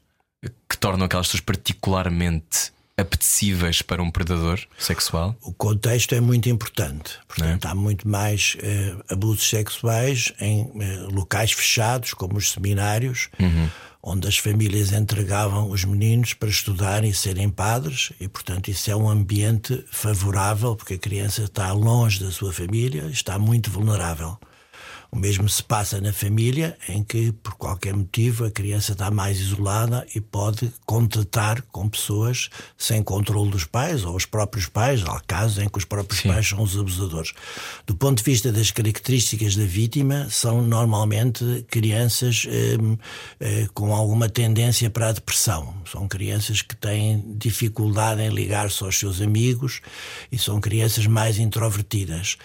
que 0.68 0.76
tornam 0.76 1.06
aquelas 1.06 1.28
pessoas 1.28 1.40
particularmente 1.40 2.73
apetecíveis 2.96 3.82
para 3.82 4.02
um 4.02 4.10
predador 4.10 4.60
sexual? 4.78 5.36
O 5.42 5.52
contexto 5.52 6.14
é 6.14 6.20
muito 6.20 6.48
importante. 6.48 7.18
Portanto, 7.26 7.66
é? 7.66 7.70
há 7.70 7.74
muito 7.74 8.08
mais 8.08 8.56
eh, 8.60 8.94
abusos 9.10 9.48
sexuais 9.48 10.32
em 10.40 10.70
eh, 10.80 11.06
locais 11.10 11.52
fechados, 11.52 12.14
como 12.14 12.36
os 12.36 12.52
seminários, 12.52 13.28
uhum. 13.38 13.68
onde 14.02 14.28
as 14.28 14.38
famílias 14.38 14.92
entregavam 14.92 15.70
os 15.70 15.84
meninos 15.84 16.34
para 16.34 16.48
estudarem 16.48 17.10
e 17.10 17.14
serem 17.14 17.50
padres, 17.50 18.12
e, 18.20 18.28
portanto, 18.28 18.68
isso 18.68 18.90
é 18.90 18.96
um 18.96 19.08
ambiente 19.08 19.84
favorável, 19.90 20.76
porque 20.76 20.94
a 20.94 20.98
criança 20.98 21.42
está 21.42 21.72
longe 21.72 22.22
da 22.22 22.30
sua 22.30 22.52
família, 22.52 23.06
está 23.06 23.38
muito 23.38 23.70
vulnerável. 23.70 24.38
O 25.14 25.16
mesmo 25.16 25.48
se 25.48 25.62
passa 25.62 26.00
na 26.00 26.12
família, 26.12 26.76
em 26.88 27.04
que, 27.04 27.30
por 27.30 27.54
qualquer 27.54 27.94
motivo, 27.94 28.46
a 28.46 28.50
criança 28.50 28.90
está 28.90 29.12
mais 29.12 29.38
isolada 29.38 30.04
e 30.12 30.20
pode 30.20 30.72
contatar 30.84 31.62
com 31.70 31.88
pessoas 31.88 32.50
sem 32.76 33.00
controle 33.00 33.48
dos 33.48 33.64
pais 33.64 34.04
ou 34.04 34.16
os 34.16 34.26
próprios 34.26 34.66
pais. 34.66 35.04
Há 35.06 35.20
casos 35.20 35.58
em 35.58 35.68
que 35.68 35.78
os 35.78 35.84
próprios 35.84 36.20
Sim. 36.20 36.30
pais 36.30 36.48
são 36.48 36.60
os 36.60 36.76
abusadores. 36.76 37.32
Do 37.86 37.94
ponto 37.94 38.18
de 38.18 38.24
vista 38.24 38.50
das 38.50 38.72
características 38.72 39.54
da 39.54 39.64
vítima, 39.64 40.26
são 40.30 40.60
normalmente 40.60 41.64
crianças 41.70 42.44
eh, 42.48 42.76
eh, 43.38 43.68
com 43.72 43.94
alguma 43.94 44.28
tendência 44.28 44.90
para 44.90 45.10
a 45.10 45.12
depressão. 45.12 45.76
São 45.88 46.08
crianças 46.08 46.60
que 46.60 46.74
têm 46.74 47.22
dificuldade 47.38 48.20
em 48.20 48.30
ligar-se 48.30 48.82
aos 48.82 48.98
seus 48.98 49.20
amigos 49.20 49.80
e 50.32 50.36
são 50.36 50.60
crianças 50.60 51.06
mais 51.06 51.38
introvertidas. 51.38 52.36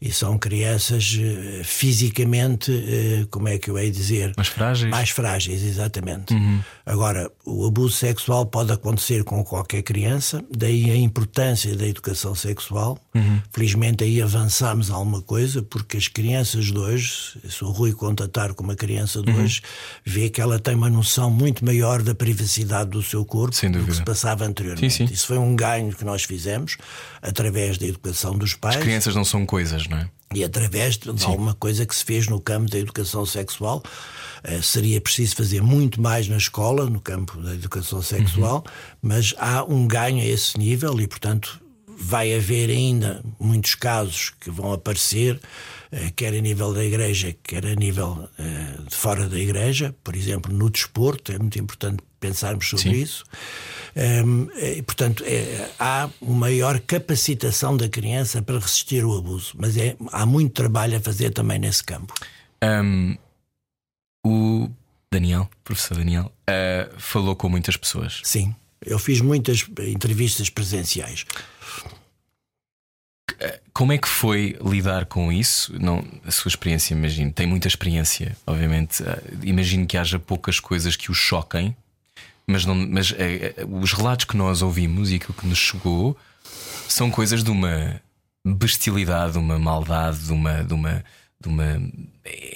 E 0.00 0.12
são 0.12 0.38
crianças 0.38 1.18
eh, 1.20 1.62
fisicamente, 1.64 2.70
eh, 2.70 3.26
como 3.32 3.48
é 3.48 3.58
que 3.58 3.68
eu 3.68 3.76
hei 3.76 3.90
dizer? 3.90 4.32
Mais 4.36 4.46
frágeis. 4.46 4.90
Mais 4.90 5.10
frágeis, 5.10 5.64
exatamente. 5.64 6.34
Uhum. 6.34 6.60
Agora, 6.86 7.28
o 7.44 7.66
abuso 7.66 7.96
sexual 7.96 8.46
pode 8.46 8.72
acontecer 8.72 9.24
com 9.24 9.42
qualquer 9.42 9.82
criança, 9.82 10.40
daí 10.56 10.88
a 10.88 10.96
importância 10.96 11.74
da 11.74 11.84
educação 11.84 12.32
sexual. 12.36 12.96
Uhum. 13.12 13.42
Felizmente 13.50 14.04
aí 14.04 14.22
avançamos 14.22 14.88
alguma 14.88 15.20
coisa, 15.20 15.62
porque 15.62 15.96
as 15.96 16.06
crianças 16.06 16.66
de 16.66 16.78
hoje, 16.78 17.36
se 17.48 17.64
o 17.64 17.70
Rui 17.70 17.92
contatar 17.92 18.54
com 18.54 18.62
uma 18.62 18.76
criança 18.76 19.20
de 19.20 19.32
uhum. 19.32 19.42
hoje, 19.42 19.62
vê 20.04 20.30
que 20.30 20.40
ela 20.40 20.60
tem 20.60 20.76
uma 20.76 20.88
noção 20.88 21.28
muito 21.28 21.64
maior 21.64 22.02
da 22.02 22.14
privacidade 22.14 22.90
do 22.90 23.02
seu 23.02 23.24
corpo 23.24 23.56
do 23.68 23.84
que 23.84 23.94
se 23.96 24.04
passava 24.04 24.44
anteriormente. 24.44 24.94
Sim, 24.94 25.08
sim. 25.08 25.12
Isso 25.12 25.26
foi 25.26 25.38
um 25.38 25.56
ganho 25.56 25.92
que 25.92 26.04
nós 26.04 26.22
fizemos 26.22 26.76
através 27.22 27.78
da 27.78 27.86
educação 27.86 28.36
dos 28.36 28.54
pais. 28.54 28.76
As 28.76 28.82
crianças 28.82 29.14
não 29.14 29.24
são 29.24 29.44
coisas, 29.46 29.86
não 29.88 29.98
é? 29.98 30.08
e 30.34 30.44
através 30.44 30.98
de 30.98 31.06
Sim. 31.18 31.26
alguma 31.26 31.54
coisa 31.54 31.86
que 31.86 31.94
se 31.94 32.04
fez 32.04 32.26
no 32.26 32.40
campo 32.40 32.70
da 32.70 32.78
educação 32.78 33.24
sexual. 33.24 33.82
Uh, 34.46 34.62
seria 34.62 35.00
preciso 35.00 35.34
fazer 35.34 35.60
muito 35.60 36.00
mais 36.00 36.28
na 36.28 36.36
escola, 36.36 36.88
no 36.88 37.00
campo 37.00 37.40
da 37.40 37.54
educação 37.54 38.00
sexual, 38.00 38.58
uhum. 38.58 38.72
mas 39.02 39.34
há 39.36 39.64
um 39.64 39.86
ganho 39.86 40.20
a 40.20 40.24
esse 40.24 40.56
nível 40.56 41.00
e, 41.00 41.08
portanto, 41.08 41.60
vai 41.98 42.32
haver 42.32 42.70
ainda 42.70 43.20
muitos 43.40 43.74
casos 43.74 44.30
que 44.38 44.48
vão 44.48 44.72
aparecer 44.72 45.40
eh, 45.90 46.12
quer 46.14 46.34
a 46.34 46.40
nível 46.40 46.72
da 46.72 46.84
igreja, 46.84 47.34
quer 47.42 47.66
a 47.66 47.74
nível 47.74 48.28
eh, 48.38 48.74
de 48.88 48.94
fora 48.94 49.28
da 49.28 49.38
igreja, 49.38 49.94
por 50.04 50.14
exemplo, 50.14 50.52
no 50.54 50.70
desporto, 50.70 51.32
é 51.32 51.38
muito 51.38 51.58
importante 51.58 52.02
pensarmos 52.20 52.68
sobre 52.68 52.90
Sim. 52.90 53.02
isso. 53.02 53.24
Um, 53.98 54.48
e, 54.56 54.80
portanto, 54.82 55.24
é, 55.26 55.70
há 55.76 56.08
uma 56.20 56.38
maior 56.48 56.78
capacitação 56.78 57.76
da 57.76 57.88
criança 57.88 58.40
para 58.40 58.56
resistir 58.58 59.02
ao 59.02 59.18
abuso, 59.18 59.54
mas 59.58 59.76
é, 59.76 59.96
há 60.12 60.24
muito 60.24 60.52
trabalho 60.52 60.96
a 60.96 61.00
fazer 61.00 61.30
também 61.30 61.58
nesse 61.58 61.82
campo. 61.82 62.14
Um, 62.62 63.16
o 64.24 64.70
Daniel, 65.10 65.50
professor 65.64 65.96
Daniel, 65.96 66.32
uh, 66.48 67.00
falou 67.00 67.34
com 67.34 67.48
muitas 67.48 67.76
pessoas. 67.76 68.20
Sim, 68.22 68.54
eu 68.86 69.00
fiz 69.00 69.20
muitas 69.20 69.66
entrevistas 69.80 70.48
presenciais. 70.48 71.26
Como 73.72 73.92
é 73.92 73.98
que 73.98 74.08
foi 74.08 74.56
lidar 74.64 75.06
com 75.06 75.32
isso? 75.32 75.72
Não, 75.80 76.04
a 76.24 76.30
sua 76.30 76.48
experiência, 76.48 76.94
imagino, 76.94 77.32
tem 77.32 77.46
muita 77.46 77.68
experiência, 77.68 78.36
obviamente. 78.46 79.02
Uh, 79.02 79.06
imagino 79.42 79.86
que 79.86 79.96
haja 79.96 80.20
poucas 80.20 80.60
coisas 80.60 80.94
que 80.94 81.10
o 81.10 81.14
choquem, 81.14 81.76
mas, 82.48 82.64
não, 82.64 82.74
mas 82.74 83.10
uh, 83.10 83.14
os 83.80 83.92
relatos 83.92 84.24
que 84.24 84.36
nós 84.36 84.62
ouvimos 84.62 85.12
e 85.12 85.16
aquilo 85.16 85.34
que 85.34 85.46
nos 85.46 85.58
chegou 85.58 86.16
são 86.88 87.10
coisas 87.10 87.44
de 87.44 87.50
uma 87.50 88.00
bestialidade, 88.42 89.32
de 89.32 89.38
uma 89.38 89.58
maldade, 89.58 90.18
de 90.20 90.32
uma, 90.32 90.64
de 90.64 90.72
uma, 90.72 91.04
de 91.38 91.48
uma. 91.48 91.82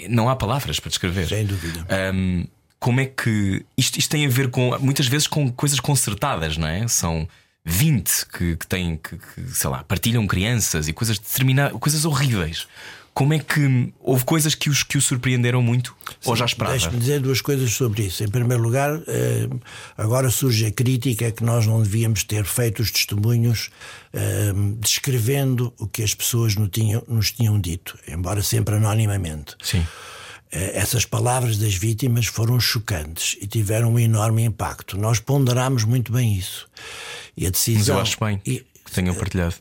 Não 0.09 0.31
há 0.31 0.35
palavras 0.35 0.81
para 0.81 0.89
descrever. 0.89 1.29
Sem 1.29 1.45
dúvida. 1.45 1.87
Um, 2.15 2.47
como 2.79 3.01
é 3.01 3.07
que. 3.07 3.65
Isto, 3.77 3.99
isto 3.99 4.11
tem 4.11 4.25
a 4.25 4.29
ver 4.29 4.51
com. 4.51 4.77
Muitas 4.79 5.07
vezes 5.07 5.27
com 5.27 5.53
coisas 5.53 5.79
concertadas, 5.79 6.57
não 6.57 6.67
é? 6.67 6.89
São 6.89 7.29
20 7.65 8.27
que, 8.27 8.57
que 8.57 8.67
têm. 8.67 8.97
Que, 8.97 9.19
que, 9.19 9.55
sei 9.55 9.69
lá, 9.69 9.85
partilham 9.85 10.27
crianças 10.27 10.89
e 10.89 10.93
coisas 10.93 11.19
determinadas. 11.19 11.79
coisas 11.79 12.05
horríveis. 12.05 12.67
Como 13.15 13.35
é 13.35 13.39
que 13.39 13.93
houve 14.01 14.25
coisas 14.25 14.55
que, 14.55 14.71
os, 14.71 14.83
que 14.83 14.97
o 14.97 15.03
surpreenderam 15.03 15.61
muito? 15.61 15.95
Sim, 16.21 16.31
ou 16.31 16.37
já 16.37 16.47
esperava? 16.47 16.77
Deixe-me 16.77 16.99
dizer 16.99 17.21
duas 17.21 17.43
coisas 17.43 17.71
sobre 17.73 18.05
isso. 18.05 18.25
Em 18.25 18.29
primeiro 18.29 18.63
lugar, 18.63 18.91
eh, 19.07 19.49
agora 19.99 20.31
surge 20.31 20.65
a 20.65 20.71
crítica 20.71 21.31
que 21.31 21.45
nós 21.45 21.67
não 21.67 21.83
devíamos 21.83 22.25
ter 22.25 22.45
feito 22.47 22.81
os 22.81 22.91
testemunhos 22.91 23.71
eh, 24.15 24.53
descrevendo 24.79 25.75
o 25.79 25.87
que 25.87 26.03
as 26.03 26.15
pessoas 26.15 26.57
nos 26.57 26.71
tinham, 26.71 27.03
nos 27.07 27.33
tinham 27.33 27.61
dito, 27.61 27.99
embora 28.09 28.43
sempre 28.43 28.77
anonimamente. 28.77 29.57
Sim. 29.63 29.87
Eh, 30.51 30.73
essas 30.75 31.05
palavras 31.05 31.59
das 31.59 31.75
vítimas 31.75 32.27
foram 32.27 32.59
chocantes 32.59 33.37
e 33.41 33.47
tiveram 33.47 33.93
um 33.93 33.99
enorme 33.99 34.43
impacto. 34.43 34.97
Nós 34.97 35.19
ponderámos 35.19 35.85
muito 35.85 36.13
bem 36.13 36.35
isso. 36.35 36.67
E 37.37 37.47
a 37.47 37.51
decisão. 37.51 37.79
Mas 37.79 37.89
eu 37.89 38.01
acho 38.01 38.25
bem 38.25 38.41
e, 38.47 38.65
que 38.85 38.91
tenham 38.91 39.15
partilhado. 39.15 39.57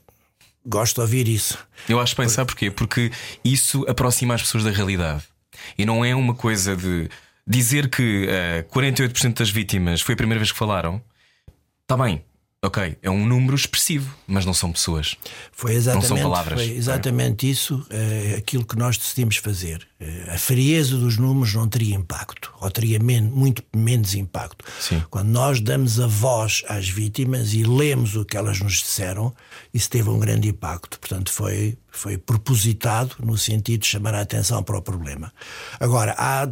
Gosto 0.65 0.95
de 0.95 1.01
ouvir 1.01 1.27
isso. 1.27 1.57
Eu 1.89 1.99
acho 1.99 2.15
bem, 2.15 2.29
sabe 2.29 2.47
porquê? 2.47 2.69
Porque 2.69 3.11
isso 3.43 3.83
aproxima 3.87 4.35
as 4.35 4.41
pessoas 4.41 4.63
da 4.63 4.71
realidade. 4.71 5.23
E 5.77 5.85
não 5.85 6.05
é 6.05 6.15
uma 6.15 6.35
coisa 6.35 6.75
de 6.75 7.09
dizer 7.45 7.89
que 7.89 8.27
uh, 8.27 8.73
48% 8.73 9.39
das 9.39 9.49
vítimas 9.49 10.01
foi 10.01 10.13
a 10.13 10.17
primeira 10.17 10.39
vez 10.39 10.51
que 10.51 10.57
falaram. 10.57 11.01
Está 11.81 11.97
bem, 11.97 12.23
ok, 12.63 12.95
é 13.01 13.09
um 13.09 13.25
número 13.25 13.55
expressivo, 13.55 14.13
mas 14.27 14.45
não 14.45 14.53
são 14.53 14.71
pessoas. 14.71 15.15
Foi 15.51 15.73
exatamente, 15.73 16.09
não 16.09 16.17
são 16.17 16.29
palavras. 16.29 16.61
Foi 16.61 16.71
exatamente 16.71 17.49
isso 17.49 17.75
uh, 17.75 18.37
aquilo 18.37 18.63
que 18.63 18.77
nós 18.77 18.97
decidimos 18.97 19.37
fazer. 19.37 19.87
Uh, 19.99 20.35
a 20.35 20.37
frieza 20.37 20.95
dos 20.95 21.17
números 21.17 21.55
não 21.55 21.67
teria 21.67 21.95
impacto, 21.95 22.53
ou 22.61 22.69
teria 22.69 22.99
men 22.99 23.23
muito 23.23 23.63
menos 23.75 24.13
impacto. 24.13 24.63
Sim. 24.79 25.03
Quando 25.09 25.29
nós 25.29 25.59
damos 25.59 25.99
a 25.99 26.05
voz 26.05 26.63
às 26.67 26.87
vítimas 26.87 27.53
e 27.53 27.63
lemos 27.63 28.15
o 28.15 28.23
que 28.23 28.37
elas 28.37 28.59
nos 28.59 28.73
disseram, 28.73 29.33
isso 29.73 29.89
teve 29.89 30.09
um 30.09 30.19
grande 30.19 30.47
impacto. 30.47 30.99
Portanto, 30.99 31.31
foi, 31.31 31.75
foi 31.89 32.15
propositado 32.15 33.15
no 33.19 33.37
sentido 33.39 33.81
de 33.81 33.87
chamar 33.87 34.13
a 34.13 34.21
atenção 34.21 34.61
para 34.61 34.77
o 34.77 34.81
problema. 34.83 35.33
Agora, 35.79 36.13
há 36.15 36.47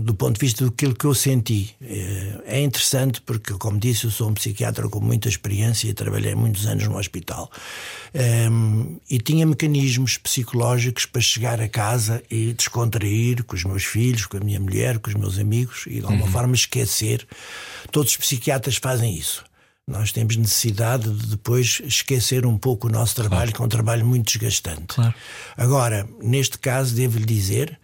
do 0.00 0.14
ponto 0.14 0.34
de 0.34 0.40
vista 0.40 0.64
daquilo 0.64 0.94
que 0.94 1.04
eu 1.04 1.14
senti. 1.14 1.74
É 2.44 2.60
interessante 2.60 3.20
porque, 3.20 3.54
como 3.54 3.78
disse, 3.78 4.04
eu 4.04 4.10
sou 4.10 4.28
um 4.28 4.34
psiquiatra 4.34 4.88
com 4.88 5.00
muita 5.00 5.28
experiência 5.28 5.88
e 5.88 5.94
trabalhei 5.94 6.34
muitos 6.34 6.66
anos 6.66 6.86
no 6.86 6.98
hospital. 6.98 7.50
Um, 8.14 8.98
e 9.08 9.18
tinha 9.18 9.46
mecanismos 9.46 10.18
psicológicos 10.18 11.06
para 11.06 11.22
chegar 11.22 11.60
a 11.60 11.68
casa 11.68 12.22
e 12.30 12.52
descontrair 12.52 13.42
com 13.44 13.54
os 13.54 13.64
meus 13.64 13.84
filhos, 13.84 14.26
com 14.26 14.36
a 14.36 14.40
minha 14.40 14.60
mulher, 14.60 14.98
com 14.98 15.08
os 15.08 15.16
meus 15.16 15.38
amigos 15.38 15.84
e 15.86 16.00
de 16.00 16.02
alguma 16.02 16.26
uhum. 16.26 16.30
forma 16.32 16.54
esquecer. 16.54 17.26
Todos 17.90 18.10
os 18.12 18.16
psiquiatras 18.18 18.76
fazem 18.76 19.16
isso. 19.16 19.44
Nós 19.88 20.12
temos 20.12 20.36
necessidade 20.36 21.10
de 21.10 21.26
depois 21.28 21.80
esquecer 21.84 22.46
um 22.46 22.56
pouco 22.56 22.86
o 22.86 22.90
nosso 22.90 23.16
trabalho, 23.16 23.50
claro. 23.50 23.52
que 23.52 23.62
é 23.62 23.64
um 23.64 23.68
trabalho 23.68 24.06
muito 24.06 24.26
desgastante. 24.26 24.94
Claro. 24.94 25.14
Agora, 25.56 26.08
neste 26.22 26.58
caso, 26.58 26.94
devo-lhe 26.94 27.24
dizer 27.24 27.80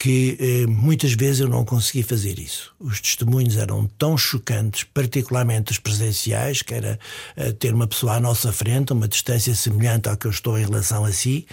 que 0.00 0.38
eh, 0.40 0.66
muitas 0.66 1.12
vezes 1.12 1.40
eu 1.40 1.48
não 1.48 1.62
consegui 1.62 2.02
fazer 2.02 2.38
isso. 2.38 2.74
Os 2.80 3.02
testemunhos 3.02 3.58
eram 3.58 3.86
tão 3.98 4.16
chocantes, 4.16 4.82
particularmente 4.82 5.72
os 5.72 5.78
presenciais, 5.78 6.62
que 6.62 6.72
era 6.72 6.98
eh, 7.36 7.52
ter 7.52 7.74
uma 7.74 7.86
pessoa 7.86 8.14
à 8.14 8.20
nossa 8.20 8.50
frente, 8.50 8.94
uma 8.94 9.06
distância 9.06 9.54
semelhante 9.54 10.08
ao 10.08 10.16
que 10.16 10.26
eu 10.26 10.30
estou 10.30 10.58
em 10.58 10.64
relação 10.64 11.04
a 11.04 11.12
si, 11.12 11.46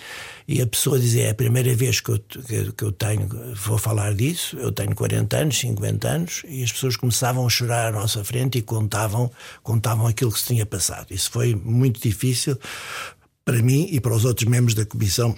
e 0.47 0.61
a 0.61 0.65
pessoa 0.65 0.97
dizia: 0.97 1.25
é 1.25 1.31
a 1.31 1.35
primeira 1.35 1.75
vez 1.75 1.99
que 1.99 2.07
eu, 2.09 2.19
que, 2.19 2.71
que 2.71 2.83
eu 2.85 2.93
tenho, 2.93 3.27
vou 3.53 3.77
falar 3.77 4.13
disso, 4.13 4.55
eu 4.55 4.71
tenho 4.71 4.95
40 4.95 5.37
anos, 5.37 5.59
50 5.59 6.07
anos, 6.07 6.43
e 6.47 6.63
as 6.63 6.71
pessoas 6.71 6.95
começavam 6.95 7.45
a 7.45 7.49
chorar 7.49 7.89
à 7.89 7.91
nossa 7.91 8.23
frente 8.23 8.59
e 8.59 8.61
contavam, 8.61 9.29
contavam 9.61 10.07
aquilo 10.07 10.31
que 10.31 10.39
se 10.39 10.45
tinha 10.45 10.65
passado. 10.65 11.07
Isso 11.11 11.29
foi 11.29 11.53
muito 11.53 11.99
difícil 11.99 12.57
para 13.43 13.61
mim 13.61 13.89
e 13.91 13.99
para 13.99 14.15
os 14.15 14.23
outros 14.23 14.47
membros 14.47 14.73
da 14.73 14.85
comissão 14.85 15.35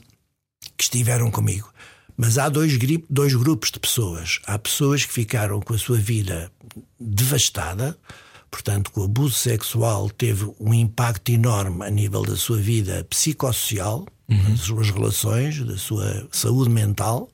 que 0.78 0.84
estiveram 0.84 1.32
comigo. 1.32 1.74
Mas 2.22 2.38
há 2.38 2.50
dois, 2.50 2.78
dois 3.10 3.34
grupos 3.34 3.72
de 3.72 3.80
pessoas. 3.80 4.42
Há 4.46 4.60
pessoas 4.60 5.06
que 5.06 5.14
ficaram 5.14 5.62
com 5.62 5.74
a 5.74 5.78
sua 5.78 5.96
vida 5.96 6.52
devastada, 7.00 7.98
portanto, 8.52 8.92
que 8.92 9.00
o 9.00 9.04
abuso 9.06 9.36
sexual 9.36 10.10
teve 10.10 10.52
um 10.60 10.74
impacto 10.74 11.30
enorme 11.30 11.86
a 11.86 11.90
nível 11.90 12.24
da 12.24 12.36
sua 12.36 12.58
vida 12.58 13.08
psicossocial, 13.10 14.06
uhum. 14.28 14.50
das 14.50 14.60
suas 14.60 14.90
relações, 14.92 15.64
da 15.64 15.78
sua 15.78 16.28
saúde 16.30 16.70
mental. 16.70 17.30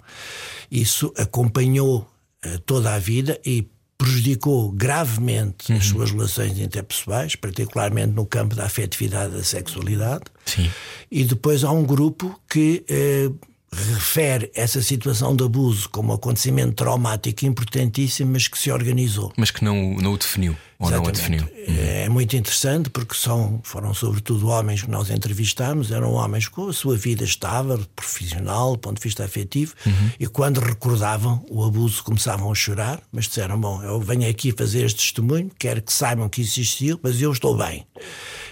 Isso 0.69 1.11
acompanhou 1.17 2.07
uh, 2.45 2.59
toda 2.59 2.93
a 2.93 2.99
vida 2.99 3.41
e 3.43 3.67
prejudicou 3.97 4.71
gravemente 4.71 5.71
uhum. 5.71 5.79
as 5.79 5.85
suas 5.87 6.11
relações 6.11 6.59
interpessoais, 6.59 7.35
particularmente 7.35 8.13
no 8.13 8.27
campo 8.27 8.53
da 8.53 8.65
afetividade 8.65 9.33
e 9.33 9.37
da 9.37 9.43
sexualidade. 9.43 10.25
Sim. 10.45 10.69
E 11.09 11.23
depois 11.23 11.63
há 11.63 11.71
um 11.71 11.83
grupo 11.83 12.39
que. 12.47 12.85
Uh, 12.87 13.54
refere 13.75 14.51
essa 14.55 14.81
situação 14.81 15.35
de 15.35 15.43
abuso 15.43 15.89
como 15.89 16.11
um 16.11 16.15
acontecimento 16.15 16.73
traumático 16.73 17.45
importantíssimo, 17.45 18.31
mas 18.31 18.47
que 18.47 18.57
se 18.57 18.71
organizou. 18.71 19.33
Mas 19.37 19.51
que 19.51 19.63
não, 19.63 19.95
não 19.95 20.13
o 20.13 20.17
definiu. 20.17 20.55
Ou 20.77 20.89
Exatamente. 20.89 21.29
não 21.29 21.37
a 21.37 21.41
definiu. 21.41 21.85
É 22.05 22.09
muito 22.09 22.35
interessante 22.35 22.89
porque 22.89 23.15
são, 23.15 23.59
foram 23.63 23.93
sobretudo 23.93 24.47
homens 24.47 24.83
que 24.83 24.89
nós 24.89 25.09
entrevistámos, 25.09 25.91
eram 25.91 26.13
homens 26.13 26.47
com 26.47 26.67
a 26.67 26.73
sua 26.73 26.95
vida 26.95 27.23
estável, 27.23 27.79
profissional, 27.95 28.73
do 28.73 28.79
ponto 28.79 28.97
de 28.97 29.03
vista 29.03 29.23
afetivo, 29.23 29.73
uhum. 29.85 30.11
e 30.19 30.27
quando 30.27 30.59
recordavam 30.59 31.45
o 31.49 31.63
abuso 31.63 32.03
começavam 32.03 32.51
a 32.51 32.55
chorar, 32.55 33.01
mas 33.11 33.25
disseram: 33.25 33.59
Bom, 33.59 33.81
eu 33.83 33.99
venho 33.99 34.29
aqui 34.29 34.51
fazer 34.51 34.85
este 34.85 34.97
testemunho, 34.97 35.49
quero 35.57 35.81
que 35.81 35.93
saibam 35.93 36.29
que 36.29 36.41
isso 36.41 36.59
existiu, 36.59 36.99
mas 37.01 37.21
eu 37.21 37.31
estou 37.31 37.57
bem. 37.57 37.85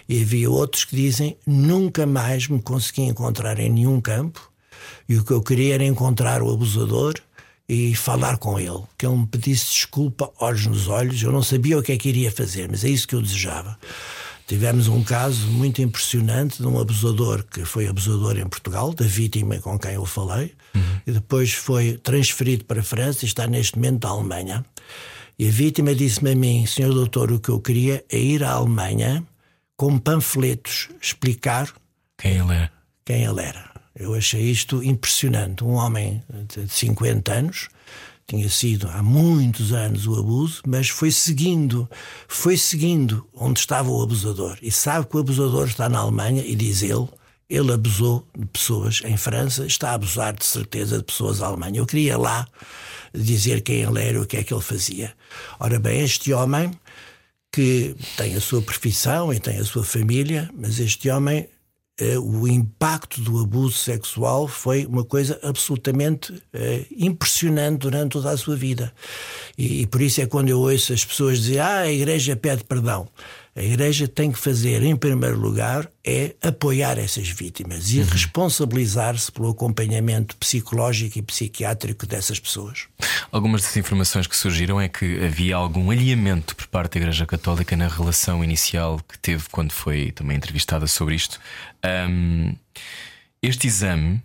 E 0.08 0.22
havia 0.22 0.50
outros 0.50 0.86
que 0.86 0.96
dizem: 0.96 1.38
Nunca 1.46 2.06
mais 2.06 2.48
me 2.48 2.62
consegui 2.62 3.04
encontrar 3.04 3.60
em 3.60 3.70
nenhum 3.70 4.00
campo 4.00 4.53
e 5.08 5.18
o 5.18 5.24
que 5.24 5.32
eu 5.32 5.42
queria 5.42 5.76
era 5.76 5.86
encontrar 5.86 6.42
o 6.42 6.52
abusador 6.52 7.16
e 7.68 7.96
falar 7.96 8.38
com 8.38 8.60
ele, 8.60 8.84
que 8.98 9.06
ele 9.06 9.16
me 9.16 9.28
pedisse 9.28 9.72
desculpa, 9.72 10.32
olhos 10.40 10.66
nos 10.66 10.88
olhos. 10.88 11.22
Eu 11.22 11.32
não 11.32 11.42
sabia 11.42 11.78
o 11.78 11.84
que 11.84 11.92
é 11.92 11.98
que 11.98 12.10
iria 12.10 12.32
fazer, 12.32 12.70
mas 12.70 12.84
é 12.84 12.90
isso 12.90 13.08
que 13.08 13.16
eu 13.16 13.22
desejava. 13.22 13.78
Tivemos 14.46 14.88
um 14.90 15.02
caso 15.02 15.48
muito 15.48 15.82
impressionante 15.82 16.62
de 16.62 16.68
um 16.68 16.80
abusador 16.80 17.44
que 17.46 17.64
foi 17.64 17.88
abusador 17.88 18.38
em 18.38 18.48
Portugal, 18.48 18.94
da 18.94 19.06
vítima 19.06 19.58
com 19.60 19.80
quem 19.80 19.94
eu 19.94 20.06
falei, 20.06 20.54
uhum. 20.76 21.00
e 21.08 21.12
depois 21.14 21.54
foi 21.54 21.98
transferido 21.98 22.66
para 22.66 22.82
a 22.82 22.84
França 22.84 23.24
e 23.24 23.28
está 23.28 23.48
neste 23.48 23.78
momento 23.78 24.06
na 24.06 24.14
Alemanha. 24.14 24.66
E 25.40 25.48
a 25.48 25.52
vítima 25.52 25.96
disse-me 25.96 26.32
a 26.32 26.36
mim, 26.36 26.66
senhor 26.66 26.94
doutor, 26.94 27.32
o 27.32 27.40
que 27.40 27.50
eu 27.50 27.60
queria 27.60 28.04
é 28.10 28.20
ir 28.20 28.44
à 28.44 28.52
Alemanha 28.52 29.24
com 29.76 29.98
panfletos 29.98 30.90
explicar 31.02 31.74
quem 32.18 32.38
ele 32.38 32.54
era. 32.54 32.72
Quem 33.06 33.24
ele 33.24 33.42
era. 33.42 33.73
Eu 33.96 34.14
achei 34.16 34.42
isto 34.50 34.84
impressionante. 34.84 35.64
Um 35.64 35.74
homem 35.74 36.24
de 36.48 36.68
50 36.68 37.32
anos, 37.32 37.70
tinha 38.26 38.50
sido 38.50 38.88
há 38.90 39.04
muitos 39.04 39.74
anos 39.74 40.08
o 40.08 40.16
abuso, 40.16 40.62
mas 40.66 40.90
foi 40.90 41.12
seguindo, 41.12 41.90
foi 42.28 42.58
seguindo 42.58 43.28
onde 43.34 43.60
estava 43.60 43.90
o 43.90 44.02
abusador. 44.02 44.58
E 44.62 44.72
sabe 44.72 45.08
que 45.08 45.18
o 45.18 45.20
abusador 45.20 45.68
está 45.68 45.90
na 45.90 46.00
Alemanha 46.00 46.44
e 46.44 46.56
diz 46.56 46.82
ele, 46.82 47.08
ele 47.50 47.74
abusou 47.74 48.28
de 48.38 48.46
pessoas 48.48 49.02
em 49.04 49.18
França, 49.18 49.66
está 49.66 49.92
a 49.92 49.94
abusar 49.94 50.34
de 50.34 50.46
certeza 50.46 50.98
de 50.98 51.04
pessoas 51.04 51.40
na 51.40 51.48
Alemanha. 51.48 51.80
Eu 51.80 51.86
queria 51.86 52.18
lá 52.18 52.48
dizer 53.14 53.62
quem 53.62 53.82
ele 53.82 54.02
era 54.02 54.22
o 54.22 54.26
que 54.26 54.38
é 54.38 54.44
que 54.44 54.54
ele 54.54 54.62
fazia. 54.62 55.14
Ora 55.60 55.80
bem, 55.80 56.02
este 56.02 56.34
homem 56.34 56.72
que 57.52 57.96
tem 58.18 58.36
a 58.36 58.42
sua 58.42 58.62
profissão 58.62 59.32
e 59.32 59.40
tem 59.40 59.60
a 59.60 59.66
sua 59.66 59.84
família, 59.84 60.50
mas 60.58 60.80
este 60.80 61.10
homem 61.10 61.48
o 62.18 62.48
impacto 62.48 63.22
do 63.22 63.40
abuso 63.40 63.78
sexual 63.78 64.48
foi 64.48 64.86
uma 64.86 65.04
coisa 65.04 65.40
absolutamente 65.44 66.34
eh, 66.52 66.86
impressionante 66.98 67.82
durante 67.82 68.14
toda 68.14 68.32
a 68.32 68.38
sua 68.38 68.56
vida. 68.56 68.92
E, 69.58 69.82
e, 69.82 69.88
por 69.88 70.02
isso 70.02 70.20
é 70.20 70.26
quando 70.26 70.50
eu 70.50 70.60
ouço 70.60 70.92
as 70.92 71.06
pessoas 71.06 71.40
dizer: 71.40 71.60
Ah, 71.60 71.82
a 71.82 71.92
igreja 71.92 72.36
pede 72.36 72.64
perdão. 72.64 73.08
A 73.56 73.62
igreja 73.62 74.08
tem 74.08 74.32
que 74.32 74.40
fazer, 74.40 74.82
em 74.82 74.96
primeiro 74.96 75.38
lugar, 75.38 75.88
é 76.04 76.36
apoiar 76.42 76.98
essas 76.98 77.30
vítimas 77.30 77.92
e 77.92 78.00
uhum. 78.00 78.06
responsabilizar-se 78.06 79.32
pelo 79.32 79.52
acompanhamento 79.52 80.36
psicológico 80.38 81.20
e 81.20 81.22
psiquiátrico 81.22 82.08
dessas 82.08 82.40
pessoas. 82.40 82.88
Algumas 83.32 83.62
das 83.62 83.78
informações 83.78 84.26
que 84.26 84.36
surgiram 84.36 84.82
é 84.82 84.90
que 84.90 85.24
havia 85.24 85.56
algum 85.56 85.92
alinhamento 85.92 86.56
por 86.56 86.66
parte 86.66 86.94
da 86.94 87.02
Igreja 87.02 87.28
Católica 87.28 87.78
na 87.78 87.88
relação 87.88 88.44
inicial 88.44 89.00
que 89.08 89.20
teve 89.20 89.44
quando 89.52 89.72
foi 89.72 90.12
também 90.12 90.36
entrevistada 90.36 90.88
sobre 90.88 91.14
isto. 91.14 91.40
Um, 91.86 92.56
este 93.40 93.68
exame 93.68 94.20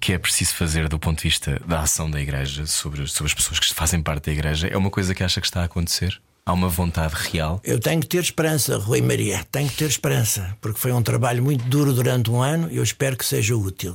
que 0.00 0.12
é 0.12 0.18
preciso 0.18 0.54
fazer 0.54 0.88
do 0.88 0.98
ponto 0.98 1.18
de 1.18 1.24
vista 1.24 1.60
da 1.66 1.80
ação 1.80 2.08
da 2.08 2.20
Igreja 2.20 2.64
sobre, 2.66 3.06
sobre 3.08 3.30
as 3.30 3.34
pessoas 3.34 3.58
que 3.58 3.74
fazem 3.74 4.00
parte 4.00 4.26
da 4.26 4.32
Igreja 4.32 4.68
é 4.68 4.76
uma 4.76 4.90
coisa 4.90 5.14
que 5.14 5.24
acha 5.24 5.40
que 5.40 5.46
está 5.46 5.62
a 5.62 5.64
acontecer? 5.64 6.20
Há 6.44 6.52
uma 6.52 6.68
vontade 6.68 7.14
real? 7.14 7.60
Eu 7.62 7.78
tenho 7.78 8.00
que 8.00 8.08
ter 8.08 8.20
esperança, 8.20 8.76
Rui 8.76 9.00
Maria. 9.00 9.46
Tenho 9.52 9.68
que 9.68 9.76
ter 9.76 9.88
esperança, 9.88 10.56
porque 10.60 10.78
foi 10.78 10.90
um 10.90 11.02
trabalho 11.02 11.42
muito 11.42 11.64
duro 11.66 11.92
durante 11.92 12.30
um 12.30 12.42
ano 12.42 12.68
e 12.70 12.78
eu 12.78 12.82
espero 12.82 13.16
que 13.16 13.24
seja 13.24 13.54
útil. 13.56 13.94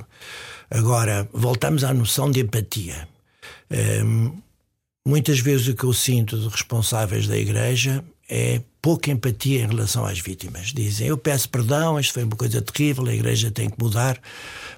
Agora, 0.69 1.27
voltamos 1.33 1.83
à 1.83 1.93
noção 1.93 2.31
de 2.31 2.39
empatia. 2.39 3.07
Hum, 3.69 4.41
muitas 5.05 5.39
vezes 5.39 5.67
o 5.67 5.75
que 5.75 5.83
eu 5.83 5.91
sinto 5.91 6.39
de 6.39 6.47
responsáveis 6.47 7.27
da 7.27 7.37
Igreja 7.37 8.03
é 8.29 8.61
pouca 8.81 9.11
empatia 9.11 9.63
em 9.63 9.67
relação 9.67 10.05
às 10.05 10.19
vítimas. 10.19 10.67
Dizem, 10.67 11.07
eu 11.07 11.17
peço 11.17 11.49
perdão, 11.49 11.99
isto 11.99 12.13
foi 12.13 12.23
uma 12.23 12.35
coisa 12.35 12.61
terrível, 12.61 13.05
a 13.07 13.13
Igreja 13.13 13.51
tem 13.51 13.69
que 13.69 13.81
mudar, 13.81 14.21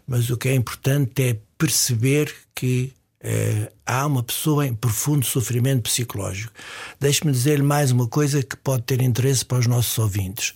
mas 0.07 0.31
o 0.31 0.37
que 0.37 0.49
é 0.49 0.55
importante 0.55 1.21
é 1.21 1.37
perceber 1.55 2.33
que 2.55 2.91
eh, 3.21 3.71
há 3.85 4.05
uma 4.05 4.23
pessoa 4.23 4.65
em 4.65 4.73
profundo 4.73 5.25
sofrimento 5.25 5.83
psicológico. 5.83 6.53
Deixe-me 6.99 7.31
dizer-lhe 7.31 7.63
mais 7.63 7.91
uma 7.91 8.07
coisa 8.07 8.41
que 8.41 8.55
pode 8.55 8.83
ter 8.83 9.01
interesse 9.01 9.45
para 9.45 9.59
os 9.59 9.67
nossos 9.67 9.97
ouvintes. 9.97 10.53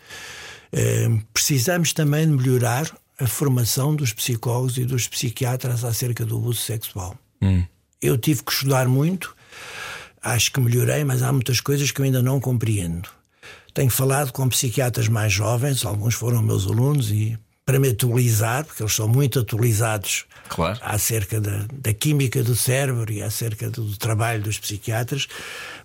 Eh, 0.71 1.09
precisamos 1.33 1.93
também 1.93 2.25
de 2.25 2.33
melhorar 2.33 2.89
a 3.19 3.27
formação 3.27 3.95
dos 3.95 4.13
psicólogos 4.13 4.77
e 4.77 4.85
dos 4.85 5.07
psiquiatras 5.07 5.83
acerca 5.83 6.25
do 6.25 6.37
abuso 6.37 6.61
sexual. 6.61 7.17
Hum. 7.41 7.63
Eu 8.01 8.17
tive 8.17 8.43
que 8.43 8.51
estudar 8.51 8.87
muito, 8.87 9.35
acho 10.21 10.51
que 10.51 10.59
melhorei, 10.59 11.03
mas 11.03 11.21
há 11.21 11.31
muitas 11.31 11.61
coisas 11.61 11.91
que 11.91 12.01
eu 12.01 12.05
ainda 12.05 12.21
não 12.21 12.39
compreendo. 12.39 13.09
Tenho 13.73 13.89
falado 13.89 14.31
com 14.31 14.47
psiquiatras 14.49 15.07
mais 15.07 15.33
jovens, 15.33 15.85
alguns 15.85 16.15
foram 16.15 16.41
meus 16.41 16.65
alunos, 16.65 17.11
e 17.11 17.37
para 17.65 17.79
me 17.79 17.89
atualizar, 17.89 18.65
porque 18.65 18.83
eles 18.83 18.93
são 18.93 19.07
muito 19.07 19.39
atualizados 19.39 20.25
claro. 20.49 20.77
acerca 20.81 21.39
da, 21.39 21.65
da 21.71 21.93
química 21.93 22.43
do 22.43 22.55
cérebro 22.55 23.11
e 23.11 23.21
acerca 23.21 23.69
do 23.69 23.97
trabalho 23.97 24.41
dos 24.43 24.59
psiquiatras. 24.59 25.27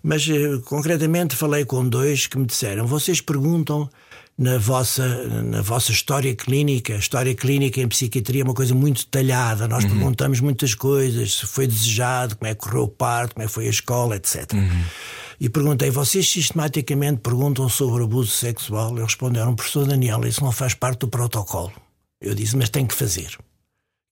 Mas 0.02 0.28
eh, 0.28 0.60
concretamente 0.64 1.36
falei 1.36 1.64
com 1.64 1.88
dois 1.88 2.26
que 2.26 2.38
me 2.38 2.46
disseram: 2.46 2.86
vocês 2.86 3.20
perguntam 3.20 3.88
na 4.38 4.56
vossa, 4.56 5.24
na 5.42 5.60
vossa 5.60 5.90
história 5.90 6.34
clínica. 6.34 6.94
A 6.94 6.98
história 6.98 7.34
clínica 7.34 7.80
em 7.80 7.88
psiquiatria 7.88 8.42
é 8.42 8.44
uma 8.44 8.54
coisa 8.54 8.74
muito 8.74 9.04
detalhada. 9.04 9.66
Nós 9.66 9.84
uhum. 9.84 9.90
perguntamos 9.90 10.40
muitas 10.40 10.74
coisas: 10.74 11.38
se 11.38 11.46
foi 11.46 11.66
desejado, 11.66 12.36
como 12.36 12.50
é 12.50 12.54
que 12.54 12.60
correu 12.60 12.84
o 12.84 12.88
parto, 12.88 13.34
como 13.34 13.44
é 13.44 13.46
que 13.46 13.52
foi 13.52 13.66
a 13.66 13.70
escola, 13.70 14.16
etc. 14.16 14.52
Uhum. 14.52 14.84
E 15.40 15.48
perguntei: 15.48 15.90
vocês 15.90 16.28
sistematicamente 16.28 17.20
perguntam 17.20 17.68
sobre 17.68 18.04
abuso 18.04 18.30
sexual? 18.30 18.90
Eles 18.90 19.04
responderam: 19.04 19.54
professor 19.54 19.86
Daniel, 19.86 20.26
isso 20.26 20.42
não 20.42 20.52
faz 20.52 20.74
parte 20.74 21.00
do 21.00 21.08
protocolo. 21.08 21.72
Eu 22.20 22.34
disse: 22.34 22.56
mas 22.56 22.68
tem 22.68 22.86
que 22.86 22.94
fazer. 22.94 23.36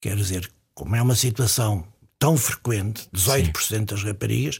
Quer 0.01 0.17
dizer, 0.17 0.51
como 0.75 0.95
é 0.95 1.03
uma 1.03 1.17
situação 1.17 1.85
tão 2.19 2.37
frequente, 2.37 3.09
18% 3.15 3.61
Sim. 3.61 3.85
das 3.85 4.03
raparigas, 4.03 4.59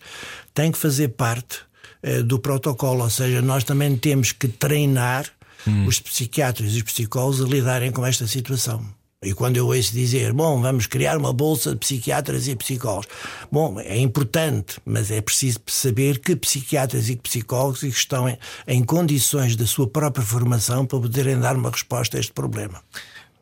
tem 0.53 0.73
que 0.73 0.79
fazer 0.79 1.09
parte 1.09 1.61
eh, 2.03 2.23
do 2.23 2.39
protocolo. 2.39 3.05
Ou 3.05 3.11
seja, 3.11 3.41
nós 3.41 3.65
também 3.65 3.97
temos 3.97 4.33
que 4.33 4.49
treinar 4.49 5.31
hum. 5.67 5.87
os 5.87 6.01
psiquiatras 6.01 6.73
e 6.73 6.79
os 6.79 6.83
psicólogos 6.83 7.41
a 7.41 7.45
lidarem 7.45 7.93
com 7.93 8.05
esta 8.05 8.27
situação. 8.27 8.85
E 9.25 9.33
quando 9.33 9.57
eu 9.57 9.67
ouço 9.67 9.93
dizer, 9.93 10.33
bom, 10.33 10.61
vamos 10.61 10.87
criar 10.87 11.17
uma 11.17 11.33
bolsa 11.33 11.73
de 11.73 11.79
psiquiatras 11.79 12.47
e 12.49 12.55
psicólogos, 12.55 13.09
bom, 13.51 13.81
é 13.81 13.99
importante, 13.99 14.79
mas 14.85 15.11
é 15.11 15.23
preciso 15.23 15.59
saber 15.67 16.19
que 16.19 16.37
psiquiatras 16.37 17.09
e 17.09 17.17
psicólogos 17.17 17.83
estão 17.83 18.29
em, 18.29 18.39
em 18.69 18.85
condições 18.85 19.57
da 19.57 19.67
sua 19.67 19.89
própria 19.89 20.25
formação 20.25 20.85
para 20.85 21.01
poderem 21.01 21.41
dar 21.41 21.57
uma 21.57 21.71
resposta 21.71 22.19
a 22.19 22.21
este 22.21 22.33
problema. 22.33 22.83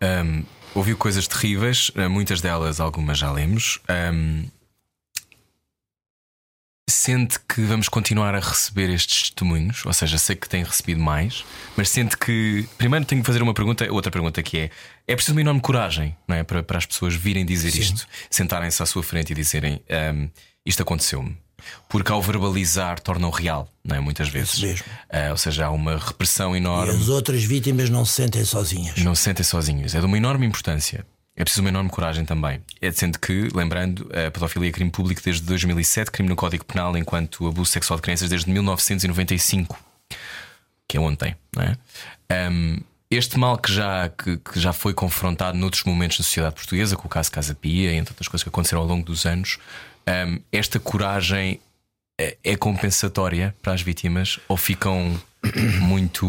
Um, 0.00 0.44
ouviu 0.76 0.96
coisas 0.96 1.26
terríveis, 1.26 1.90
muitas 2.08 2.40
delas, 2.40 2.78
algumas 2.78 3.18
já 3.18 3.32
lemos. 3.32 3.80
Um, 4.12 4.44
Sente 6.88 7.38
que 7.48 7.62
vamos 7.62 7.88
continuar 7.88 8.34
a 8.34 8.40
receber 8.40 8.90
estes 8.90 9.22
testemunhos, 9.22 9.86
ou 9.86 9.92
seja, 9.92 10.18
sei 10.18 10.36
que 10.36 10.46
tem 10.46 10.62
recebido 10.62 11.00
mais, 11.00 11.42
mas 11.76 11.88
sente 11.88 12.16
que. 12.16 12.68
Primeiro 12.76 13.06
tenho 13.06 13.22
que 13.22 13.26
fazer 13.26 13.42
uma 13.42 13.54
pergunta, 13.54 13.90
outra 13.90 14.12
pergunta 14.12 14.42
que 14.42 14.58
é: 14.58 14.70
é 15.08 15.14
preciso 15.14 15.34
uma 15.34 15.40
enorme 15.40 15.62
coragem 15.62 16.14
não 16.28 16.36
é? 16.36 16.42
para, 16.42 16.62
para 16.62 16.76
as 16.76 16.84
pessoas 16.84 17.14
virem 17.14 17.46
dizer 17.46 17.70
Sim. 17.70 17.80
isto, 17.80 18.06
sentarem-se 18.28 18.82
à 18.82 18.86
sua 18.86 19.02
frente 19.02 19.30
e 19.32 19.34
dizerem 19.34 19.80
um, 20.14 20.28
isto 20.66 20.82
aconteceu-me. 20.82 21.36
Porque 21.88 22.12
ao 22.12 22.20
verbalizar 22.20 23.00
tornam 23.00 23.30
real, 23.30 23.68
não 23.82 23.96
é? 23.96 24.00
Muitas 24.00 24.28
vezes. 24.28 24.60
mesmo. 24.60 24.86
Uh, 25.10 25.30
ou 25.30 25.36
seja, 25.36 25.66
há 25.66 25.70
uma 25.70 25.96
repressão 25.96 26.54
enorme. 26.54 26.92
E 26.92 26.96
as 26.96 27.08
outras 27.08 27.42
vítimas 27.44 27.88
não 27.88 28.04
se 28.04 28.12
sentem 28.12 28.44
sozinhas. 28.44 28.98
Não 28.98 29.14
se 29.14 29.22
sentem 29.22 29.44
sozinhas. 29.44 29.94
É 29.94 30.00
de 30.00 30.06
uma 30.06 30.16
enorme 30.16 30.46
importância. 30.46 31.06
É 31.36 31.42
preciso 31.42 31.62
uma 31.62 31.70
enorme 31.70 31.90
coragem 31.90 32.24
também. 32.24 32.60
É 32.80 32.90
sendo 32.92 33.18
que, 33.18 33.48
lembrando, 33.52 34.08
a 34.12 34.30
pedofilia 34.30 34.68
é 34.68 34.72
crime 34.72 34.90
público 34.90 35.20
desde 35.22 35.42
2007, 35.42 36.10
crime 36.10 36.28
no 36.28 36.36
Código 36.36 36.64
Penal, 36.64 36.96
enquanto 36.96 37.48
abuso 37.48 37.70
sexual 37.70 37.98
de 37.98 38.02
crianças 38.02 38.28
desde 38.28 38.48
1995, 38.50 39.76
que 40.86 40.96
é 40.96 41.00
ontem, 41.00 41.34
não 41.54 41.62
é? 41.62 41.76
Um, 42.50 42.78
este 43.10 43.38
mal 43.38 43.58
que 43.58 43.72
já, 43.72 44.08
que, 44.08 44.36
que, 44.38 44.60
já 44.60 44.72
foi 44.72 44.94
confrontado 44.94 45.58
noutros 45.58 45.84
momentos 45.84 46.18
na 46.18 46.24
sociedade 46.24 46.54
portuguesa, 46.54 46.96
com 46.96 47.06
o 47.06 47.10
caso 47.10 47.30
Casa 47.30 47.54
Pia 47.54 47.92
entre 47.92 48.12
outras 48.12 48.28
coisas 48.28 48.42
que 48.42 48.48
aconteceram 48.48 48.82
ao 48.82 48.88
longo 48.88 49.04
dos 49.04 49.26
anos, 49.26 49.58
um, 50.08 50.40
esta 50.52 50.78
coragem 50.78 51.60
é, 52.18 52.36
é 52.44 52.56
compensatória 52.56 53.54
para 53.60 53.72
as 53.72 53.82
vítimas 53.82 54.38
ou 54.48 54.56
ficam 54.56 55.20
muito 55.82 56.26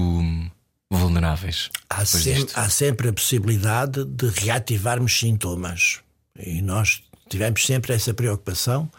vulneráveis. 0.92 1.70
Há, 1.90 2.06
sempre, 2.06 2.54
há 2.54 2.70
sempre 2.70 3.10
a 3.10 3.14
possibilidade 3.14 4.06
de 4.06 4.28
reativarmos 4.28 5.18
sintomas. 5.18 6.00
E 6.38 6.62
nós 6.62 7.02
tivemos 7.30 7.66
sempre 7.66 7.94
essa 7.94 8.14
preocupação. 8.14 8.90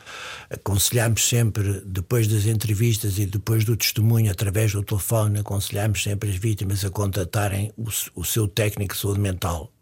Aconselhamos 0.51 1.29
sempre, 1.29 1.81
depois 1.85 2.27
das 2.27 2.47
entrevistas 2.47 3.19
e 3.19 3.27
depois 3.27 3.65
do 3.65 3.77
testemunho, 3.77 4.31
através 4.31 4.73
do 4.73 4.83
telefone, 4.83 5.41
aconselhamos 5.41 6.03
sempre 6.03 6.31
as 6.31 6.37
vítimas 6.37 6.85
a 6.85 6.91
contatarem 6.91 7.73
o, 7.77 7.89
o 8.15 8.25
seu 8.25 8.49
técnico 8.49 8.95
de 8.95 9.01
saúde 9.01 9.21
mental 9.21 9.73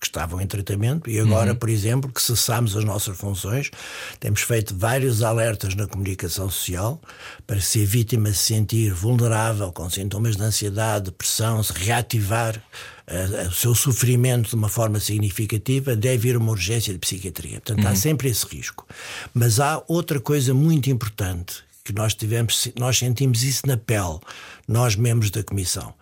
que 0.00 0.06
estavam 0.06 0.40
em 0.40 0.46
tratamento 0.46 1.08
e 1.08 1.18
agora, 1.18 1.52
uhum. 1.52 1.56
por 1.56 1.68
exemplo, 1.68 2.10
que 2.12 2.20
cessamos 2.20 2.76
as 2.76 2.84
nossas 2.84 3.16
funções, 3.16 3.70
temos 4.18 4.42
feito 4.42 4.76
vários 4.76 5.22
alertas 5.22 5.74
na 5.74 5.86
comunicação 5.86 6.50
social 6.50 7.00
para 7.46 7.60
se 7.60 7.82
a 7.82 7.86
vítima 7.86 8.32
se 8.32 8.54
sentir 8.54 8.92
vulnerável, 8.92 9.72
com 9.72 9.88
sintomas 9.90 10.36
de 10.36 10.42
ansiedade, 10.42 11.06
depressão, 11.06 11.62
se 11.62 11.72
reativar 11.72 12.56
uh, 12.56 13.48
o 13.48 13.52
seu 13.52 13.74
sofrimento 13.74 14.50
de 14.50 14.54
uma 14.54 14.68
forma 14.68 14.98
significativa, 15.00 15.94
deve 15.94 16.28
ir 16.28 16.36
a 16.36 16.38
uma 16.38 16.52
urgência 16.52 16.92
de 16.92 16.98
psiquiatria. 16.98 17.60
Portanto, 17.60 17.84
uhum. 17.84 17.90
há 17.90 17.94
sempre 17.94 18.28
esse 18.28 18.46
risco. 18.46 18.86
Mas 19.34 19.60
há 19.60 19.82
outra 19.86 20.20
coisa 20.20 20.54
muito 20.54 20.90
importante 20.90 21.68
que 21.84 21.92
nós 21.94 22.14
tivemos, 22.14 22.68
nós 22.78 22.98
sentimos 22.98 23.42
isso 23.42 23.66
na 23.66 23.76
pele, 23.76 24.18
nós 24.66 24.94
membros 24.94 25.30
da 25.30 25.42
comissão 25.42 25.94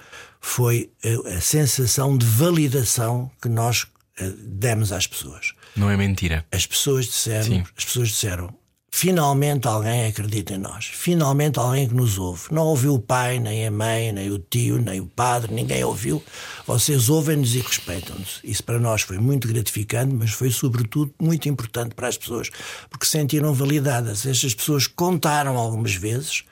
foi 0.47 0.92
a, 1.05 1.36
a 1.36 1.40
sensação 1.40 2.16
de 2.16 2.24
validação 2.24 3.28
que 3.42 3.49
nós 3.49 3.82
uh, 3.82 4.30
demos 4.47 4.92
às 4.92 5.05
pessoas. 5.05 5.53
Não 5.74 5.90
é 5.90 5.97
mentira. 5.97 6.47
As 6.53 6.64
pessoas 6.64 7.07
disseram, 7.07 7.64
as 7.76 7.84
pessoas 7.84 8.09
disseram, 8.11 8.55
finalmente 8.88 9.66
alguém 9.66 10.07
acredita 10.07 10.55
em 10.55 10.59
nós, 10.59 10.86
finalmente 10.86 11.59
alguém 11.59 11.88
que 11.88 11.94
nos 11.94 12.16
ouve. 12.16 12.44
Não 12.53 12.62
ouviu 12.62 12.94
o 12.94 12.99
pai, 13.01 13.40
nem 13.40 13.66
a 13.66 13.70
mãe, 13.72 14.12
nem 14.12 14.30
o 14.30 14.38
tio, 14.38 14.78
nem 14.80 15.01
o 15.01 15.07
padre, 15.07 15.53
ninguém 15.53 15.82
ouviu. 15.82 16.22
Vocês 16.64 17.09
ouvem-nos 17.09 17.57
e 17.57 17.59
respeitam-nos. 17.59 18.40
Isso 18.44 18.62
para 18.62 18.78
nós 18.78 19.03
foi 19.03 19.18
muito 19.18 19.49
gratificante, 19.49 20.14
mas 20.14 20.30
foi 20.30 20.53
sobretudo 20.53 21.12
muito 21.20 21.49
importante 21.49 21.92
para 21.97 22.07
as 22.07 22.16
pessoas, 22.16 22.51
porque 22.88 23.05
se 23.05 23.12
sentiram 23.12 23.53
validadas. 23.53 24.24
Estas 24.24 24.55
pessoas 24.55 24.86
contaram 24.86 25.57
algumas 25.59 25.94
vezes 25.94 26.44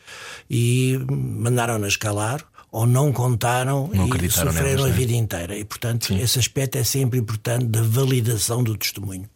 e 0.51 0.99
mandaram-nas 1.09 1.97
calar 1.97 2.45
ou 2.75 2.87
não 2.87 3.13
contaram 3.13 3.89
não 3.95 4.05
e 4.05 4.29
sofreram 4.29 4.53
nelas, 4.53 4.85
a 4.87 4.89
né? 4.89 4.93
vida 4.93 5.13
inteira. 5.13 5.57
E, 5.57 5.65
portanto, 5.65 6.07
Sim. 6.07 6.21
esse 6.21 6.41
aspecto 6.41 6.77
é 6.77 6.83
sempre 6.83 7.21
importante 7.21 7.67
da 7.67 7.81
validação 7.81 8.65
do 8.65 8.77
testemunho. 8.77 9.31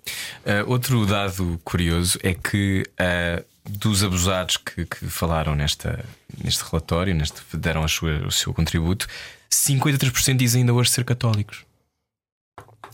Uh, 0.44 0.68
outro 0.68 1.06
dado 1.06 1.60
curioso 1.62 2.18
é 2.24 2.34
que 2.34 2.84
uh, 3.00 3.44
dos 3.64 4.02
abusados 4.02 4.56
que, 4.56 4.84
que, 4.84 5.06
falaram 5.06 5.54
nesta, 5.54 6.04
neste 6.42 6.64
relatório, 6.68 7.14
neste, 7.14 7.40
deram 7.54 7.86
sua, 7.86 8.26
o 8.26 8.32
seu 8.32 8.52
contributo, 8.52 9.06
53% 9.48 10.36
dizem 10.36 10.62
ainda 10.62 10.74
hoje 10.74 10.90
ser 10.90 11.04
católicos. 11.04 11.67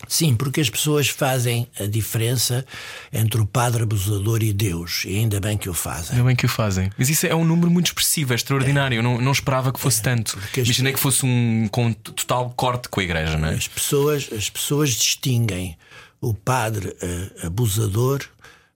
Sim, 0.09 0.34
porque 0.34 0.61
as 0.61 0.68
pessoas 0.70 1.09
fazem 1.09 1.66
a 1.78 1.84
diferença 1.86 2.64
entre 3.12 3.40
o 3.40 3.46
padre 3.46 3.82
abusador 3.82 4.42
e 4.42 4.52
Deus, 4.52 5.05
e 5.07 5.16
ainda 5.16 5.40
bem 5.40 5.57
que 5.57 5.68
o 5.68 5.74
fazem. 5.74 6.12
Ainda 6.12 6.24
bem 6.26 6.36
que 6.36 6.46
o 6.46 6.48
fazem. 6.48 6.90
Mas 6.98 7.09
isso 7.09 7.26
é 7.26 7.34
um 7.34 7.44
número 7.44 7.70
muito 7.70 7.86
expressivo, 7.86 8.32
é 8.32 8.36
extraordinário. 8.36 8.96
Eu 8.96 9.02
não, 9.02 9.20
não 9.20 9.32
esperava 9.32 9.72
que 9.72 9.80
fosse 9.80 10.00
tanto. 10.02 10.36
porque 10.38 10.61
as 10.61 10.66
Imaginei 10.68 10.92
que 10.92 11.00
fosse 11.00 11.24
um 11.26 11.68
com 11.70 11.92
total 11.92 12.50
corte 12.57 12.88
com 12.88 13.00
a 13.00 13.02
igreja, 13.05 13.36
não 13.38 13.48
é? 13.48 13.55
As 13.55 13.68
pessoas, 13.68 14.28
as 14.36 14.48
pessoas 14.50 14.90
distinguem 14.90 15.76
o 16.20 16.32
padre 16.32 16.96
eh, 17.02 17.46
abusador 17.46 18.22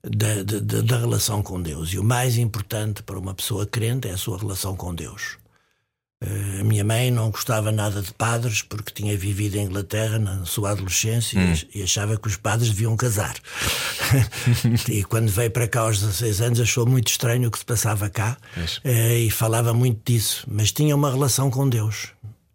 da- 0.03 0.43
da- 0.43 0.81
da 0.81 0.97
relação 0.99 1.41
com 1.41 1.61
Deus. 1.61 1.91
E 1.93 1.99
o 1.99 2.03
mais 2.03 2.37
importante 2.37 3.01
para 3.03 3.17
uma 3.19 3.33
pessoa 3.33 3.65
crente 3.65 4.07
é 4.07 4.11
a 4.11 4.17
sua 4.17 4.37
relação 4.37 4.75
com 4.75 4.93
Deus. 4.93 5.37
Eh, 6.21 6.59
a 6.59 6.63
minha 6.65 6.83
mãe 6.83 7.09
não 7.09 7.31
gostava 7.31 7.71
nada 7.71 8.01
de 8.01 8.13
padres 8.13 8.61
porque 8.61 8.91
tinha 8.93 9.17
vivido 9.17 9.55
em 9.55 9.63
Inglaterra 9.65 10.19
na 10.19 10.45
sua 10.45 10.71
adolescência 10.71 11.39
e 11.39 11.51
ach- 11.53 11.67
e 11.75 11.81
achava 11.83 12.17
que 12.17 12.27
os 12.27 12.35
padres 12.35 12.69
deviam 12.69 12.97
casar. 12.97 13.35
e 14.89 15.03
quando 15.05 15.29
veio 15.29 15.49
para 15.51 15.67
cá 15.67 15.81
aos 15.81 15.99
16 15.99 16.41
anos 16.41 16.59
achou 16.59 16.85
muito 16.85 17.07
estranho 17.07 17.47
o 17.47 17.51
que 17.51 17.59
se 17.59 17.65
passava 17.65 18.09
cá 18.09 18.37
eh, 18.83 19.19
e 19.19 19.31
falava 19.31 19.73
muito 19.73 20.01
disso, 20.11 20.45
mas 20.49 20.71
tinha 20.71 20.95
uma 20.95 21.09
relação 21.11 21.49
com 21.49 21.67
Deus. 21.69 22.09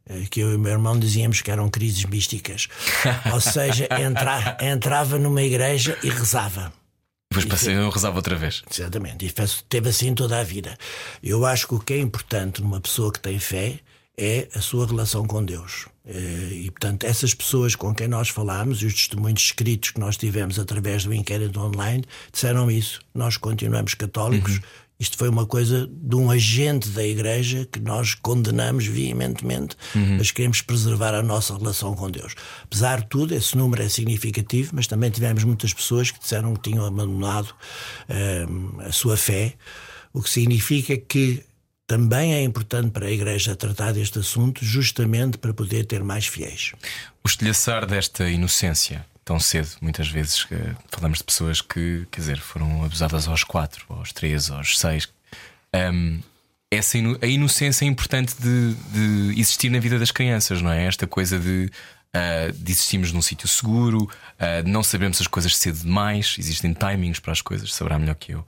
eh, 0.08 0.24
Que 0.30 0.40
eu 0.40 0.52
e 0.52 0.56
o 0.56 0.58
meu 0.58 0.72
irmão 0.72 0.98
dizíamos 0.98 1.40
que 1.40 1.50
eram 1.50 1.70
crises 1.70 2.04
místicas. 2.04 2.68
Ou 3.32 3.40
seja, 3.40 3.88
entra- 3.98 4.58
entrava 4.60 5.18
numa 5.18 5.42
igreja 5.42 5.96
e 6.02 6.10
rezava. 6.10 6.70
Depois 7.34 7.60
passei, 7.60 7.76
eu 7.76 7.90
rezava 7.90 8.16
outra 8.16 8.36
vez. 8.36 8.62
Exatamente. 8.70 9.26
E 9.26 9.32
teve 9.68 9.88
assim 9.88 10.14
toda 10.14 10.38
a 10.38 10.44
vida. 10.44 10.76
Eu 11.22 11.44
acho 11.44 11.68
que 11.68 11.74
o 11.74 11.78
que 11.78 11.94
é 11.94 11.98
importante 11.98 12.62
numa 12.62 12.80
pessoa 12.80 13.12
que 13.12 13.20
tem 13.20 13.38
fé 13.38 13.80
é 14.16 14.48
a 14.54 14.60
sua 14.60 14.86
relação 14.86 15.26
com 15.26 15.44
Deus. 15.44 15.86
Eh, 16.06 16.64
E, 16.64 16.70
portanto, 16.70 17.04
essas 17.04 17.34
pessoas 17.34 17.74
com 17.74 17.94
quem 17.94 18.06
nós 18.06 18.28
falámos 18.28 18.80
e 18.82 18.86
os 18.86 18.94
testemunhos 18.94 19.40
escritos 19.40 19.90
que 19.90 19.98
nós 20.00 20.16
tivemos 20.16 20.58
através 20.58 21.04
do 21.04 21.12
inquérito 21.12 21.58
online 21.60 22.04
disseram 22.32 22.70
isso. 22.70 23.00
Nós 23.12 23.36
continuamos 23.36 23.94
católicos. 23.94 24.60
Isto 25.04 25.18
foi 25.18 25.28
uma 25.28 25.44
coisa 25.44 25.86
de 25.86 26.16
um 26.16 26.30
agente 26.30 26.88
da 26.88 27.04
Igreja 27.04 27.68
que 27.70 27.78
nós 27.78 28.14
condenamos 28.14 28.86
veementemente, 28.86 29.76
mas 30.16 30.30
queremos 30.30 30.62
preservar 30.62 31.12
a 31.12 31.22
nossa 31.22 31.54
relação 31.54 31.94
com 31.94 32.10
Deus. 32.10 32.34
Apesar 32.62 33.02
de 33.02 33.08
tudo, 33.08 33.34
esse 33.34 33.54
número 33.54 33.82
é 33.82 33.88
significativo, 33.90 34.70
mas 34.72 34.86
também 34.86 35.10
tivemos 35.10 35.44
muitas 35.44 35.74
pessoas 35.74 36.10
que 36.10 36.18
disseram 36.18 36.54
que 36.56 36.70
tinham 36.70 36.86
abandonado 36.86 37.54
hum, 38.48 38.80
a 38.80 38.92
sua 38.92 39.14
fé, 39.14 39.52
o 40.10 40.22
que 40.22 40.30
significa 40.30 40.96
que 40.96 41.44
também 41.86 42.32
é 42.32 42.42
importante 42.42 42.90
para 42.90 43.04
a 43.04 43.10
Igreja 43.10 43.54
tratar 43.54 43.92
deste 43.92 44.18
assunto, 44.18 44.64
justamente 44.64 45.36
para 45.36 45.52
poder 45.52 45.84
ter 45.84 46.02
mais 46.02 46.26
fiéis. 46.26 46.72
O 47.22 47.28
estilhaçar 47.28 47.84
desta 47.84 48.26
inocência 48.30 49.04
tão 49.24 49.40
cedo, 49.40 49.68
muitas 49.80 50.08
vezes 50.08 50.46
falamos 50.88 51.18
de 51.18 51.24
pessoas 51.24 51.60
que, 51.60 52.06
quer 52.10 52.20
dizer, 52.20 52.38
foram 52.38 52.84
abusadas 52.84 53.26
aos 53.26 53.42
4, 53.44 53.86
aos 53.88 54.12
3, 54.12 54.50
aos 54.50 54.78
6. 54.78 55.08
essa 56.70 56.98
inu- 56.98 57.18
a 57.22 57.26
inocência 57.26 57.84
é 57.84 57.88
importante 57.88 58.34
de, 58.40 58.74
de 58.92 59.40
existir 59.40 59.70
na 59.70 59.78
vida 59.78 59.98
das 59.98 60.10
crianças, 60.10 60.60
não 60.60 60.70
é? 60.70 60.84
Esta 60.86 61.06
coisa 61.06 61.38
de, 61.38 61.70
ah, 62.12 62.50
de 62.54 62.72
existirmos 62.72 63.12
num 63.12 63.22
sítio 63.22 63.46
seguro, 63.48 64.08
ah, 64.38 64.60
de 64.62 64.70
não 64.70 64.82
sabemos 64.82 65.20
as 65.20 65.26
coisas 65.26 65.56
cedo 65.56 65.78
demais, 65.80 66.36
existem 66.38 66.72
timings 66.74 67.20
para 67.20 67.32
as 67.32 67.40
coisas, 67.40 67.72
saberá 67.72 67.98
melhor 67.98 68.14
que 68.16 68.32
eu. 68.32 68.44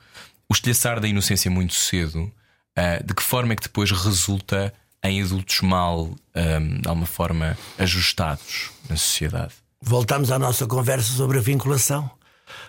O 0.49 0.55
estilhaçar 0.55 1.01
da 1.01 1.09
inocência 1.09 1.51
muito 1.51 1.75
cedo, 1.75 2.31
ah, 2.77 3.03
de 3.05 3.15
que 3.15 3.23
forma 3.23 3.53
é 3.53 3.57
que 3.57 3.63
depois 3.63 3.91
resulta 3.91 4.73
em 5.03 5.23
adultos 5.23 5.61
mal, 5.61 6.15
ah, 6.35 6.59
de 6.81 6.89
alguma 6.89 7.07
forma, 7.07 7.57
ajustados 7.79 8.71
na 8.89 8.97
sociedade? 8.97 9.55
Voltamos 9.81 10.31
à 10.31 10.39
nossa 10.39 10.67
conversa 10.67 11.13
sobre 11.13 11.39
a 11.39 11.43
vinculação. 11.43 12.11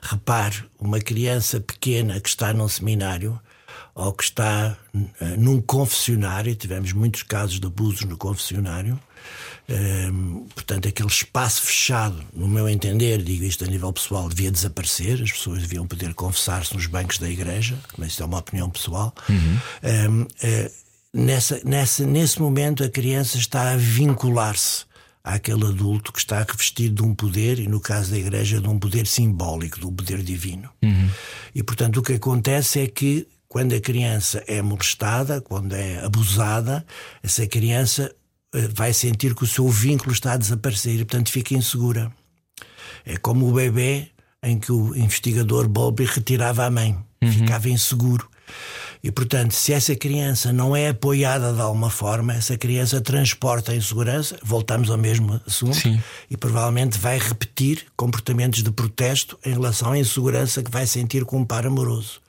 Repare, 0.01 0.64
uma 0.80 0.99
criança 0.99 1.60
pequena 1.60 2.20
que 2.20 2.30
está 2.30 2.53
num 2.53 2.68
seminário 2.68 3.39
ou 3.93 4.14
que 4.14 4.24
está 4.24 4.78
eh, 5.20 5.26
num 5.38 5.62
confessionário, 5.62 6.55
tivemos 6.55 6.93
muitos 6.93 7.24
casos 7.24 7.60
de 7.60 7.66
abusos 7.66 8.03
no 8.03 8.16
confessionário, 8.16 8.99
eh, 9.68 10.10
portanto, 10.53 10.88
aquele 10.88 11.10
espaço 11.10 11.62
fechado, 11.62 12.24
no 12.34 12.47
meu 12.47 12.70
entender, 12.70 13.22
digo 13.22 13.43
isto 13.43 13.64
a 13.64 13.68
nível 13.68 13.91
pessoal, 13.91 14.30
devia 14.30 14.51
desaparecer, 14.51 15.22
as 15.22 15.32
pessoas 15.32 15.62
deviam 15.62 15.88
poder 15.88 16.14
confessar-se 16.14 16.76
nos 16.76 16.86
bancos 16.86 17.18
da 17.18 17.30
igreja, 17.30 17.78
mas 17.97 18.10
isso 18.14 18.24
é 18.24 18.26
uma 18.26 18.38
opinião 18.38 18.70
pessoal. 18.70 19.14
Eh, 19.82 20.08
eh, 20.43 20.72
nessa, 21.14 21.60
nessa, 21.66 22.05
nesse 22.05 22.39
momento, 22.39 22.84
a 22.84 22.89
criança 22.89 23.38
está 23.38 23.72
a 23.72 23.78
vincular-se 23.78 24.87
àquele 25.28 25.66
adulto 25.66 26.14
que 26.14 26.20
está 26.20 26.40
revestido 26.40 26.96
de 26.96 27.04
um 27.04 27.14
poder, 27.14 27.60
e 27.60 27.68
no 27.68 27.80
caso 27.80 28.12
da 28.12 28.18
igreja, 28.18 28.62
de 28.62 28.68
um 28.68 28.80
poder 28.80 29.06
simbólico, 29.06 29.80
de 29.80 29.86
um 29.86 29.94
poder 29.94 30.24
divino. 30.24 30.70
E 31.54 31.62
portanto, 31.62 31.98
o 31.98 32.04
que 32.04 32.14
acontece 32.14 32.80
é 32.80 32.88
que 32.88 33.28
quando 33.48 33.74
a 33.74 33.80
criança 33.80 34.44
é 34.48 34.62
molestada, 34.62 35.42
quando 35.42 35.74
é 35.74 36.04
abusada, 36.04 36.86
essa 37.24 37.46
criança 37.48 38.14
eh, 38.54 38.68
vai 38.74 38.94
sentir 38.94 39.34
que 39.34 39.44
o 39.44 39.48
seu 39.48 39.68
vínculo 39.70 40.12
está 40.12 40.34
a 40.34 40.38
desaparecer 40.38 40.96
e, 40.96 41.06
portanto, 41.06 41.32
fica 41.32 41.54
insegura. 41.54 42.12
É 43.06 43.18
como 43.18 43.48
o 43.48 43.54
bebê 43.54 44.10
em 44.44 44.60
que 44.60 44.72
o 44.72 44.96
investigador 44.96 45.68
Bowlby 45.68 46.06
retirava 46.06 46.66
a 46.66 46.70
mãe, 46.70 46.98
ficava 47.32 47.70
inseguro. 47.70 48.30
E, 49.04 49.12
portanto, 49.12 49.52
se 49.52 49.74
essa 49.74 49.95
criança 49.95 50.52
não 50.52 50.76
é 50.76 50.89
apoiada 50.89 51.54
de 51.54 51.62
alguma 51.62 51.89
forma, 51.89 52.34
essa 52.34 52.58
criança 52.58 53.00
transporta 53.00 53.72
a 53.72 53.76
insegurança, 53.76 54.38
voltamos 54.43 54.89
ao 54.89 54.98
mesmo 54.98 55.39
assunto, 55.45 55.76
Sim. 55.78 56.02
e 56.30 56.36
provavelmente 56.36 56.98
vai 56.98 57.18
repetir 57.18 57.86
comportamentos 57.95 58.64
de 58.64 58.72
protesto 58.72 59.38
em 59.45 59.54
relação 59.54 59.91
à 59.91 60.00
insegurança 60.00 60.64
que 60.64 60.72
vai 60.72 60.86
sentir 60.88 61.26
com 61.26 61.39
um 61.39 61.45
par 61.45 61.66
amoroso. 61.66 62.22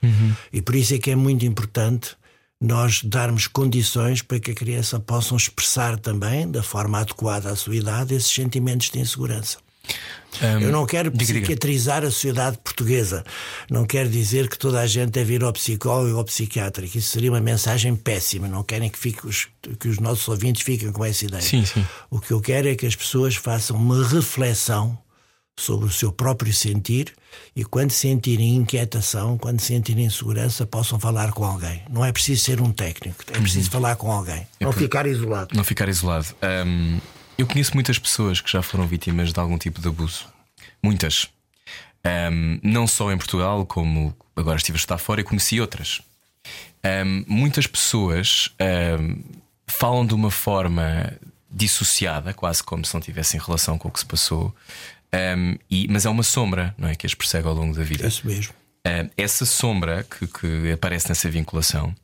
E 0.52 0.60
por 0.60 0.74
isso 0.74 0.94
é 0.94 0.98
que 0.98 1.10
é 1.10 1.16
muito 1.16 1.44
importante 1.44 2.16
nós 2.60 3.02
darmos 3.04 3.46
condições 3.46 4.20
para 4.20 4.40
que 4.40 4.50
a 4.50 4.54
criança 4.54 4.98
possa 4.98 5.34
expressar 5.36 5.96
também, 5.98 6.50
da 6.50 6.62
forma 6.62 6.98
adequada 6.98 7.50
à 7.50 7.56
sua 7.56 7.76
idade, 7.76 8.14
esses 8.14 8.32
sentimentos 8.32 8.90
de 8.90 8.98
insegurança. 8.98 9.58
Eu 10.40 10.70
não 10.70 10.84
quero 10.86 11.10
diga, 11.10 11.24
diga. 11.24 11.38
psiquiatrizar 11.40 12.04
a 12.04 12.10
sociedade 12.10 12.58
portuguesa. 12.62 13.24
Não 13.70 13.84
quero 13.84 14.08
dizer 14.08 14.48
que 14.48 14.58
toda 14.58 14.78
a 14.80 14.86
gente 14.86 15.10
deve 15.10 15.34
ir 15.34 15.42
ao 15.42 15.52
psicólogo 15.52 16.12
ou 16.12 16.18
ao 16.18 16.24
psiquiatra. 16.24 16.86
que 16.86 16.98
Isso 16.98 17.10
seria 17.10 17.30
uma 17.32 17.40
mensagem 17.40 17.96
péssima. 17.96 18.46
Não 18.46 18.62
querem 18.62 18.88
que, 18.90 18.98
fique 18.98 19.26
os, 19.26 19.48
que 19.80 19.88
os 19.88 19.98
nossos 19.98 20.28
ouvintes 20.28 20.62
fiquem 20.62 20.92
com 20.92 21.04
essa 21.04 21.24
ideia. 21.24 21.42
Sim, 21.42 21.64
sim. 21.64 21.84
O 22.10 22.20
que 22.20 22.30
eu 22.32 22.40
quero 22.40 22.68
é 22.68 22.74
que 22.76 22.86
as 22.86 22.94
pessoas 22.94 23.34
façam 23.34 23.76
uma 23.76 24.06
reflexão 24.06 24.96
sobre 25.58 25.86
o 25.86 25.90
seu 25.90 26.12
próprio 26.12 26.52
sentir 26.52 27.12
e 27.56 27.64
quando 27.64 27.90
sentirem 27.90 28.54
inquietação, 28.54 29.36
quando 29.36 29.58
sentirem 29.60 30.04
insegurança, 30.04 30.64
possam 30.64 31.00
falar 31.00 31.32
com 31.32 31.42
alguém. 31.44 31.82
Não 31.90 32.04
é 32.04 32.12
preciso 32.12 32.44
ser 32.44 32.60
um 32.60 32.70
técnico, 32.70 33.24
é 33.32 33.40
preciso 33.40 33.68
falar 33.68 33.96
com 33.96 34.12
alguém. 34.12 34.46
Não 34.60 34.70
por- 34.72 34.78
ficar 34.78 35.04
isolado. 35.04 35.56
Não 35.56 35.64
ficar 35.64 35.88
isolado. 35.88 36.26
Hum, 36.64 37.00
eu 37.38 37.46
conheço 37.46 37.72
muitas 37.74 37.98
pessoas 37.98 38.40
que 38.40 38.50
já 38.50 38.60
foram 38.60 38.86
vítimas 38.86 39.32
de 39.32 39.38
algum 39.40 39.56
tipo 39.56 39.80
de 39.80 39.88
abuso. 39.88 40.26
Muitas. 40.82 41.28
Hum, 42.32 42.58
não 42.62 42.86
só 42.86 43.12
em 43.12 43.16
Portugal, 43.16 43.64
como 43.64 44.14
agora 44.36 44.56
estive 44.56 44.76
a 44.76 44.80
estar 44.80 44.98
fora 44.98 45.20
e 45.20 45.24
conheci 45.24 45.60
outras. 45.60 46.00
Hum, 46.84 47.24
muitas 47.26 47.66
pessoas 47.66 48.50
hum, 49.00 49.22
falam 49.66 50.04
de 50.04 50.14
uma 50.14 50.30
forma 50.30 51.12
dissociada, 51.50 52.34
quase 52.34 52.62
como 52.62 52.84
se 52.84 52.92
não 52.92 53.00
tivessem 53.00 53.40
relação 53.40 53.78
com 53.78 53.88
o 53.88 53.90
que 53.90 54.00
se 54.00 54.06
passou. 54.06 54.54
E- 55.70 55.86
mas 55.88 56.04
é 56.04 56.10
uma 56.10 56.22
sombra, 56.22 56.74
não 56.76 56.88
é? 56.88 56.94
Que 56.94 57.06
as 57.06 57.14
persegue 57.14 57.48
ao 57.48 57.54
longo 57.54 57.74
da 57.74 57.82
vida. 57.82 58.04
É 58.04 58.08
isso 58.08 58.26
mesmo. 58.26 58.52
Essa 59.16 59.46
sombra 59.46 60.04
que, 60.04 60.26
que 60.26 60.72
aparece 60.72 61.08
nessa 61.08 61.30
vinculação 61.30 61.94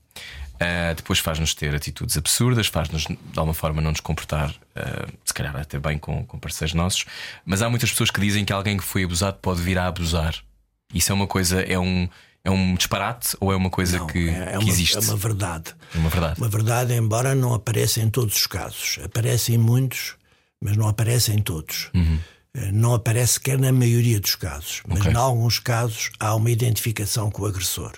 uh, 0.54 0.94
depois 0.94 1.18
faz-nos 1.18 1.54
ter 1.54 1.74
atitudes 1.74 2.16
absurdas, 2.16 2.66
faz-nos 2.66 3.02
de 3.04 3.18
alguma 3.36 3.54
forma 3.54 3.80
não 3.82 3.90
nos 3.90 4.00
comportar, 4.00 4.50
uh, 4.50 5.12
se 5.24 5.32
calhar 5.34 5.54
até 5.56 5.78
bem 5.78 5.98
com, 5.98 6.24
com 6.24 6.38
parceiros 6.38 6.74
nossos. 6.74 7.04
Mas 7.44 7.62
há 7.62 7.68
muitas 7.70 7.90
pessoas 7.90 8.10
que 8.10 8.20
dizem 8.20 8.44
que 8.44 8.52
alguém 8.52 8.76
que 8.76 8.84
foi 8.84 9.04
abusado 9.04 9.38
pode 9.40 9.60
vir 9.62 9.78
a 9.78 9.86
abusar. 9.86 10.34
Isso 10.92 11.10
é 11.10 11.14
uma 11.14 11.26
coisa, 11.26 11.60
é 11.62 11.78
um, 11.78 12.08
é 12.44 12.50
um 12.50 12.74
disparate 12.74 13.36
ou 13.40 13.52
é 13.52 13.56
uma 13.56 13.70
coisa 13.70 13.98
Não, 13.98 14.06
que, 14.06 14.28
é, 14.28 14.32
é 14.54 14.58
que 14.58 14.64
uma, 14.64 14.68
existe? 14.70 14.96
é 14.96 15.00
uma 15.00 15.16
verdade. 15.16 15.74
É 15.94 15.98
uma 15.98 16.08
verdade. 16.10 16.40
Uma 16.40 16.48
verdade, 16.48 16.94
embora 16.94 17.34
não 17.34 17.52
apareça 17.54 18.00
em 18.00 18.08
todos 18.10 18.36
os 18.36 18.46
casos. 18.46 18.98
Aparece 19.04 19.52
em 19.52 19.58
muitos, 19.58 20.14
mas 20.62 20.76
não 20.76 20.86
aparece 20.88 21.32
em 21.32 21.38
todos. 21.42 21.90
Eh, 22.56 22.70
Não 22.70 22.94
aparece 22.94 23.32
sequer 23.34 23.58
na 23.58 23.72
maioria 23.72 24.20
dos 24.20 24.36
casos. 24.36 24.82
Mas 24.86 25.00
Ok. 25.00 25.10
em 25.12 25.16
alguns 25.16 25.58
casos 25.58 26.10
há 26.20 26.34
uma 26.36 26.48
identificação 26.50 27.28
com 27.28 27.42
o 27.42 27.46
agressor. 27.46 27.92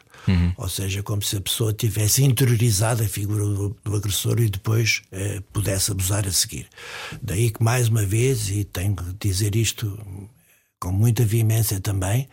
Ou 0.56 0.68
seja, 0.68 1.02
como 1.02 1.22
se 1.22 1.36
a 1.36 1.40
pessoa 1.40 1.72
tivesse 1.72 2.24
interiorizado 2.24 3.02
a 3.02 3.08
figura 3.08 3.44
do, 3.44 3.76
do 3.84 3.96
agressor 3.96 4.40
e 4.40 4.48
depois 4.48 5.02
eh, 5.12 5.40
pudesse 5.52 5.90
abusar 5.90 6.26
a 6.26 6.32
seguir. 6.32 6.66
Daí 7.22 7.50
que, 7.50 7.62
mais 7.62 7.88
uma 7.88 8.04
vez, 8.04 8.48
e 8.50 8.64
tenho 8.64 8.94
que 8.94 9.04
dizer 9.20 9.54
isto 9.54 9.98
com 10.80 10.92
muita 10.92 11.24
veemência 11.24 11.80
também, 11.80 12.28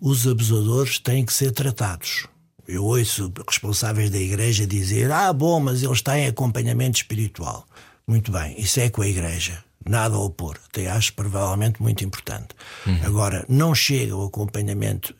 os 0.00 0.26
abusadores 0.26 0.98
têm 0.98 1.24
que 1.24 1.32
ser 1.32 1.52
tratados. 1.52 2.26
Eu 2.66 2.84
ouço 2.84 3.32
responsáveis 3.46 4.10
da 4.10 4.18
igreja 4.18 4.66
dizer: 4.66 5.10
Ah, 5.10 5.32
bom, 5.32 5.60
mas 5.60 5.82
eles 5.82 6.02
têm 6.02 6.26
acompanhamento 6.26 6.98
espiritual. 6.98 7.66
Muito 8.06 8.32
bem, 8.32 8.58
isso 8.60 8.80
é 8.80 8.90
com 8.90 9.02
a 9.02 9.08
igreja. 9.08 9.62
Nada 9.84 10.16
a 10.16 10.18
opor. 10.18 10.58
Até 10.68 10.88
acho 10.88 11.12
provavelmente 11.14 11.82
muito 11.82 12.04
importante. 12.04 12.48
Uhum. 12.86 13.00
Agora, 13.04 13.44
não 13.48 13.74
chega 13.74 14.16
o 14.16 14.26
acompanhamento 14.26 15.14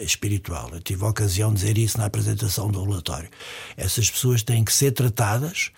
espiritual. 0.00 0.70
Eu 0.72 0.80
tive 0.80 1.04
a 1.04 1.08
ocasião 1.08 1.52
de 1.52 1.60
dizer 1.60 1.78
isso 1.78 1.98
na 1.98 2.06
apresentação 2.06 2.68
do 2.68 2.82
relatório. 2.82 3.28
Essas 3.76 4.10
pessoas 4.10 4.42
têm 4.42 4.64
que 4.64 4.72
ser 4.72 4.92
tratadas 4.92 5.70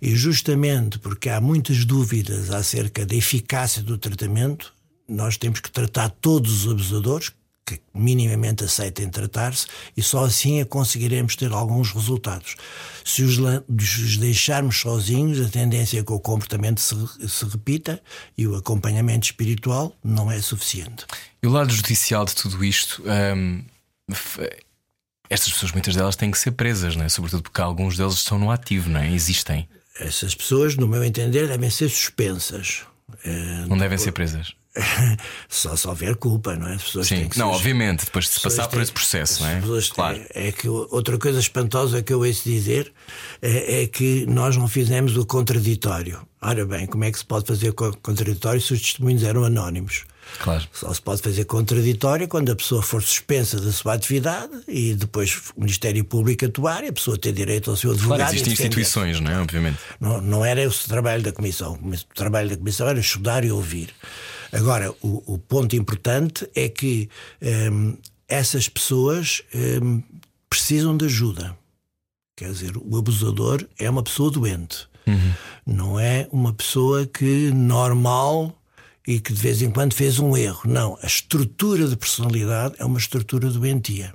e, 0.00 0.14
justamente 0.14 0.98
porque 0.98 1.28
há 1.28 1.40
muitas 1.40 1.84
dúvidas 1.84 2.50
acerca 2.50 3.04
da 3.04 3.14
eficácia 3.14 3.82
do 3.82 3.98
tratamento, 3.98 4.72
nós 5.08 5.36
temos 5.36 5.60
que 5.60 5.70
tratar 5.70 6.08
todos 6.08 6.64
os 6.64 6.72
abusadores, 6.72 7.32
que 7.64 7.80
minimamente 7.94 8.64
aceitem 8.64 9.08
tratar-se 9.08 9.66
e 9.96 10.02
só 10.02 10.24
assim 10.24 10.60
é 10.60 10.64
conseguiremos 10.64 11.36
ter 11.36 11.52
alguns 11.52 11.92
resultados. 11.92 12.56
Se 13.04 13.22
os, 13.22 13.38
os, 13.38 14.16
deixarmos 14.16 14.80
sozinhos, 14.80 15.40
a 15.40 15.48
tendência 15.48 16.00
é 16.00 16.02
que 16.02 16.12
o 16.12 16.20
comportamento 16.20 16.80
se, 16.80 16.94
se 17.28 17.44
repita 17.44 18.02
e 18.36 18.46
o 18.46 18.56
acompanhamento 18.56 19.26
espiritual 19.26 19.96
não 20.02 20.30
é 20.30 20.40
suficiente. 20.40 21.06
E 21.42 21.46
o 21.46 21.50
lado 21.50 21.72
judicial 21.72 22.24
de 22.24 22.34
tudo 22.34 22.64
isto. 22.64 23.02
Hum, 23.36 23.64
estas 25.30 25.52
pessoas, 25.52 25.72
muitas 25.72 25.94
delas, 25.94 26.16
têm 26.16 26.30
que 26.30 26.38
ser 26.38 26.50
presas, 26.52 26.94
não 26.94 27.04
é? 27.04 27.08
sobretudo 27.08 27.44
porque 27.44 27.60
alguns 27.60 27.96
deles 27.96 28.14
estão 28.14 28.38
no 28.38 28.50
ativo, 28.50 28.90
não 28.90 29.00
é? 29.00 29.10
existem. 29.10 29.68
Essas 29.98 30.34
pessoas, 30.34 30.76
no 30.76 30.86
meu 30.86 31.02
entender, 31.04 31.48
devem 31.48 31.70
ser 31.70 31.88
suspensas. 31.88 32.82
Não 33.68 33.78
devem 33.78 33.98
ser 33.98 34.12
presas. 34.12 34.54
só 35.48 35.76
se 35.76 35.86
houver 35.86 36.16
culpa, 36.16 36.56
não 36.56 36.68
é? 36.68 36.74
As 36.74 36.82
pessoas 36.82 37.06
Sim, 37.06 37.28
não, 37.36 37.50
ser... 37.50 37.56
obviamente, 37.56 38.04
depois 38.04 38.24
de 38.24 38.30
se 38.32 38.40
passar 38.40 38.68
por 38.68 38.80
esse 38.80 38.92
processo, 38.92 39.42
não 39.42 39.50
é? 39.50 39.62
Claro. 39.92 40.16
Têm... 40.16 40.26
É 40.48 40.52
que 40.52 40.68
outra 40.68 41.18
coisa 41.18 41.38
espantosa 41.38 42.02
que 42.02 42.12
eu 42.12 42.20
ouço 42.20 42.44
dizer 42.44 42.92
é, 43.40 43.82
é, 43.82 43.86
que 43.86 44.24
nós 44.26 44.56
não 44.56 44.66
fizemos 44.66 45.16
o 45.16 45.26
contraditório. 45.26 46.26
Ora 46.40 46.64
bem, 46.64 46.86
como 46.86 47.04
é 47.04 47.12
que 47.12 47.18
se 47.18 47.24
pode 47.24 47.46
fazer 47.46 47.72
contraditório 47.72 48.60
se 48.60 48.72
os 48.72 48.80
testemunhos 48.80 49.22
eram 49.22 49.44
anónimos? 49.44 50.04
Claro. 50.38 50.66
Só 50.72 50.92
se 50.92 51.02
pode 51.02 51.20
fazer 51.20 51.44
contraditório 51.44 52.26
quando 52.26 52.50
a 52.50 52.56
pessoa 52.56 52.82
for 52.82 53.02
suspensa 53.02 53.60
da 53.60 53.70
sua 53.70 53.94
atividade 53.94 54.52
e 54.66 54.94
depois 54.94 55.34
o 55.56 55.60
Ministério 55.60 56.04
Público 56.04 56.46
atuar 56.46 56.84
e 56.84 56.88
a 56.88 56.92
pessoa 56.92 57.18
ter 57.18 57.32
direito 57.32 57.70
ao 57.70 57.76
seu 57.76 57.90
advogado. 57.90 58.18
Claro, 58.18 58.34
existem 58.34 58.52
instituições, 58.54 59.20
não 59.20 59.30
é? 59.30 59.40
Obviamente. 59.40 59.78
Não, 60.00 60.20
não 60.20 60.44
era 60.44 60.66
o 60.66 60.72
trabalho 60.72 61.22
da 61.22 61.32
Comissão. 61.32 61.78
O 61.82 62.14
trabalho 62.14 62.48
da 62.48 62.56
Comissão 62.56 62.88
era 62.88 62.98
estudar 62.98 63.44
e 63.44 63.52
ouvir. 63.52 63.90
Agora, 64.52 64.94
o, 65.00 65.34
o 65.34 65.38
ponto 65.38 65.74
importante 65.74 66.48
é 66.54 66.68
que 66.68 67.08
hum, 67.72 67.96
essas 68.28 68.68
pessoas 68.68 69.42
hum, 69.82 70.02
precisam 70.48 70.94
de 70.94 71.06
ajuda. 71.06 71.56
Quer 72.36 72.52
dizer, 72.52 72.76
o 72.76 72.96
abusador 72.96 73.66
é 73.78 73.88
uma 73.88 74.02
pessoa 74.02 74.30
doente. 74.30 74.86
Uhum. 75.06 75.32
Não 75.66 76.00
é 76.00 76.28
uma 76.30 76.52
pessoa 76.52 77.06
que 77.06 77.50
normal 77.50 78.54
e 79.06 79.18
que 79.18 79.32
de 79.32 79.40
vez 79.40 79.62
em 79.62 79.70
quando 79.70 79.94
fez 79.94 80.18
um 80.18 80.36
erro. 80.36 80.62
Não, 80.66 80.98
a 81.02 81.06
estrutura 81.06 81.88
de 81.88 81.96
personalidade 81.96 82.74
é 82.78 82.84
uma 82.84 82.98
estrutura 82.98 83.50
doentia. 83.50 84.14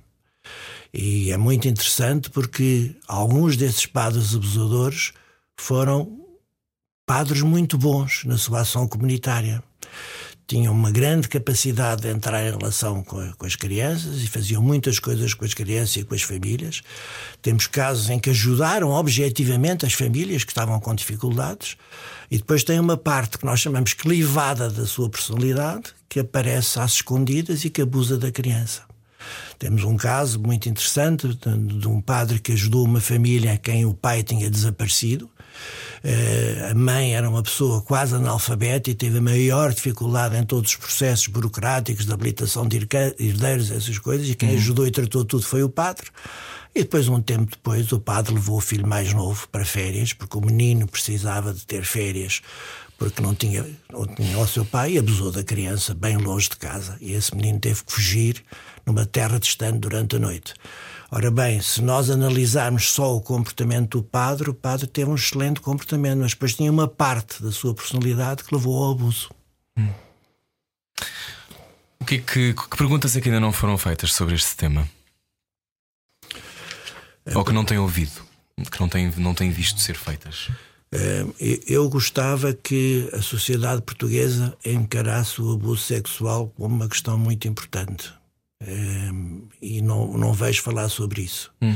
E 0.93 1.31
é 1.31 1.37
muito 1.37 1.67
interessante 1.67 2.29
porque 2.29 2.95
alguns 3.07 3.57
desses 3.57 3.85
padres 3.85 4.35
abusadores 4.35 5.13
foram 5.57 6.25
padres 7.05 7.41
muito 7.41 7.77
bons 7.77 8.23
na 8.23 8.37
sua 8.37 8.61
ação 8.61 8.87
comunitária 8.87 9.63
tinham 10.47 10.73
uma 10.73 10.89
grande 10.89 11.27
capacidade 11.27 12.03
de 12.03 12.07
entrar 12.07 12.41
em 12.41 12.51
relação 12.51 13.03
com, 13.03 13.33
com, 13.33 13.45
as 13.45 13.57
crianças 13.57 14.23
e 14.23 14.27
faziam 14.27 14.61
muitas 14.61 14.97
coisas 14.97 15.33
com 15.33 15.43
as 15.43 15.53
crianças 15.53 15.97
e 15.97 16.03
com 16.05 16.15
as 16.15 16.21
famílias. 16.21 16.81
Temos 17.41 17.67
casos 17.67 18.09
em 18.09 18.17
que 18.17 18.29
ajudaram 18.29 18.91
objetivamente 18.91 19.85
as 19.85 19.93
famílias 19.93 20.45
que 20.45 20.51
estavam 20.51 20.79
com 20.79 20.95
dificuldades. 20.95 21.75
E 22.31 22.37
depois 22.37 22.63
tem 22.63 22.79
uma 22.79 22.95
parte 22.95 23.37
que 23.37 23.45
nós 23.45 23.59
chamamos 23.59 23.93
clivada 23.93 24.69
da 24.69 24.85
sua 24.85 25.09
personalidade, 25.09 25.93
que 26.07 26.21
aparece 26.21 26.79
às 26.79 26.93
escondidas 26.93 27.65
e 27.65 27.69
que 27.69 27.81
abusa 27.81 28.17
da 28.17 28.31
criança. 28.31 28.83
Temos 29.59 29.83
um 29.83 29.97
caso 29.97 30.39
muito 30.39 30.69
interessante 30.69 31.27
de 31.27 31.87
um 31.89 31.99
padre 31.99 32.39
que 32.39 32.53
ajudou 32.53 32.85
uma 32.85 33.01
família 33.01 33.53
a 33.53 33.57
quem 33.57 33.85
o 33.85 33.93
pai 33.93 34.23
tinha 34.23 34.49
desaparecido 34.49 35.29
a 36.69 36.73
mãe 36.73 37.15
era 37.15 37.29
uma 37.29 37.43
pessoa 37.43 37.81
quase 37.81 38.15
analfabeta 38.15 38.89
e 38.89 38.95
teve 38.95 39.17
a 39.17 39.21
maior 39.21 39.73
dificuldade 39.73 40.37
em 40.37 40.43
todos 40.43 40.71
os 40.71 40.75
processos 40.77 41.27
burocráticos 41.27 42.05
de 42.05 42.13
habilitação 42.13 42.67
de 42.67 42.77
herdeiros, 42.77 43.71
essas 43.71 43.97
coisas, 43.97 44.29
e 44.29 44.35
quem 44.35 44.49
uhum. 44.49 44.55
ajudou 44.55 44.87
e 44.87 44.91
tratou 44.91 45.25
tudo 45.25 45.43
foi 45.43 45.63
o 45.63 45.69
padre. 45.69 46.07
E 46.75 46.81
depois, 46.81 47.07
um 47.07 47.19
tempo 47.19 47.49
depois, 47.49 47.91
o 47.91 47.99
padre 47.99 48.35
levou 48.35 48.57
o 48.57 48.61
filho 48.61 48.85
mais 48.85 49.11
novo 49.11 49.47
para 49.49 49.65
férias, 49.65 50.13
porque 50.13 50.37
o 50.37 50.41
menino 50.41 50.87
precisava 50.87 51.51
de 51.51 51.65
ter 51.65 51.83
férias, 51.83 52.41
porque 52.99 53.19
não 53.19 53.33
tinha, 53.33 53.65
não 53.91 54.05
tinha 54.05 54.37
o 54.37 54.47
seu 54.47 54.63
pai, 54.63 54.93
e 54.93 54.99
abusou 54.99 55.31
da 55.31 55.43
criança 55.43 55.95
bem 55.95 56.17
longe 56.17 56.49
de 56.49 56.57
casa. 56.57 56.95
E 57.01 57.13
esse 57.13 57.35
menino 57.35 57.59
teve 57.59 57.83
que 57.83 57.91
fugir 57.91 58.43
numa 58.85 59.07
terra 59.07 59.39
distante 59.39 59.79
durante 59.79 60.17
a 60.17 60.19
noite. 60.19 60.53
Ora 61.09 61.31
bem, 61.31 61.61
se 61.61 61.81
nós 61.81 62.09
analisarmos 62.09 62.91
só 62.91 63.15
o 63.15 63.21
comportamento 63.21 63.97
do 63.97 64.03
padre, 64.03 64.49
o 64.49 64.53
padre 64.53 64.87
teve 64.87 65.09
um 65.09 65.15
excelente 65.15 65.61
comportamento, 65.61 66.19
mas 66.19 66.31
depois 66.31 66.53
tinha 66.53 66.71
uma 66.71 66.87
parte 66.87 67.41
da 67.41 67.51
sua 67.51 67.73
personalidade 67.73 68.43
que 68.43 68.53
levou 68.53 68.83
ao 68.83 68.91
abuso. 68.91 69.29
Hum. 69.77 69.89
O 71.99 72.05
que, 72.05 72.15
é 72.15 72.17
que, 72.19 72.53
que 72.53 72.77
perguntas 72.77 73.15
é 73.15 73.21
que 73.21 73.29
ainda 73.29 73.39
não 73.39 73.53
foram 73.53 73.77
feitas 73.77 74.13
sobre 74.13 74.35
este 74.35 74.55
tema? 74.55 74.87
Ou 77.35 77.43
que 77.43 77.51
não 77.51 77.65
têm 77.65 77.77
ouvido, 77.77 78.21
que 78.69 78.79
não 78.79 78.87
têm, 78.87 79.11
não 79.17 79.33
têm 79.33 79.49
visto 79.49 79.79
ser 79.79 79.95
feitas? 79.95 80.49
Eh, 80.91 81.25
eu 81.67 81.89
gostava 81.89 82.53
que 82.53 83.09
a 83.13 83.21
sociedade 83.21 83.81
portuguesa 83.81 84.57
encarasse 84.65 85.41
o 85.41 85.53
abuso 85.53 85.83
sexual 85.83 86.47
como 86.55 86.75
uma 86.75 86.87
questão 86.87 87.17
muito 87.17 87.47
importante. 87.47 88.13
Um, 88.65 89.47
e 89.61 89.81
não, 89.81 90.17
não 90.17 90.33
vejo 90.33 90.61
falar 90.61 90.89
sobre 90.89 91.21
isso. 91.21 91.51
Hum. 91.61 91.75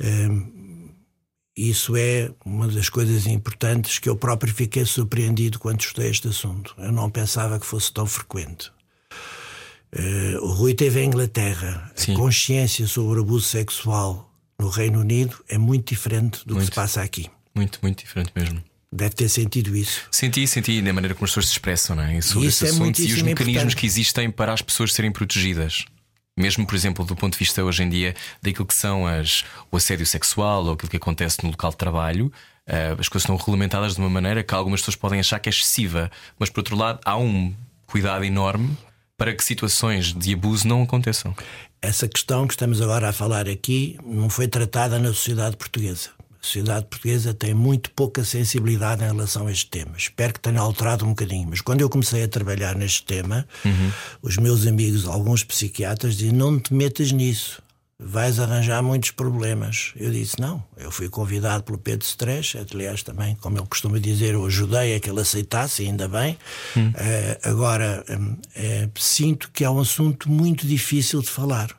Um, 0.00 0.58
isso 1.56 1.96
é 1.96 2.30
uma 2.44 2.68
das 2.68 2.88
coisas 2.88 3.26
importantes 3.26 3.98
que 3.98 4.08
eu 4.08 4.16
próprio 4.16 4.54
fiquei 4.54 4.84
surpreendido 4.84 5.58
quando 5.58 5.80
estudei 5.80 6.10
este 6.10 6.28
assunto. 6.28 6.74
Eu 6.78 6.92
não 6.92 7.10
pensava 7.10 7.58
que 7.58 7.66
fosse 7.66 7.92
tão 7.92 8.06
frequente. 8.06 8.70
Uh, 9.92 10.38
o 10.42 10.52
Rui 10.52 10.74
teve 10.74 11.00
a 11.00 11.04
Inglaterra. 11.04 11.90
Sim. 11.94 12.12
A 12.14 12.16
consciência 12.16 12.86
sobre 12.86 13.18
o 13.18 13.22
abuso 13.22 13.46
sexual 13.46 14.32
no 14.58 14.68
Reino 14.68 15.00
Unido 15.00 15.36
é 15.48 15.58
muito 15.58 15.88
diferente 15.88 16.46
do 16.46 16.54
muito, 16.54 16.68
que 16.68 16.74
se 16.74 16.76
passa 16.76 17.02
aqui. 17.02 17.28
Muito, 17.54 17.78
muito 17.82 18.04
diferente 18.04 18.32
mesmo. 18.34 18.62
Deve 18.92 19.14
ter 19.14 19.28
sentido 19.28 19.76
isso. 19.76 20.02
Senti, 20.10 20.46
senti 20.46 20.80
na 20.80 20.92
maneira 20.92 21.14
como 21.14 21.24
as 21.24 21.30
pessoas 21.30 21.46
se 21.46 21.52
expressam, 21.52 21.96
não 21.96 22.02
é? 22.02 22.20
sobre 22.20 22.48
isso 22.48 22.64
esse 22.64 22.72
é 22.72 22.74
assunto 22.74 23.00
e 23.00 23.12
os 23.12 23.22
mecanismos 23.22 23.46
importante. 23.54 23.76
que 23.76 23.86
existem 23.86 24.30
para 24.30 24.52
as 24.52 24.62
pessoas 24.62 24.92
serem 24.92 25.12
protegidas 25.12 25.84
mesmo, 26.38 26.66
por 26.66 26.74
exemplo, 26.74 27.04
do 27.04 27.16
ponto 27.16 27.32
de 27.32 27.38
vista 27.38 27.62
hoje 27.64 27.82
em 27.82 27.88
dia 27.88 28.14
daquilo 28.42 28.66
que 28.66 28.74
são 28.74 29.06
as, 29.06 29.44
o 29.70 29.76
assédio 29.76 30.06
sexual 30.06 30.64
ou 30.64 30.72
aquilo 30.72 30.90
que 30.90 30.96
acontece 30.96 31.42
no 31.42 31.50
local 31.50 31.70
de 31.70 31.76
trabalho, 31.76 32.26
uh, 32.66 32.98
as 32.98 33.08
coisas 33.08 33.24
estão 33.24 33.36
regulamentadas 33.36 33.94
de 33.94 34.00
uma 34.00 34.10
maneira 34.10 34.42
que 34.42 34.54
algumas 34.54 34.80
pessoas 34.80 34.96
podem 34.96 35.20
achar 35.20 35.38
que 35.38 35.48
é 35.48 35.50
excessiva, 35.50 36.10
mas 36.38 36.50
por 36.50 36.60
outro 36.60 36.76
lado 36.76 37.00
há 37.04 37.16
um 37.16 37.54
cuidado 37.86 38.24
enorme 38.24 38.76
para 39.16 39.34
que 39.34 39.42
situações 39.42 40.14
de 40.14 40.32
abuso 40.32 40.66
não 40.68 40.82
aconteçam. 40.82 41.34
Essa 41.82 42.08
questão 42.08 42.46
que 42.46 42.54
estamos 42.54 42.80
agora 42.80 43.08
a 43.08 43.12
falar 43.12 43.48
aqui 43.48 43.98
não 44.04 44.30
foi 44.30 44.46
tratada 44.46 44.98
na 44.98 45.08
sociedade 45.08 45.56
portuguesa. 45.56 46.10
Sociedade 46.48 46.86
portuguesa 46.86 47.34
tem 47.34 47.52
muito 47.52 47.90
pouca 47.90 48.24
sensibilidade 48.24 49.04
em 49.04 49.08
relação 49.08 49.46
a 49.46 49.52
este 49.52 49.68
tema. 49.68 49.92
Espero 49.98 50.32
que 50.32 50.40
tenha 50.40 50.58
alterado 50.60 51.04
um 51.04 51.10
bocadinho. 51.10 51.46
Mas 51.50 51.60
quando 51.60 51.82
eu 51.82 51.90
comecei 51.90 52.24
a 52.24 52.28
trabalhar 52.28 52.74
neste 52.74 53.04
tema, 53.04 53.46
uhum. 53.62 53.92
os 54.22 54.38
meus 54.38 54.66
amigos, 54.66 55.06
alguns 55.06 55.44
psiquiatras, 55.44 56.16
diziam: 56.16 56.34
não 56.34 56.58
te 56.58 56.72
metas 56.72 57.12
nisso. 57.12 57.62
Vais 58.00 58.38
arranjar 58.40 58.82
muitos 58.82 59.10
problemas. 59.10 59.92
Eu 59.94 60.10
disse: 60.10 60.40
não. 60.40 60.64
Eu 60.78 60.90
fui 60.90 61.10
convidado 61.10 61.64
pelo 61.64 61.76
Pedro 61.76 62.06
Stress, 62.06 62.56
aliás, 62.56 63.02
também, 63.02 63.34
como 63.34 63.58
ele 63.58 63.66
costuma 63.66 63.98
dizer, 63.98 64.32
eu 64.32 64.46
ajudei 64.46 64.96
a 64.96 65.00
que 65.00 65.10
ele 65.10 65.20
aceitasse, 65.20 65.82
ainda 65.82 66.08
bem. 66.08 66.38
Uh, 66.76 67.48
agora, 67.50 68.02
um, 68.08 68.36
é, 68.54 68.88
sinto 68.96 69.50
que 69.52 69.64
é 69.64 69.70
um 69.70 69.80
assunto 69.80 70.30
muito 70.30 70.66
difícil 70.66 71.20
de 71.20 71.28
falar. 71.28 71.76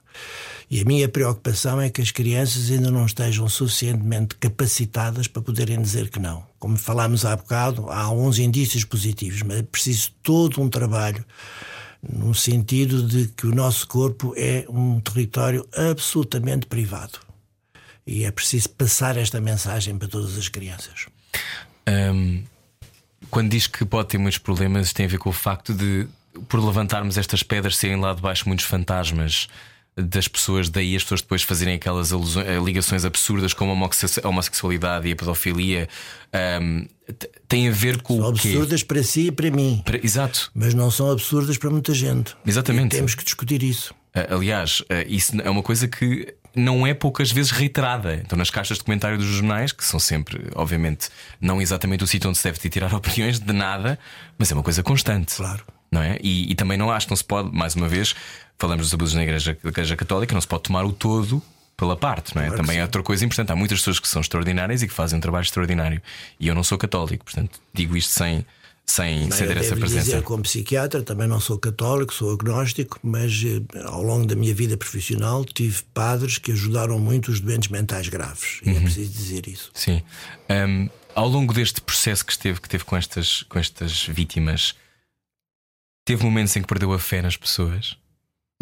E 0.69 0.81
a 0.81 0.85
minha 0.85 1.09
preocupação 1.09 1.81
é 1.81 1.89
que 1.89 1.99
as 1.99 2.11
crianças 2.11 2.69
ainda 2.69 2.91
não 2.91 3.05
estejam 3.05 3.49
suficientemente 3.49 4.35
capacitadas 4.35 5.27
para 5.27 5.41
poderem 5.41 5.81
dizer 5.81 6.09
que 6.09 6.19
não. 6.19 6.45
Como 6.59 6.77
falámos 6.77 7.25
há 7.25 7.35
bocado, 7.35 7.89
há 7.89 8.01
alguns 8.01 8.37
indícios 8.37 8.83
positivos, 8.83 9.41
mas 9.41 9.57
é 9.57 9.63
preciso 9.63 10.11
todo 10.21 10.61
um 10.61 10.69
trabalho 10.69 11.25
no 12.07 12.35
sentido 12.35 13.01
de 13.01 13.27
que 13.29 13.47
o 13.47 13.55
nosso 13.55 13.87
corpo 13.87 14.33
é 14.37 14.65
um 14.69 14.99
território 14.99 15.67
absolutamente 15.75 16.67
privado. 16.67 17.19
E 18.05 18.23
é 18.23 18.31
preciso 18.31 18.69
passar 18.69 19.17
esta 19.17 19.41
mensagem 19.41 19.97
para 19.97 20.07
todas 20.07 20.37
as 20.37 20.47
crianças. 20.47 21.07
Um, 21.87 22.43
quando 23.31 23.49
diz 23.49 23.65
que 23.65 23.83
pode 23.85 24.09
ter 24.09 24.19
muitos 24.19 24.37
problemas, 24.37 24.93
tem 24.93 25.07
a 25.07 25.09
ver 25.09 25.17
com 25.17 25.29
o 25.29 25.33
facto 25.33 25.73
de, 25.73 26.07
por 26.47 26.63
levantarmos 26.63 27.17
estas 27.17 27.41
pedras, 27.41 27.75
serem 27.75 27.99
lá 27.99 28.13
de 28.13 28.21
baixo 28.21 28.47
muitos 28.47 28.65
fantasmas 28.65 29.47
das 30.01 30.27
pessoas, 30.27 30.69
daí 30.69 30.95
as 30.95 31.03
pessoas 31.03 31.21
depois 31.21 31.41
fazerem 31.43 31.75
aquelas 31.75 32.11
alusões, 32.11 32.47
eh, 32.47 32.59
ligações 32.59 33.05
absurdas 33.05 33.53
como 33.53 33.71
a 33.71 34.27
homossexualidade 34.27 35.07
e 35.07 35.11
a 35.11 35.15
pedofilia. 35.15 35.87
Um, 36.61 36.85
tem 37.47 37.67
a 37.67 37.71
ver 37.71 38.01
com 38.01 38.17
são 38.17 38.29
o 38.29 38.33
quê? 38.33 38.49
absurdas 38.49 38.83
para 38.83 39.03
si 39.03 39.27
e 39.27 39.31
para 39.31 39.49
mim. 39.49 39.81
Para, 39.83 39.97
exato. 39.97 40.51
Mas 40.53 40.73
não 40.73 40.91
são 40.91 41.11
absurdas 41.11 41.57
para 41.57 41.69
muita 41.69 41.93
gente. 41.93 42.35
Exatamente. 42.45 42.93
E 42.93 42.97
temos 42.97 43.15
que 43.15 43.23
discutir 43.23 43.63
isso. 43.63 43.93
Aliás, 44.29 44.83
isso 45.07 45.39
é 45.41 45.49
uma 45.49 45.61
coisa 45.63 45.87
que 45.87 46.35
não 46.55 46.85
é 46.85 46.93
poucas 46.93 47.31
vezes 47.31 47.51
reiterada. 47.51 48.15
Então, 48.15 48.37
nas 48.37 48.49
caixas 48.49 48.77
de 48.77 48.83
comentário 48.83 49.17
dos 49.17 49.27
jornais, 49.27 49.71
que 49.71 49.83
são 49.83 49.99
sempre, 49.99 50.49
obviamente, 50.55 51.09
não 51.39 51.61
exatamente 51.61 52.03
o 52.03 52.07
sítio 52.07 52.29
onde 52.29 52.37
se 52.37 52.43
deve 52.43 52.69
tirar 52.69 52.93
opiniões 52.95 53.39
de 53.39 53.53
nada, 53.53 53.99
mas 54.37 54.51
é 54.51 54.53
uma 54.53 54.63
coisa 54.63 54.83
constante. 54.83 55.35
Claro. 55.35 55.63
Não 55.91 56.01
é? 56.01 56.19
E, 56.21 56.51
e 56.51 56.55
também 56.55 56.77
não 56.77 56.91
acho 56.91 57.07
que 57.07 57.11
não 57.11 57.17
se 57.17 57.23
pode, 57.23 57.51
mais 57.55 57.75
uma 57.75 57.87
vez, 57.87 58.15
falamos 58.57 58.85
dos 58.85 58.93
abusos 58.93 59.15
na 59.15 59.23
igreja, 59.23 59.57
na 59.63 59.69
igreja 59.69 59.95
Católica, 59.95 60.33
não 60.33 60.41
se 60.41 60.47
pode 60.47 60.63
tomar 60.63 60.85
o 60.85 60.91
todo 60.91 61.41
pela 61.79 61.95
parte, 61.95 62.35
não 62.35 62.41
é? 62.41 62.47
Claro 62.47 62.61
Também 62.61 62.79
é 62.79 62.83
outra 62.83 63.01
coisa 63.01 63.25
importante. 63.25 63.51
Há 63.51 63.55
muitas 63.55 63.79
pessoas 63.79 63.99
que 63.99 64.07
são 64.07 64.21
extraordinárias 64.21 64.83
e 64.83 64.87
que 64.87 64.93
fazem 64.93 65.17
um 65.17 65.21
trabalho 65.21 65.43
extraordinário. 65.43 66.01
E 66.39 66.47
eu 66.47 66.53
não 66.53 66.63
sou 66.63 66.77
católico, 66.77 67.23
portanto, 67.23 67.59
digo 67.73 67.95
isto 67.95 68.11
sem, 68.11 68.45
sem, 68.85 69.31
sem 69.31 69.47
ter 69.47 69.57
essa 69.57 69.77
presença. 69.77 70.05
Dizer, 70.05 70.23
como 70.23 70.43
psiquiatra, 70.43 71.01
também 71.01 71.27
não 71.27 71.39
sou 71.39 71.57
católico, 71.57 72.13
sou 72.13 72.33
agnóstico, 72.33 72.99
mas 73.01 73.31
eh, 73.45 73.61
ao 73.85 74.03
longo 74.03 74.25
da 74.25 74.35
minha 74.35 74.53
vida 74.53 74.75
profissional 74.75 75.45
tive 75.45 75.83
padres 75.93 76.37
que 76.37 76.51
ajudaram 76.51 76.99
muito 76.99 77.31
os 77.31 77.39
doentes 77.39 77.69
mentais 77.69 78.09
graves. 78.09 78.59
E 78.65 78.71
é 78.71 78.79
preciso 78.81 79.11
dizer 79.11 79.47
isso. 79.47 79.71
Sim. 79.73 80.01
Um, 80.49 80.89
ao 81.15 81.29
longo 81.29 81.53
deste 81.53 81.79
processo 81.79 82.25
que 82.25 82.33
esteve, 82.33 82.59
que 82.59 82.67
teve 82.67 82.83
com 82.83 82.97
estas, 82.97 83.43
com 83.43 83.57
estas 83.57 84.05
vítimas, 84.05 84.75
teve 86.09 86.23
momentos 86.23 86.55
em 86.55 86.61
que 86.63 86.67
perdeu 86.67 86.91
a 86.91 86.97
fé 86.97 87.21
nas 87.21 87.37
pessoas? 87.37 87.95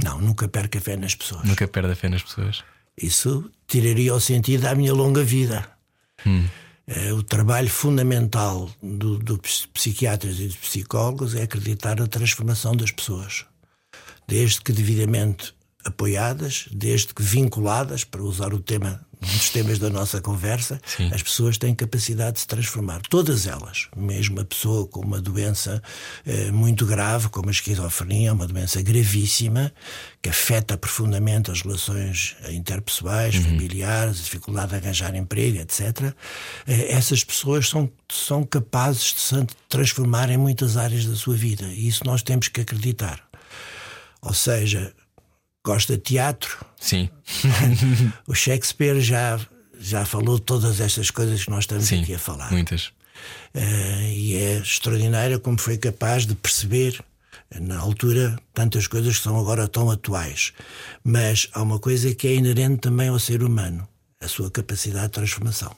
Não, 0.04 0.20
nunca 0.20 0.50
perca 0.50 0.80
a 0.80 0.82
fé 0.82 0.98
nas 0.98 1.16
pessoas. 1.16 1.46
Nunca 1.46 1.66
perde 1.66 1.94
a 1.94 1.96
fé 1.96 2.10
nas 2.10 2.22
pessoas. 2.22 2.62
Isso 3.02 3.50
tiraria 3.66 4.14
o 4.14 4.20
sentido 4.20 4.66
à 4.66 4.76
minha 4.76 4.94
longa 4.94 5.24
vida. 5.24 5.66
Hum. 6.26 6.46
É, 6.86 7.14
o 7.14 7.24
trabalho 7.24 7.70
fundamental 7.70 8.70
do, 8.84 9.18
dos 9.18 9.66
psiquiatras 9.68 10.42
e 10.42 10.48
dos 10.48 10.58
psicólogos 10.58 11.36
é 11.36 11.44
acreditar 11.44 11.98
na 11.98 12.08
transformação 12.08 12.76
das 12.76 12.92
pessoas, 12.92 13.46
desde 14.28 14.60
que 14.60 14.74
devidamente 14.74 15.54
apoiadas, 15.86 16.66
desde 16.72 17.14
que 17.14 17.22
vinculadas, 17.24 18.04
para 18.04 18.22
usar 18.22 18.54
o 18.54 18.60
tema 18.60 19.06
um 19.20 19.26
dos 19.26 19.50
temas 19.50 19.80
da 19.80 19.90
nossa 19.90 20.22
conversa, 20.22 20.80
Sim. 20.86 21.10
as 21.12 21.24
pessoas 21.24 21.58
têm 21.58 21.74
capacidade 21.74 22.34
de 22.34 22.42
se 22.42 22.48
transformar. 22.48 23.02
Todas 23.10 23.48
elas. 23.48 23.88
Mesmo 23.98 24.40
a 24.40 24.46
pessoa 24.46 24.86
com 24.88 25.00
uma 25.00 25.20
doença 25.20 25.82
eh, 26.24 26.52
muito 26.52 26.86
grave, 26.86 27.28
como 27.30 27.48
a 27.50 27.52
esquizofrenia, 27.52 28.32
uma 28.32 28.46
doença 28.46 28.80
gravíssima, 28.80 29.74
que 30.22 30.30
afeta 30.30 30.78
profundamente 30.78 31.50
as 31.50 31.64
relações 31.64 32.36
interpessoais, 32.50 33.34
Uhum. 33.38 33.44
familiares, 33.46 34.20
a 34.20 34.24
dificuldade 34.24 34.70
de 34.70 34.76
arranjar 34.76 35.16
emprego, 35.16 35.58
etc. 35.62 36.14
Eh, 36.68 36.94
essas 36.94 37.24
pessoas 37.24 37.68
são, 37.68 37.90
são 38.12 38.44
capazes 38.44 39.16
de 39.16 39.20
se 39.20 39.48
transformar 39.68 40.30
em 40.30 40.38
muitas 40.38 40.78
áreas 40.78 41.06
da 41.08 41.16
sua 41.16 41.36
vida. 41.36 41.66
E 41.66 41.88
isso 41.88 42.04
nós 42.06 42.22
temos 42.22 42.50
que 42.50 42.62
acreditar. 42.62 43.20
Ou 44.22 44.34
seja, 44.36 44.94
gosta 45.68 45.98
de 45.98 46.02
teatro, 46.02 46.66
Sim. 46.80 47.10
o 48.26 48.34
Shakespeare 48.34 49.02
já, 49.02 49.38
já 49.78 50.06
falou 50.06 50.40
todas 50.40 50.80
estas 50.80 51.12
coisas 51.12 51.44
que 51.44 51.50
nós 51.50 51.66
estamos 51.66 51.86
Sim. 51.86 52.04
aqui 52.04 52.14
a 52.14 52.20
falar. 52.20 52.50
Muitas. 52.52 52.92
Eh, 53.54 54.14
e 54.14 54.36
é 54.36 54.58
extraordinário 54.60 55.42
como 55.42 55.60
foi 55.60 55.78
capaz 55.78 56.26
de 56.26 56.36
perceber, 56.36 57.04
na 57.60 57.78
altura, 57.80 58.40
tantas 58.54 58.88
coisas 58.88 59.18
que 59.18 59.24
são 59.24 59.38
agora 59.38 59.68
tão 59.68 59.92
atuais. 59.92 60.54
Mas 61.04 61.50
há 61.52 61.62
uma 61.62 61.80
coisa 61.80 62.16
que 62.16 62.28
é 62.28 62.36
inerente 62.36 62.82
também 62.82 63.10
ao 63.10 63.20
ser 63.20 63.44
humano: 63.44 63.86
a 64.22 64.28
sua 64.28 64.50
capacidade 64.50 65.08
de 65.08 65.14
transformação. 65.14 65.76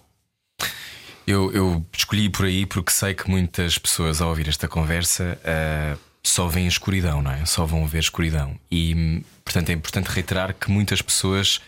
Eu, 1.26 1.52
eu 1.52 1.86
escolhi 1.96 2.30
por 2.30 2.46
aí 2.46 2.66
porque 2.66 2.92
sei 2.92 3.14
que 3.14 3.30
muitas 3.30 3.78
pessoas, 3.78 4.22
ao 4.22 4.30
ouvir 4.30 4.48
esta 4.48 4.68
conversa, 4.68 5.40
ah, 5.44 5.96
só 6.24 6.48
veem 6.48 6.68
escuridão, 6.68 7.22
não 7.22 7.32
é? 7.32 7.46
Só 7.46 7.66
vão 7.66 7.88
ver 7.88 8.00
escuridão. 8.00 8.60
E, 8.72 9.24
portanto, 9.50 9.70
é 9.70 9.74
importante 9.74 10.08
reiterar 10.08 10.54
que 10.54 10.70
muitas 10.70 11.02
pessoas 11.02 11.60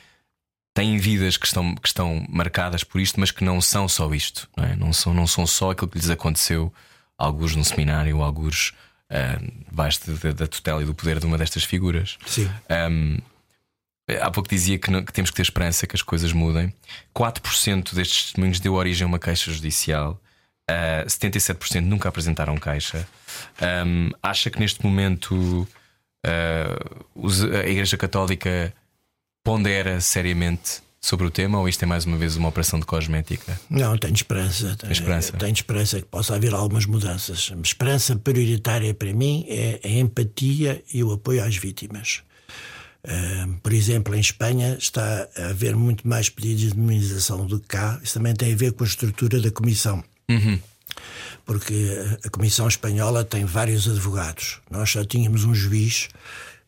têm 0.74 0.98
vidas 1.00 1.36
que 1.36 1.46
estão, 1.48 1.76
que 1.76 1.88
estão 1.88 2.24
marcadas 2.30 2.84
por 2.84 3.02
isto, 3.02 3.20
mas 3.20 3.32
que 3.32 3.44
não 3.44 3.60
são 3.60 3.88
só 3.90 4.14
isto, 4.14 4.48
não 4.56 4.64
é? 4.64 4.76
Não 4.76 4.94
são, 4.94 5.14
não 5.14 5.26
são 5.26 5.48
só 5.48 5.72
aquilo 5.72 5.90
que 5.90 5.98
lhes 5.98 6.10
aconteceu, 6.10 6.72
alguns 7.18 7.56
num 7.56 7.64
seminário, 7.64 8.22
alguns 8.22 8.74
ah, 9.10 9.38
debaixo 9.68 10.00
da, 10.12 10.32
da 10.32 10.48
tutela 10.48 10.82
e 10.82 10.86
do 10.86 10.94
poder 10.94 11.20
de 11.20 11.26
uma 11.26 11.38
destas 11.38 11.64
figuras. 11.64 12.18
Sim. 12.26 12.50
Um, 12.90 13.18
há 14.22 14.30
pouco 14.30 14.48
dizia 14.48 14.78
que, 14.78 14.90
não- 14.92 15.04
que 15.04 15.12
temos 15.12 15.32
que 15.32 15.36
ter 15.36 15.42
esperança 15.42 15.88
que 15.88 15.96
as 15.96 16.02
coisas 16.04 16.32
mudem. 16.32 16.72
4% 17.16 17.94
destes 17.96 18.26
testemunhos 18.26 18.60
deu 18.60 18.74
origem 18.76 19.06
a 19.06 19.08
uma 19.08 19.20
queixa 19.20 19.52
judicial. 19.52 20.22
Uh, 20.70 21.06
77% 21.06 21.82
nunca 21.82 22.08
apresentaram 22.08 22.56
queixa. 22.58 23.06
Um, 23.86 24.12
acha 24.24 24.50
que 24.50 24.60
neste 24.60 24.86
momento 24.86 25.68
uh, 26.26 27.56
a 27.56 27.68
Igreja 27.68 27.98
Católica 27.98 28.74
pondera 29.44 30.00
seriamente 30.02 30.82
sobre 31.00 31.26
o 31.26 31.32
tema 31.32 31.60
ou 31.60 31.68
isto 31.68 31.82
é 31.82 31.86
mais 31.86 32.06
uma 32.06 32.16
vez 32.18 32.36
uma 32.36 32.50
operação 32.50 32.80
de 32.80 32.86
cosmética? 32.86 33.60
Não, 33.70 33.98
tenho 33.98 34.14
esperança. 34.14 34.76
Tenho 34.78 34.92
esperança. 34.94 35.34
Tenho 35.34 35.54
esperança 35.54 36.00
que 36.00 36.06
possa 36.06 36.36
haver 36.36 36.54
algumas 36.54 36.86
mudanças. 36.86 37.52
A 37.52 37.62
esperança 37.62 38.16
prioritária 38.16 38.94
para 38.94 39.12
mim 39.12 39.46
é 39.50 39.80
a 39.84 39.90
empatia 39.90 40.84
e 40.94 41.04
o 41.04 41.12
apoio 41.12 41.44
às 41.44 41.58
vítimas. 41.58 42.22
Ah, 43.04 43.48
por 43.64 43.74
exemplo, 43.74 44.16
em 44.16 44.20
Espanha 44.20 44.78
está 44.78 45.28
a 45.36 45.48
haver 45.48 45.76
muito 45.76 46.08
mais 46.08 46.30
pedidos 46.30 46.72
de 46.72 46.80
indemnização 46.80 47.46
do 47.46 47.60
que 47.60 47.68
cá. 47.68 48.00
Isso 48.04 48.14
também 48.14 48.34
tem 48.34 48.54
a 48.54 48.56
ver 48.56 48.74
com 48.74 48.84
a 48.84 48.88
estrutura 48.88 49.40
da 49.40 49.52
Comissão. 49.52 50.04
Porque 51.46 51.98
a 52.24 52.30
Comissão 52.30 52.68
Espanhola 52.68 53.24
tem 53.24 53.46
vários 53.46 53.88
advogados. 53.90 54.60
Nós 54.70 54.90
só 54.90 55.04
tínhamos 55.04 55.44
um 55.44 55.54
juiz 55.54 56.10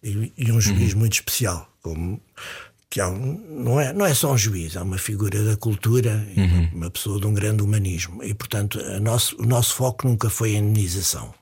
e, 0.03 0.31
e 0.37 0.51
um 0.51 0.59
juiz 0.59 0.93
muito 0.93 1.13
especial, 1.13 1.69
como 1.81 2.19
que 2.89 2.99
é 3.01 3.07
um- 3.07 3.63
não, 3.63 3.79
é, 3.79 3.91
não 3.91 4.05
é 4.05 4.13
só 4.13 4.31
um 4.33 4.37
juiz, 4.37 4.75
é 4.75 4.81
uma 4.81 4.97
figura 4.99 5.43
da 5.43 5.55
cultura, 5.57 6.27
e 6.35 6.39
uma- 6.75 6.91
pessoa 6.91 7.19
de 7.19 7.25
um 7.25 7.33
grande 7.33 7.63
humanismo. 7.63 8.23
E, 8.23 8.33
portanto, 8.35 8.79
nosso, 9.01 9.35
o 9.41 9.45
nosso 9.45 9.73
foco 9.75 10.07
nunca 10.07 10.29
foi 10.29 10.55
a 10.55 10.59
indenização. 10.59 11.33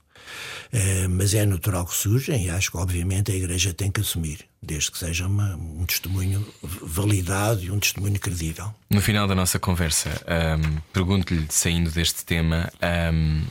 Eh, 0.74 1.08
mas 1.10 1.34
é 1.34 1.46
natural 1.46 1.86
que 1.86 1.94
surjam 1.94 2.36
e 2.38 2.50
acho 2.50 2.72
que, 2.72 2.78
obviamente, 2.78 3.30
a 3.32 3.36
Igreja 3.36 3.74
tem 3.74 3.92
que 3.92 4.00
assumir, 4.00 4.40
desde 4.64 4.90
que 4.90 4.98
seja 4.98 5.28
uma- 5.28 5.56
um 5.58 5.86
testemunho 5.86 6.48
validado 6.82 7.62
e 7.62 7.70
um 7.70 7.78
testemunho 7.78 8.18
credível. 8.18 8.74
No 8.90 9.02
final 9.02 9.28
da 9.28 9.36
nossa 9.36 9.60
conversa, 9.60 10.10
ahm, 10.26 10.78
pergunto-lhe, 10.94 11.46
saindo 11.50 11.92
deste 11.92 12.24
tema, 12.24 12.72
ahm, 12.82 13.42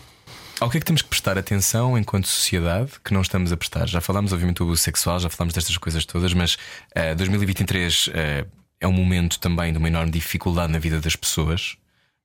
ao 0.58 0.70
que 0.70 0.78
é 0.78 0.80
que 0.80 0.86
temos 0.86 1.02
que 1.02 1.08
prestar 1.08 1.36
atenção 1.36 1.98
enquanto 1.98 2.26
sociedade 2.26 2.92
que 3.04 3.12
não 3.12 3.20
estamos 3.20 3.52
a 3.52 3.56
prestar? 3.56 3.86
Já 3.86 4.00
falámos, 4.00 4.32
obviamente, 4.32 4.56
do 4.58 4.64
abuso 4.64 4.82
sexual, 4.82 5.20
já 5.20 5.28
falámos 5.28 5.52
destas 5.52 5.76
coisas 5.76 6.06
todas, 6.06 6.32
mas 6.32 6.56
ah, 6.94 7.12
2023 7.14 8.08
ah, 8.14 8.46
é 8.80 8.88
um 8.88 8.92
momento 8.92 9.38
também 9.38 9.72
de 9.72 9.78
uma 9.78 9.88
enorme 9.88 10.10
dificuldade 10.10 10.72
na 10.72 10.78
vida 10.78 10.98
das 11.00 11.16
pessoas. 11.16 11.76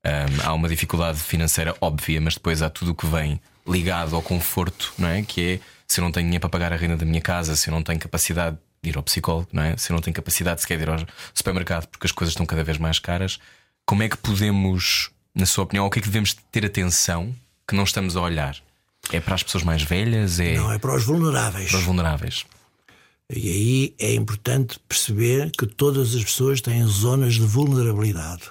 Ahm, 0.06 0.40
há 0.42 0.54
uma 0.54 0.70
dificuldade 0.70 1.20
financeira 1.20 1.76
óbvia, 1.82 2.22
mas 2.22 2.36
depois 2.36 2.62
há 2.62 2.70
tudo 2.70 2.92
o 2.92 2.96
que 2.96 3.08
vem 3.08 3.42
ligado 3.68 4.16
ao 4.16 4.22
conforto, 4.22 4.94
não 4.98 5.08
é? 5.08 5.22
Que 5.22 5.42
é 5.42 5.60
se 5.88 6.00
eu 6.00 6.04
não 6.04 6.12
tenho 6.12 6.26
dinheiro 6.26 6.42
para 6.42 6.50
pagar 6.50 6.74
a 6.74 6.76
renda 6.76 6.98
da 6.98 7.06
minha 7.06 7.22
casa, 7.22 7.56
se 7.56 7.70
eu 7.70 7.72
não 7.74 7.82
tenho 7.84 8.00
capacidade 8.00 8.58
de 8.82 8.90
ir 8.90 8.98
ao 8.98 9.04
psicólogo, 9.04 9.48
não 9.52 9.64
é? 9.64 9.78
Se 9.78 9.92
eu 9.92 9.96
não 9.96 10.02
tenho 10.02 10.14
capacidade 10.16 10.62
sequer 10.62 10.78
de 10.78 10.84
ir 10.84 10.90
ao 10.90 11.00
supermercado 11.34 11.88
porque 11.88 12.06
as 12.08 12.12
coisas 12.12 12.32
estão 12.34 12.46
cada 12.46 12.64
vez 12.64 12.78
mais 12.78 13.00
caras, 13.00 13.40
como 13.86 14.04
é 14.04 14.10
que 14.10 14.18
podemos, 14.18 15.10
na 15.34 15.46
sua 15.46 15.64
opinião, 15.64 15.86
ao 15.86 15.92
que 15.92 16.00
é 16.00 16.02
que 16.02 16.08
devemos 16.08 16.36
ter 16.52 16.66
atenção 16.66 17.36
que 17.68 17.76
não 17.76 17.84
estamos 17.84 18.16
a 18.16 18.22
olhar? 18.22 18.56
É 19.12 19.20
para 19.20 19.36
as 19.36 19.44
pessoas 19.44 19.64
mais 19.64 19.84
velhas? 19.84 20.40
É 20.40 20.56
Não 20.56 20.72
é 20.72 20.80
para 20.80 20.96
os 20.96 21.04
vulneráveis. 21.04 21.70
para 21.70 21.78
os 21.80 21.84
vulneráveis? 21.84 22.46
E 23.30 23.50
aí 23.50 23.96
é 24.00 24.14
importante 24.14 24.80
perceber 24.88 25.52
que 25.52 25.66
todas 25.66 26.16
as 26.16 26.24
pessoas 26.24 26.62
têm 26.62 26.86
zonas 26.86 27.36
de 27.36 27.42
vulnerabilidade. 27.42 28.44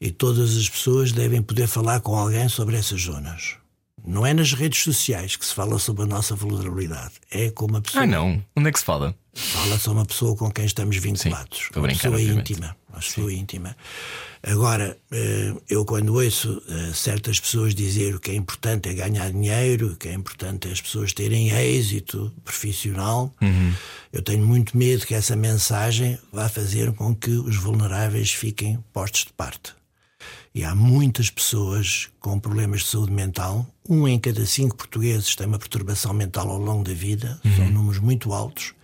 E 0.00 0.10
todas 0.12 0.56
as 0.56 0.68
pessoas 0.68 1.10
devem 1.10 1.42
poder 1.42 1.66
falar 1.66 2.00
com 2.00 2.16
alguém 2.16 2.48
sobre 2.48 2.76
essas 2.76 3.00
zonas. 3.02 3.56
Não 4.06 4.24
é 4.26 4.32
nas 4.32 4.52
redes 4.52 4.82
sociais 4.82 5.36
que 5.36 5.44
se 5.44 5.54
fala 5.54 5.78
sobre 5.78 6.02
a 6.04 6.06
nossa 6.06 6.34
vulnerabilidade. 6.34 7.12
É 7.30 7.50
com 7.50 7.66
uma 7.66 7.80
pessoa. 7.80 8.04
Ah, 8.04 8.06
não. 8.06 8.42
Onde 8.56 8.68
é 8.68 8.72
que 8.72 8.78
se 8.78 8.84
fala? 8.84 9.14
Fala 9.34 9.78
sobre 9.78 9.98
uma 10.00 10.06
pessoa 10.06 10.36
com 10.36 10.50
quem 10.50 10.64
estamos 10.64 10.96
vinculados. 10.96 11.68
a 11.74 11.78
uma 11.78 11.88
pessoa 11.88 12.14
obviamente. 12.14 12.52
íntima. 12.52 12.76
Uma 12.88 12.98
pessoa 13.00 13.32
íntima. 13.32 13.76
Agora, 14.42 14.96
eh, 15.10 15.52
eu 15.68 15.84
quando 15.84 16.14
ouço 16.14 16.62
eh, 16.68 16.92
certas 16.94 17.38
pessoas 17.40 17.74
dizer 17.74 18.14
o 18.14 18.20
que 18.20 18.30
é 18.30 18.34
importante 18.34 18.88
é 18.88 18.94
ganhar 18.94 19.30
dinheiro, 19.30 19.92
o 19.92 19.96
que 19.96 20.08
é 20.08 20.14
importante 20.14 20.68
é 20.68 20.72
as 20.72 20.80
pessoas 20.80 21.12
terem 21.12 21.50
êxito 21.50 22.32
profissional, 22.44 23.34
Uhum. 23.42 23.72
eu 24.12 24.22
tenho 24.22 24.46
muito 24.46 24.76
medo 24.76 25.04
que 25.06 25.14
essa 25.14 25.34
mensagem 25.36 26.18
vá 26.32 26.48
fazer 26.48 26.92
com 26.92 27.14
que 27.14 27.30
os 27.30 27.56
vulneráveis 27.56 28.30
fiquem 28.32 28.78
postos 28.92 29.24
de 29.24 29.32
parte. 29.32 29.74
E 30.54 30.64
há 30.64 30.74
muitas 30.74 31.30
pessoas 31.30 32.08
com 32.20 32.38
problemas 32.38 32.80
de 32.80 32.88
saúde 32.88 33.12
mental. 33.12 33.66
Um 33.88 34.08
em 34.08 34.18
cada 34.18 34.44
cinco 34.46 34.76
portugueses 34.76 35.34
tem 35.34 35.46
uma 35.46 35.58
perturbação 35.58 36.12
mental 36.12 36.48
ao 36.50 36.58
longo 36.58 36.84
da 36.84 36.94
vida. 36.94 37.40
São 37.56 37.70
números 37.70 38.00
muito 38.00 38.32
altos. 38.32 38.74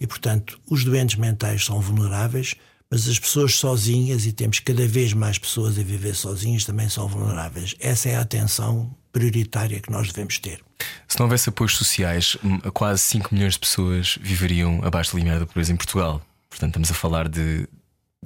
E, 0.00 0.06
portanto, 0.06 0.60
os 0.70 0.84
doentes 0.84 1.16
mentais 1.16 1.64
são 1.64 1.80
vulneráveis, 1.80 2.54
mas 2.90 3.08
as 3.08 3.18
pessoas 3.18 3.54
sozinhas, 3.56 4.26
e 4.26 4.32
temos 4.32 4.60
cada 4.60 4.86
vez 4.86 5.12
mais 5.12 5.38
pessoas 5.38 5.78
a 5.78 5.82
viver 5.82 6.14
sozinhas, 6.14 6.64
também 6.64 6.88
são 6.88 7.08
vulneráveis. 7.08 7.74
Essa 7.80 8.10
é 8.10 8.16
a 8.16 8.20
atenção 8.20 8.94
prioritária 9.12 9.80
que 9.80 9.90
nós 9.90 10.08
devemos 10.08 10.38
ter. 10.38 10.60
Se 11.08 11.18
não 11.18 11.26
houvesse 11.26 11.48
apoios 11.48 11.76
sociais, 11.76 12.36
hum, 12.44 12.58
quase 12.72 13.02
5 13.02 13.34
milhões 13.34 13.54
de 13.54 13.60
pessoas 13.60 14.18
viveriam 14.20 14.80
abaixo 14.84 15.12
do 15.12 15.18
limiar 15.18 15.40
da 15.40 15.46
pobreza 15.46 15.72
em 15.72 15.76
Portugal. 15.76 16.22
Portanto, 16.50 16.70
estamos 16.70 16.90
a 16.90 16.94
falar 16.94 17.28
de, 17.28 17.66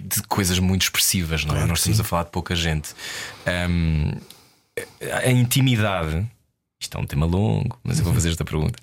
de 0.03 0.23
coisas 0.25 0.59
muito 0.59 0.83
expressivas, 0.83 1.45
não 1.45 1.53
é? 1.53 1.57
Claro 1.59 1.69
Nós 1.69 1.79
estamos 1.81 1.97
sim. 1.99 2.03
a 2.03 2.05
falar 2.05 2.25
de 2.25 2.31
pouca 2.31 2.55
gente. 2.57 2.91
Hum, 3.69 4.13
a 5.25 5.31
intimidade, 5.31 6.27
isto 6.81 6.97
é 6.97 7.01
um 7.01 7.07
tema 7.07 7.27
longo, 7.27 7.79
mas 7.85 7.99
eu 7.99 8.05
vou 8.05 8.15
fazer 8.15 8.31
esta 8.31 8.45
pergunta. 8.45 8.79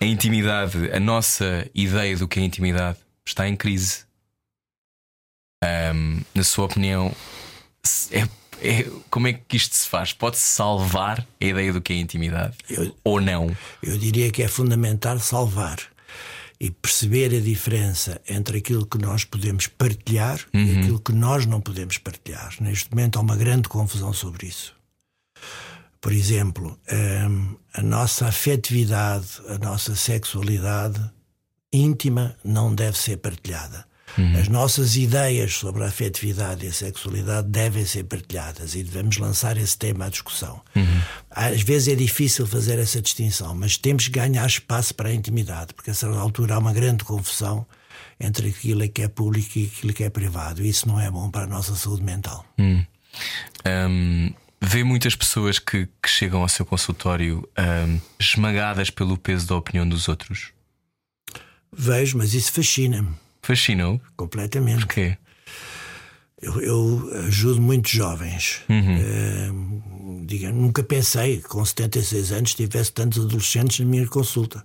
A 0.00 0.04
intimidade, 0.04 0.90
a 0.92 1.00
nossa 1.00 1.68
ideia 1.74 2.16
do 2.16 2.26
que 2.28 2.40
é 2.40 2.42
intimidade 2.42 2.98
está 3.26 3.48
em 3.48 3.56
crise. 3.56 4.04
Hum, 5.94 6.20
na 6.34 6.42
sua 6.42 6.64
opinião, 6.64 7.14
é, 8.10 8.26
é- 8.60 8.90
como 9.10 9.28
é 9.28 9.32
que 9.32 9.56
isto 9.56 9.74
se 9.76 9.88
faz? 9.88 10.12
Pode-se 10.12 10.42
salvar 10.44 11.26
a 11.40 11.44
ideia 11.44 11.72
do 11.72 11.80
que 11.80 11.92
é 11.92 11.96
intimidade? 11.96 12.56
Eu- 12.68 12.96
Ou 13.04 13.20
não? 13.20 13.54
Eu 13.82 13.96
diria 13.98 14.30
que 14.32 14.42
é 14.42 14.48
fundamental 14.48 15.18
salvar 15.20 15.78
e 16.62 16.70
perceber 16.70 17.34
a 17.34 17.40
diferença 17.40 18.20
entre 18.28 18.58
aquilo 18.58 18.86
que 18.86 18.96
nós 18.96 19.24
podemos 19.24 19.66
partilhar 19.66 20.38
e 20.54 20.78
aquilo 20.78 21.00
que 21.00 21.12
nós 21.12 21.44
não 21.44 21.60
podemos 21.60 21.98
partilhar. 21.98 22.54
Neste 22.60 22.88
momento 22.88 23.18
há 23.18 23.20
uma 23.20 23.34
grande 23.34 23.68
confusão 23.68 24.12
sobre 24.12 24.46
isso. 24.46 24.72
Por 26.00 26.12
exemplo, 26.12 26.78
hum, 27.28 27.56
a 27.74 27.82
nossa 27.82 28.28
afetividade, 28.28 29.26
a 29.48 29.58
nossa 29.58 29.96
sexualidade 29.96 31.00
íntima 31.72 32.36
não 32.44 32.72
deve 32.72 32.96
ser 32.96 33.16
partilhada. 33.16 33.84
As 34.38 34.48
nossas 34.48 34.96
ideias 34.96 35.54
sobre 35.54 35.84
a 35.84 35.86
afetividade 35.86 36.66
e 36.66 36.68
a 36.68 36.72
sexualidade 36.72 37.48
devem 37.48 37.84
ser 37.86 38.04
partilhadas 38.04 38.74
e 38.74 38.82
devemos 38.82 39.16
lançar 39.16 39.56
esse 39.56 39.76
tema 39.76 40.06
à 40.06 40.08
discussão. 40.08 40.60
Às 41.30 41.62
vezes 41.62 41.88
é 41.88 41.94
difícil 41.94 42.46
fazer 42.46 42.78
essa 42.78 43.00
distinção, 43.00 43.54
mas 43.54 43.76
temos 43.76 44.06
que 44.08 44.12
ganhar 44.12 44.46
espaço 44.46 44.94
para 44.94 45.08
a 45.08 45.14
intimidade, 45.14 45.72
porque 45.74 45.90
a 45.90 45.94
certa 45.94 46.18
altura 46.18 46.54
há 46.54 46.58
uma 46.58 46.72
grande 46.72 47.04
confusão 47.04 47.66
entre 48.20 48.48
aquilo 48.48 48.86
que 48.88 49.02
é 49.02 49.08
público 49.08 49.58
e 49.58 49.66
aquilo 49.66 49.92
que 49.92 50.04
é 50.04 50.10
privado. 50.10 50.62
E 50.62 50.68
isso 50.68 50.86
não 50.86 51.00
é 51.00 51.10
bom 51.10 51.30
para 51.30 51.44
a 51.44 51.48
nossa 51.48 51.74
saúde 51.74 52.02
mental. 52.02 52.44
Hum, 53.66 54.34
vê 54.60 54.84
muitas 54.84 55.16
pessoas 55.16 55.58
que, 55.58 55.88
que 56.02 56.08
chegam 56.08 56.42
ao 56.42 56.48
seu 56.48 56.66
consultório 56.66 57.48
hum, 57.58 58.00
esmagadas 58.18 58.90
pelo 58.90 59.16
peso 59.16 59.46
da 59.46 59.56
opinião 59.56 59.88
dos 59.88 60.06
outros. 60.08 60.52
Vejo, 61.72 62.18
mas 62.18 62.34
isso 62.34 62.52
fascina-me 62.52 63.16
Fascina-o? 63.42 64.00
completamente. 64.16 64.86
Porquê? 64.86 65.16
Eu, 66.40 66.60
eu 66.60 67.10
ajudo 67.28 67.60
muitos 67.60 67.92
jovens. 67.92 68.62
Eh, 68.68 69.50
diga, 70.24 70.50
nunca 70.50 70.82
pensei 70.82 71.36
que 71.36 71.44
com 71.44 71.64
76 71.64 72.32
anos 72.32 72.54
tivesse 72.54 72.92
tantos 72.92 73.24
adolescentes 73.24 73.78
na 73.78 73.86
minha 73.86 74.06
consulta. 74.08 74.64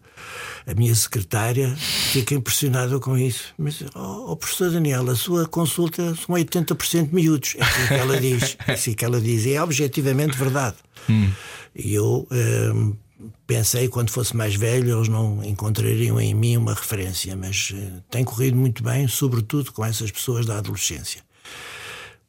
A 0.65 0.73
minha 0.73 0.95
secretária 0.95 1.75
fica 1.75 2.33
impressionada 2.33 2.99
com 2.99 3.15
isso. 3.15 3.53
Mas, 3.59 3.83
oh, 3.93 4.31
oh, 4.31 4.35
professor 4.35 4.71
Daniel, 4.71 5.07
a 5.07 5.15
sua 5.15 5.45
consulta 5.47 6.15
são 6.15 6.33
80% 6.33 7.09
miúdos. 7.11 7.55
É 7.57 7.63
assim 7.63 7.87
que 7.87 7.93
ela 7.93 8.19
diz. 8.19 8.57
É 8.67 8.71
assim 8.73 8.93
que 8.93 9.05
ela 9.05 9.21
diz. 9.21 9.45
E 9.45 9.53
é 9.53 9.61
objetivamente 9.61 10.35
verdade. 10.35 10.77
E 11.75 11.93
eu 11.93 12.27
eh, 12.31 12.71
pensei 13.45 13.87
quando 13.87 14.09
fosse 14.11 14.35
mais 14.35 14.55
velho 14.55 14.95
eles 14.97 15.07
não 15.07 15.43
encontrariam 15.43 16.19
em 16.19 16.33
mim 16.33 16.57
uma 16.57 16.73
referência, 16.73 17.35
mas 17.35 17.73
eh, 17.75 18.01
tem 18.09 18.23
corrido 18.23 18.55
muito 18.57 18.83
bem, 18.83 19.07
sobretudo 19.07 19.71
com 19.71 19.83
essas 19.83 20.11
pessoas 20.11 20.45
da 20.45 20.57
adolescência. 20.57 21.21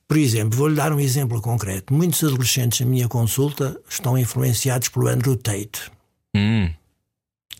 Por 0.06 0.16
exemplo, 0.16 0.56
vou-lhe 0.56 0.74
dar 0.74 0.92
um 0.92 0.98
exemplo 1.00 1.40
concreto. 1.42 1.92
Muitos 1.92 2.24
adolescentes 2.24 2.80
na 2.80 2.86
minha 2.86 3.08
consulta 3.08 3.78
estão 3.88 4.16
influenciados 4.16 4.88
pelo 4.88 5.06
Andrew 5.08 5.36
Tate, 5.36 5.90
Hum, 6.34 6.70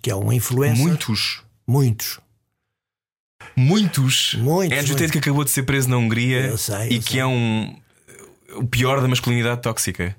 que 0.00 0.10
é 0.10 0.14
um 0.16 0.32
influencer. 0.32 0.78
muitos. 0.86 1.42
Muitos. 1.66 2.20
Muitos. 3.56 4.34
Muitos, 4.38 4.78
Andrew 4.78 4.96
Tate 4.96 5.12
que 5.12 5.18
acabou 5.18 5.44
de 5.44 5.50
ser 5.50 5.62
preso 5.64 5.88
na 5.88 5.96
Hungria 5.96 6.46
Eu 6.46 6.58
sei, 6.58 6.88
e 6.90 6.96
eu 6.96 7.02
que 7.02 7.10
sei. 7.12 7.20
é 7.20 7.26
um. 7.26 7.76
O 8.56 8.66
pior 8.66 9.00
da 9.00 9.08
masculinidade 9.08 9.60
tóxica. 9.62 10.16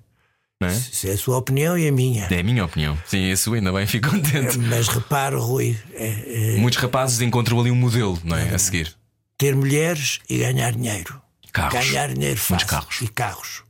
É? 0.61 0.67
Isso 0.73 1.07
é 1.07 1.11
a 1.11 1.17
sua 1.17 1.37
opinião 1.37 1.77
e 1.77 1.87
a 1.87 1.91
minha. 1.91 2.25
É 2.29 2.39
a 2.39 2.43
minha 2.43 2.65
opinião. 2.65 2.97
Sim, 3.05 3.31
a 3.31 3.37
sua 3.37 3.55
ainda 3.55 3.71
bem, 3.71 3.85
fico 3.87 4.09
contente. 4.09 4.57
Mas 4.57 4.89
repare, 4.89 5.35
Rui, 5.37 5.77
é- 5.93 6.55
é 6.55 6.57
Muitos 6.57 6.79
rapazes 6.79 7.21
encontram 7.21 7.59
ali 7.59 7.71
um 7.71 7.75
modelo, 7.75 8.19
não 8.25 8.35
é? 8.35 8.53
A 8.53 8.59
seguir. 8.59 8.93
ter 9.37 9.55
mulheres 9.55 10.19
e 10.29 10.37
ganhar 10.39 10.73
dinheiro. 10.73 11.21
Carros. 11.53 11.73
Ganhar 11.87 12.13
dinheiro 12.13 12.37
fácil. 12.37 12.67
carros. 12.67 13.01
E 13.01 13.07
carros. 13.07 13.63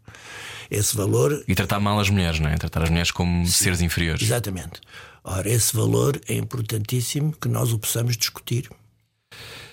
Esse 0.72 0.96
valor 0.96 1.44
E 1.48 1.54
tratar 1.56 1.80
mal 1.80 2.00
as 2.00 2.10
mulheres, 2.10 2.40
não 2.40 2.50
é? 2.50 2.56
Tratar 2.58 2.84
as 2.84 2.90
mulheres 2.90 3.12
como 3.12 3.46
seres 3.48 3.82
inferiores. 3.82 4.22
Exatamente. 4.24 4.82
Ora, 5.24 5.48
esse 5.50 5.76
valor 5.76 6.20
é 6.28 6.34
importantíssimo 6.36 7.34
que 7.40 7.48
nós 7.48 7.72
o 7.72 7.78
possamos 7.80 8.18
discutir. 8.18 8.68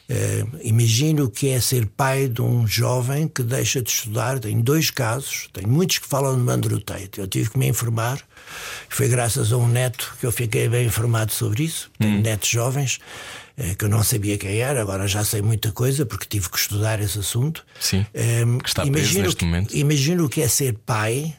Eh, 0.08 0.44
imagine 0.62 1.20
o 1.22 1.28
que 1.28 1.48
é 1.48 1.60
ser 1.60 1.86
pai 1.86 2.28
de 2.28 2.40
um 2.40 2.64
jovem 2.66 3.26
que 3.26 3.42
deixa 3.42 3.82
de 3.82 3.90
estudar. 3.90 4.38
Tem 4.38 4.60
dois 4.60 4.90
casos, 4.90 5.48
tem 5.52 5.66
muitos 5.66 5.98
que 5.98 6.06
falam 6.06 6.34
de 6.36 6.42
Mandro 6.42 6.80
Tate. 6.80 7.18
Eu 7.18 7.26
tive 7.26 7.50
que 7.50 7.58
me 7.58 7.66
informar. 7.66 8.20
Foi 8.88 9.08
graças 9.08 9.52
a 9.52 9.56
um 9.56 9.66
neto 9.66 10.14
que 10.20 10.26
eu 10.26 10.30
fiquei 10.32 10.68
bem 10.68 10.86
informado 10.86 11.32
sobre 11.32 11.64
isso. 11.64 11.90
Tenho 11.98 12.20
netos 12.22 12.48
jovens 12.48 13.00
eh, 13.58 13.74
que 13.74 13.84
eu 13.84 13.88
não 13.88 14.02
sabia 14.04 14.38
quem 14.38 14.58
era, 14.58 14.80
agora 14.80 15.08
já 15.08 15.24
sei 15.24 15.42
muita 15.42 15.72
coisa 15.72 16.06
porque 16.06 16.26
tive 16.28 16.48
que 16.50 16.56
estudar 16.58 17.00
esse 17.00 17.18
assunto. 17.18 17.64
Sim. 17.80 18.06
Ehm, 18.14 18.58
Que 18.58 18.68
está 18.68 18.82
preso 18.82 18.98
imagina 18.98 19.20
o 19.20 19.24
neste 19.24 19.38
que- 19.38 19.44
momento. 19.44 19.76
Imagina 19.76 20.22
o 20.24 20.28
que 20.28 20.40
é 20.42 20.46
ser 20.48 20.74
pai 20.86 21.34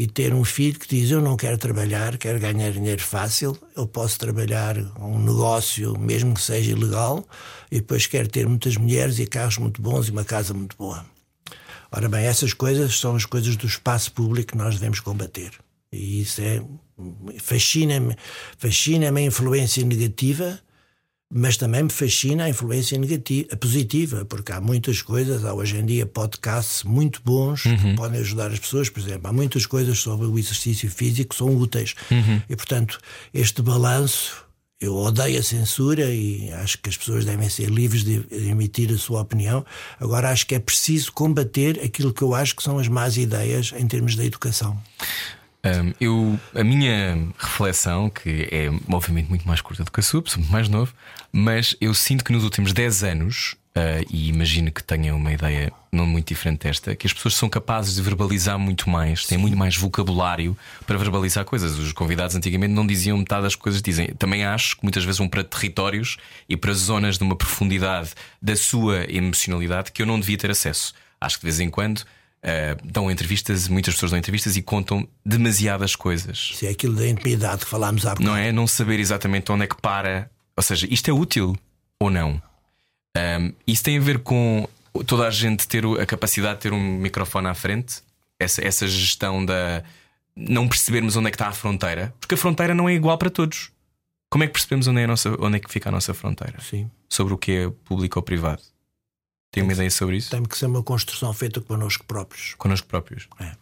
e 0.00 0.06
ter 0.06 0.32
um 0.32 0.44
filho 0.44 0.78
que 0.78 0.88
diz: 0.88 1.10
Eu 1.10 1.20
não 1.20 1.36
quero 1.36 1.58
trabalhar, 1.58 2.16
quero 2.16 2.40
ganhar 2.40 2.72
dinheiro 2.72 3.02
fácil, 3.02 3.54
eu 3.76 3.86
posso 3.86 4.18
trabalhar 4.18 4.78
um 4.98 5.18
negócio, 5.18 5.98
mesmo 5.98 6.32
que 6.32 6.40
seja 6.40 6.70
ilegal, 6.70 7.22
e 7.70 7.76
depois 7.76 8.06
quero 8.06 8.26
ter 8.26 8.48
muitas 8.48 8.78
mulheres 8.78 9.18
e 9.18 9.26
carros 9.26 9.58
muito 9.58 9.82
bons 9.82 10.08
e 10.08 10.10
uma 10.10 10.24
casa 10.24 10.54
muito 10.54 10.74
boa. 10.74 11.04
Ora 11.92 12.08
bem, 12.08 12.24
essas 12.24 12.54
coisas 12.54 12.98
são 12.98 13.14
as 13.14 13.26
coisas 13.26 13.56
do 13.56 13.66
espaço 13.66 14.10
público 14.12 14.52
que 14.52 14.56
nós 14.56 14.76
devemos 14.76 15.00
combater. 15.00 15.50
E 15.92 16.22
isso 16.22 16.40
é. 16.40 16.62
Fascina-me 17.38 18.16
fascina 18.56 19.10
a 19.10 19.20
influência 19.20 19.84
negativa 19.84 20.58
mas 21.32 21.56
também 21.56 21.84
me 21.84 21.90
fascina 21.90 22.44
a 22.44 22.48
influência 22.48 22.98
negativa, 22.98 23.56
positiva, 23.56 24.24
porque 24.24 24.50
há 24.50 24.60
muitas 24.60 25.00
coisas, 25.00 25.44
há 25.44 25.54
hoje 25.54 25.76
em 25.76 25.86
dia 25.86 26.04
podcasts 26.04 26.82
muito 26.82 27.22
bons 27.24 27.62
que 27.62 27.94
podem 27.94 28.20
ajudar 28.20 28.50
as 28.50 28.58
pessoas, 28.58 28.88
por 28.88 28.98
exemplo, 28.98 29.28
há 29.28 29.32
muitas 29.32 29.64
coisas 29.64 29.98
sobre 30.00 30.26
o 30.26 30.36
exercício 30.36 30.90
físico 30.90 31.30
que 31.30 31.36
são 31.36 31.56
úteis. 31.56 31.94
E 32.48 32.56
portanto, 32.56 32.98
este 33.32 33.62
balanço, 33.62 34.44
eu 34.80 34.96
odeio 34.96 35.38
a 35.38 35.42
censura 35.42 36.12
e 36.12 36.50
acho 36.52 36.78
que 36.78 36.88
as 36.88 36.96
pessoas 36.96 37.24
devem 37.24 37.48
ser 37.48 37.68
livres 37.68 38.02
de 38.02 38.26
emitir 38.48 38.90
a 38.92 38.98
sua 38.98 39.20
opinião. 39.20 39.64
Agora 40.00 40.30
acho 40.30 40.44
que 40.46 40.54
é 40.56 40.58
preciso 40.58 41.12
combater 41.12 41.80
aquilo 41.84 42.12
que 42.12 42.22
eu 42.22 42.34
acho 42.34 42.56
que 42.56 42.62
são 42.62 42.78
as 42.78 42.88
más 42.88 43.16
ideias 43.16 43.72
em 43.76 43.86
termos 43.86 44.16
da 44.16 44.24
educação. 44.24 44.76
Um, 45.62 45.92
eu, 46.00 46.40
a 46.54 46.64
minha 46.64 47.28
reflexão, 47.38 48.08
que 48.08 48.48
é 48.50 48.70
obviamente 48.90 49.28
muito 49.28 49.46
mais 49.46 49.60
curta 49.60 49.84
do 49.84 49.92
que 49.92 50.00
a 50.00 50.02
sua, 50.02 50.22
sou 50.24 50.38
muito 50.38 50.50
mais 50.50 50.68
novo, 50.70 50.94
mas 51.32 51.76
eu 51.80 51.94
sinto 51.94 52.24
que 52.24 52.32
nos 52.32 52.44
últimos 52.44 52.72
10 52.72 53.04
anos, 53.04 53.56
uh, 53.76 54.04
e 54.10 54.28
imagino 54.28 54.70
que 54.70 54.82
tenha 54.82 55.14
uma 55.14 55.32
ideia 55.32 55.72
não 55.92 56.06
muito 56.06 56.28
diferente 56.28 56.62
desta, 56.62 56.94
que 56.94 57.06
as 57.06 57.12
pessoas 57.12 57.34
são 57.34 57.48
capazes 57.48 57.94
de 57.94 58.02
verbalizar 58.02 58.58
muito 58.58 58.88
mais, 58.88 59.26
têm 59.26 59.38
muito 59.38 59.56
mais 59.56 59.76
vocabulário 59.76 60.56
para 60.86 60.96
verbalizar 60.96 61.44
coisas. 61.44 61.78
Os 61.78 61.92
convidados 61.92 62.36
antigamente 62.36 62.72
não 62.72 62.86
diziam 62.86 63.16
metade 63.18 63.42
das 63.42 63.54
coisas 63.54 63.80
que 63.80 63.90
dizem. 63.90 64.08
Também 64.14 64.44
acho 64.44 64.76
que 64.76 64.82
muitas 64.82 65.04
vezes 65.04 65.18
vão 65.18 65.28
para 65.28 65.42
territórios 65.42 66.16
e 66.48 66.56
para 66.56 66.72
zonas 66.72 67.18
de 67.18 67.24
uma 67.24 67.36
profundidade 67.36 68.10
da 68.40 68.56
sua 68.56 69.04
emocionalidade 69.10 69.92
que 69.92 70.02
eu 70.02 70.06
não 70.06 70.18
devia 70.18 70.38
ter 70.38 70.50
acesso. 70.50 70.94
Acho 71.20 71.36
que 71.36 71.42
de 71.42 71.46
vez 71.46 71.60
em 71.60 71.70
quando. 71.70 72.04
Uh, 72.42 72.80
dão 72.82 73.10
entrevistas, 73.10 73.68
muitas 73.68 73.92
pessoas 73.92 74.12
dão 74.12 74.18
entrevistas 74.18 74.56
e 74.56 74.62
contam 74.62 75.06
demasiadas 75.22 75.94
coisas. 75.94 76.52
Se 76.54 76.66
é 76.66 76.70
aquilo 76.70 76.94
da 76.94 77.06
intimidade 77.06 77.66
que 77.66 77.70
falámos 77.70 78.06
há 78.06 78.14
Não 78.18 78.34
é? 78.34 78.50
Não 78.50 78.66
saber 78.66 78.98
exatamente 78.98 79.52
onde 79.52 79.64
é 79.64 79.66
que 79.66 79.76
para. 79.76 80.30
Ou 80.60 80.62
seja, 80.62 80.86
isto 80.90 81.08
é 81.08 81.12
útil 81.14 81.56
ou 81.98 82.10
não? 82.10 82.32
Um, 83.16 83.54
isso 83.66 83.82
tem 83.82 83.96
a 83.96 84.00
ver 84.00 84.18
com 84.18 84.68
toda 85.06 85.26
a 85.26 85.30
gente 85.30 85.66
ter 85.66 85.86
a 85.86 86.04
capacidade 86.04 86.56
de 86.56 86.60
ter 86.60 86.72
um 86.74 86.98
microfone 86.98 87.46
à 87.46 87.54
frente, 87.54 88.02
essa, 88.38 88.62
essa 88.62 88.86
gestão 88.86 89.42
da 89.42 89.82
não 90.36 90.68
percebermos 90.68 91.16
onde 91.16 91.28
é 91.28 91.30
que 91.30 91.36
está 91.36 91.48
a 91.48 91.52
fronteira, 91.52 92.14
porque 92.20 92.34
a 92.34 92.36
fronteira 92.36 92.74
não 92.74 92.90
é 92.90 92.92
igual 92.92 93.16
para 93.16 93.30
todos. 93.30 93.72
Como 94.28 94.44
é 94.44 94.46
que 94.46 94.52
percebemos 94.52 94.86
onde 94.86 95.00
é, 95.00 95.04
a 95.04 95.06
nossa, 95.06 95.34
onde 95.40 95.56
é 95.56 95.60
que 95.60 95.72
fica 95.72 95.88
a 95.88 95.92
nossa 95.92 96.12
fronteira? 96.12 96.60
Sim. 96.60 96.90
Sobre 97.08 97.32
o 97.32 97.38
que 97.38 97.52
é 97.52 97.70
público 97.70 98.18
ou 98.18 98.22
privado? 98.22 98.60
Tem 99.50 99.62
uma 99.62 99.72
ideia 99.72 99.90
sobre 99.90 100.18
isso? 100.18 100.30
Tem 100.30 100.42
que 100.42 100.58
ser 100.58 100.66
uma 100.66 100.82
construção 100.82 101.32
feita 101.32 101.62
connosco 101.62 102.04
próprios. 102.04 102.54
Connosco 102.58 102.86
próprios. 102.86 103.26
É. 103.40 103.52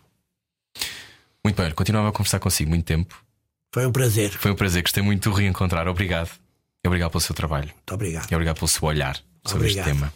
Muito 1.44 1.62
bem, 1.62 1.70
continuava 1.70 2.08
a 2.08 2.12
conversar 2.12 2.40
consigo 2.40 2.70
muito 2.70 2.84
tempo. 2.84 3.24
Foi 3.72 3.86
um 3.86 3.92
prazer. 3.92 4.32
Foi 4.32 4.50
um 4.50 4.56
prazer, 4.56 4.82
gostei 4.82 5.02
muito 5.04 5.22
de 5.22 5.28
o 5.28 5.32
reencontrar. 5.32 5.86
Obrigado. 5.86 6.47
Obrigado 6.88 7.10
pelo 7.10 7.20
seu 7.20 7.34
trabalho. 7.34 7.68
Muito 7.68 7.94
obrigado. 7.94 8.30
E 8.30 8.34
obrigado 8.34 8.56
pelo 8.56 8.68
seu 8.68 8.86
olhar 8.88 9.16
sobre 9.44 9.68
Obrigado. 9.68 9.88
este 9.88 9.98
tema. 9.98 10.12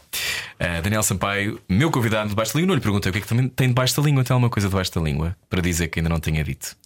Uh, 0.54 0.82
Daniel 0.82 1.02
Sampaio, 1.02 1.60
meu 1.68 1.90
convidado 1.90 2.28
debaixo 2.28 2.54
da 2.54 2.60
língua, 2.60 2.68
não 2.68 2.74
lhe 2.74 2.80
perguntei 2.80 3.10
o 3.10 3.12
que 3.12 3.18
é 3.18 3.22
que 3.22 3.28
também 3.28 3.48
tem 3.48 3.68
debaixo 3.68 3.96
da 3.96 4.02
língua. 4.02 4.24
Tem 4.24 4.34
alguma 4.34 4.50
coisa 4.50 4.68
debaixo 4.68 4.92
da 4.94 5.00
língua 5.00 5.36
para 5.48 5.60
dizer 5.60 5.88
que 5.88 6.00
ainda 6.00 6.08
não 6.08 6.20
tenha 6.20 6.42
dito? 6.42 6.76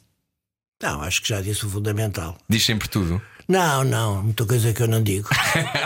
Não, 0.82 1.00
acho 1.02 1.22
que 1.22 1.28
já 1.28 1.40
disse 1.40 1.64
o 1.64 1.70
fundamental. 1.70 2.36
Diz 2.48 2.64
sempre 2.64 2.88
tudo. 2.88 3.20
Não, 3.48 3.84
não, 3.84 4.22
muita 4.22 4.44
coisa 4.44 4.72
que 4.72 4.82
eu 4.82 4.88
não 4.88 5.02
digo. 5.02 5.28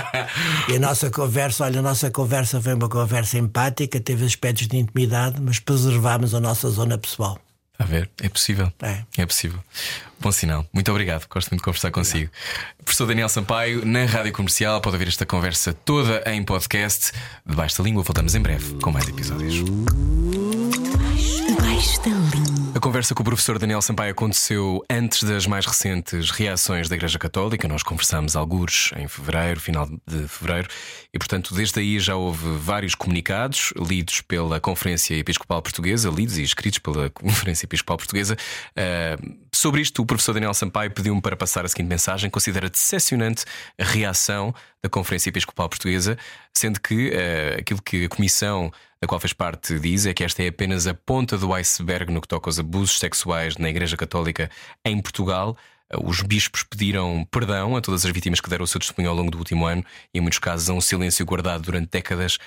e 0.68 0.76
a 0.76 0.80
nossa 0.80 1.10
conversa, 1.10 1.64
olha, 1.64 1.80
a 1.80 1.82
nossa 1.82 2.10
conversa 2.10 2.60
foi 2.60 2.74
uma 2.74 2.88
conversa 2.88 3.38
empática, 3.38 4.00
teve 4.00 4.24
aspectos 4.24 4.66
de 4.66 4.78
intimidade, 4.78 5.40
mas 5.40 5.58
preservámos 5.58 6.34
a 6.34 6.40
nossa 6.40 6.70
zona 6.70 6.96
pessoal. 6.96 7.38
A 7.80 7.84
ver, 7.84 8.10
é 8.22 8.28
possível. 8.28 8.70
É. 8.82 9.02
É 9.16 9.24
possível. 9.24 9.58
Bom 10.20 10.30
sinal. 10.30 10.66
Muito 10.70 10.90
obrigado. 10.90 11.26
Gosto 11.30 11.48
muito 11.48 11.62
de 11.62 11.64
conversar 11.64 11.90
consigo. 11.90 12.30
Professor 12.84 13.06
Daniel 13.06 13.30
Sampaio, 13.30 13.86
na 13.86 14.04
Rádio 14.04 14.34
Comercial, 14.34 14.82
pode 14.82 14.96
ouvir 14.96 15.08
esta 15.08 15.24
conversa 15.24 15.72
toda 15.72 16.22
em 16.30 16.44
podcast. 16.44 17.10
Debaixo 17.46 17.78
da 17.78 17.84
língua, 17.84 18.02
voltamos 18.02 18.34
em 18.34 18.40
breve 18.40 18.74
com 18.80 18.92
mais 18.92 19.08
episódios. 19.08 19.64
Debaixo 21.48 22.02
da 22.02 22.10
língua. 22.36 22.59
A 22.80 22.82
conversa 22.82 23.14
com 23.14 23.20
o 23.20 23.26
professor 23.26 23.58
Daniel 23.58 23.82
Sampaio 23.82 24.12
aconteceu 24.12 24.82
antes 24.88 25.22
das 25.22 25.46
mais 25.46 25.66
recentes 25.66 26.30
reações 26.30 26.88
da 26.88 26.96
Igreja 26.96 27.18
Católica. 27.18 27.68
Nós 27.68 27.82
conversámos 27.82 28.34
algures 28.34 28.90
em 28.96 29.06
fevereiro, 29.06 29.60
final 29.60 29.86
de 29.86 30.26
fevereiro, 30.26 30.66
e 31.12 31.18
portanto, 31.18 31.54
desde 31.54 31.78
aí 31.78 32.00
já 32.00 32.16
houve 32.16 32.56
vários 32.56 32.94
comunicados 32.94 33.74
lidos 33.76 34.22
pela 34.22 34.58
Conferência 34.60 35.14
Episcopal 35.14 35.60
Portuguesa, 35.60 36.08
lidos 36.08 36.38
e 36.38 36.42
escritos 36.42 36.78
pela 36.78 37.10
Conferência 37.12 37.66
Episcopal 37.66 37.98
Portuguesa. 37.98 38.34
Uh, 38.70 39.36
sobre 39.54 39.82
isto, 39.82 40.00
o 40.00 40.06
professor 40.06 40.32
Daniel 40.32 40.54
Sampaio 40.54 40.90
pediu-me 40.90 41.20
para 41.20 41.36
passar 41.36 41.66
a 41.66 41.68
seguinte 41.68 41.88
mensagem: 41.88 42.30
considera 42.30 42.70
decepcionante 42.70 43.44
a 43.78 43.84
reação 43.84 44.54
da 44.82 44.88
Conferência 44.88 45.28
Episcopal 45.28 45.68
Portuguesa, 45.68 46.16
sendo 46.56 46.80
que 46.80 47.10
uh, 47.10 47.60
aquilo 47.60 47.82
que 47.82 48.06
a 48.06 48.08
Comissão 48.08 48.72
da 49.00 49.08
qual 49.08 49.18
fez 49.18 49.32
parte 49.32 49.78
diz 49.78 50.04
é 50.04 50.12
que 50.12 50.22
esta 50.22 50.42
é 50.42 50.48
apenas 50.48 50.86
a 50.86 50.92
ponta 50.92 51.38
do 51.38 51.54
iceberg 51.54 52.12
no 52.12 52.20
que 52.20 52.28
toca 52.28 52.48
aos 52.48 52.58
abusos 52.58 52.98
sexuais 52.98 53.56
na 53.56 53.70
Igreja 53.70 53.96
Católica 53.96 54.50
em 54.84 55.00
Portugal. 55.00 55.56
Os 56.04 56.20
bispos 56.20 56.62
pediram 56.62 57.26
perdão 57.30 57.76
a 57.76 57.80
todas 57.80 58.04
as 58.04 58.12
vítimas 58.12 58.40
que 58.40 58.48
deram 58.48 58.62
o 58.62 58.66
seu 58.66 58.78
testemunho 58.78 59.10
ao 59.10 59.16
longo 59.16 59.30
do 59.30 59.38
último 59.38 59.66
ano 59.66 59.84
e, 60.14 60.18
em 60.18 60.20
muitos 60.20 60.38
casos, 60.38 60.70
a 60.70 60.72
um 60.72 60.80
silêncio 60.80 61.26
guardado 61.26 61.62
durante 61.62 61.88
décadas. 61.90 62.38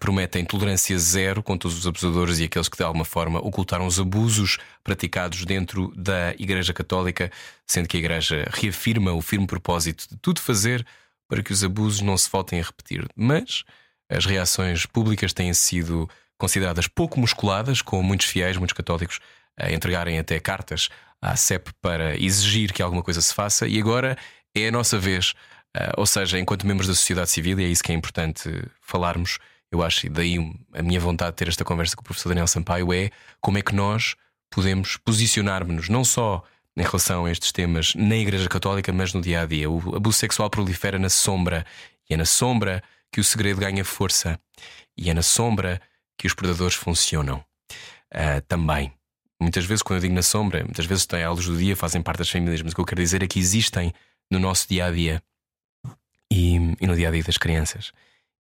Prometem 0.00 0.46
tolerância 0.46 0.96
zero 0.98 1.42
com 1.42 1.58
todos 1.58 1.76
os 1.76 1.86
abusadores 1.86 2.38
e 2.38 2.44
aqueles 2.44 2.68
que, 2.70 2.76
de 2.76 2.84
alguma 2.84 3.04
forma, 3.04 3.38
ocultaram 3.40 3.86
os 3.86 4.00
abusos 4.00 4.56
praticados 4.82 5.44
dentro 5.44 5.92
da 5.94 6.32
Igreja 6.38 6.72
Católica, 6.72 7.30
sendo 7.66 7.86
que 7.86 7.98
a 7.98 8.00
Igreja 8.00 8.48
reafirma 8.50 9.12
o 9.12 9.20
firme 9.20 9.46
propósito 9.46 10.06
de 10.08 10.16
tudo 10.16 10.40
fazer 10.40 10.86
para 11.28 11.42
que 11.42 11.52
os 11.52 11.62
abusos 11.62 12.00
não 12.00 12.16
se 12.16 12.30
voltem 12.30 12.60
a 12.60 12.62
repetir. 12.62 13.06
Mas 13.14 13.62
as 14.08 14.24
reações 14.24 14.86
públicas 14.86 15.32
têm 15.32 15.52
sido 15.54 16.08
consideradas 16.38 16.86
pouco 16.86 17.18
musculadas, 17.18 17.82
com 17.82 18.02
muitos 18.02 18.26
fiéis, 18.26 18.56
muitos 18.56 18.76
católicos, 18.76 19.20
a 19.58 19.72
entregarem 19.72 20.18
até 20.18 20.38
cartas 20.38 20.88
à 21.20 21.34
CEP 21.34 21.72
para 21.80 22.16
exigir 22.20 22.72
que 22.72 22.82
alguma 22.82 23.02
coisa 23.02 23.20
se 23.22 23.32
faça, 23.32 23.66
e 23.66 23.80
agora 23.80 24.16
é 24.54 24.68
a 24.68 24.70
nossa 24.72 24.98
vez. 24.98 25.34
Ou 25.96 26.06
seja, 26.06 26.38
enquanto 26.38 26.66
membros 26.66 26.86
da 26.88 26.94
sociedade 26.94 27.30
civil, 27.30 27.58
e 27.58 27.64
é 27.64 27.68
isso 27.68 27.82
que 27.82 27.92
é 27.92 27.94
importante 27.94 28.50
falarmos, 28.80 29.38
eu 29.70 29.82
acho, 29.82 30.06
e 30.06 30.08
daí 30.08 30.36
a 30.72 30.82
minha 30.82 31.00
vontade 31.00 31.32
de 31.32 31.36
ter 31.36 31.48
esta 31.48 31.64
conversa 31.64 31.96
com 31.96 32.02
o 32.02 32.04
professor 32.04 32.28
Daniel 32.28 32.46
Sampaio 32.46 32.92
é 32.92 33.10
como 33.40 33.58
é 33.58 33.62
que 33.62 33.74
nós 33.74 34.14
podemos 34.50 34.96
posicionar-nos 34.98 35.88
não 35.88 36.04
só 36.04 36.42
em 36.76 36.82
relação 36.82 37.24
a 37.24 37.30
estes 37.30 37.50
temas 37.50 37.94
na 37.94 38.16
Igreja 38.16 38.48
Católica, 38.48 38.92
mas 38.92 39.12
no 39.12 39.20
dia 39.20 39.40
a 39.40 39.46
dia. 39.46 39.70
O 39.70 39.96
abuso 39.96 40.18
sexual 40.18 40.48
prolifera 40.50 40.98
na 40.98 41.08
sombra, 41.08 41.64
e 42.08 42.14
é 42.14 42.16
na 42.16 42.26
sombra 42.26 42.82
que 43.12 43.20
o 43.20 43.24
segredo 43.24 43.60
ganha 43.60 43.84
força 43.84 44.38
e 44.96 45.10
é 45.10 45.14
na 45.14 45.22
sombra 45.22 45.80
que 46.18 46.26
os 46.26 46.34
predadores 46.34 46.74
funcionam. 46.74 47.44
Uh, 48.14 48.40
também. 48.48 48.92
Muitas 49.40 49.66
vezes, 49.66 49.82
quando 49.82 49.98
eu 49.98 50.02
digo 50.02 50.14
na 50.14 50.22
sombra, 50.22 50.64
muitas 50.64 50.86
vezes 50.86 51.04
têm 51.04 51.22
à 51.22 51.30
luz 51.30 51.44
do 51.44 51.56
dia, 51.56 51.76
fazem 51.76 52.00
parte 52.00 52.18
das 52.18 52.30
famílias, 52.30 52.62
mas 52.62 52.72
o 52.72 52.74
que 52.74 52.80
eu 52.80 52.86
quero 52.86 53.02
dizer 53.02 53.22
é 53.22 53.26
que 53.26 53.38
existem 53.38 53.92
no 54.30 54.38
nosso 54.38 54.66
dia 54.68 54.86
a 54.86 54.90
dia 54.90 55.22
e, 56.32 56.54
e 56.80 56.86
no 56.86 56.96
dia 56.96 57.08
a 57.08 57.10
dia 57.10 57.22
das 57.22 57.36
crianças. 57.36 57.92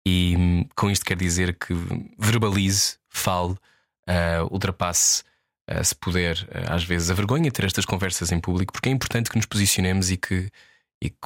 E 0.06 0.66
com 0.74 0.90
isto 0.90 1.04
quer 1.04 1.16
dizer 1.16 1.56
que 1.56 1.72
verbalize, 2.18 2.98
fale, 3.08 3.52
uh, 3.52 4.44
ultrapasse, 4.50 5.22
uh, 5.70 5.82
se 5.82 5.94
puder, 5.94 6.36
às 6.68 6.84
vezes, 6.84 7.10
a 7.10 7.14
vergonha 7.14 7.44
de 7.44 7.52
ter 7.52 7.64
estas 7.64 7.86
conversas 7.86 8.30
em 8.30 8.40
público, 8.40 8.72
porque 8.72 8.88
é 8.88 8.92
importante 8.92 9.30
que 9.30 9.36
nos 9.36 9.46
posicionemos 9.46 10.10
e 10.10 10.18
que, 10.18 10.50
e 11.00 11.08
que 11.08 11.16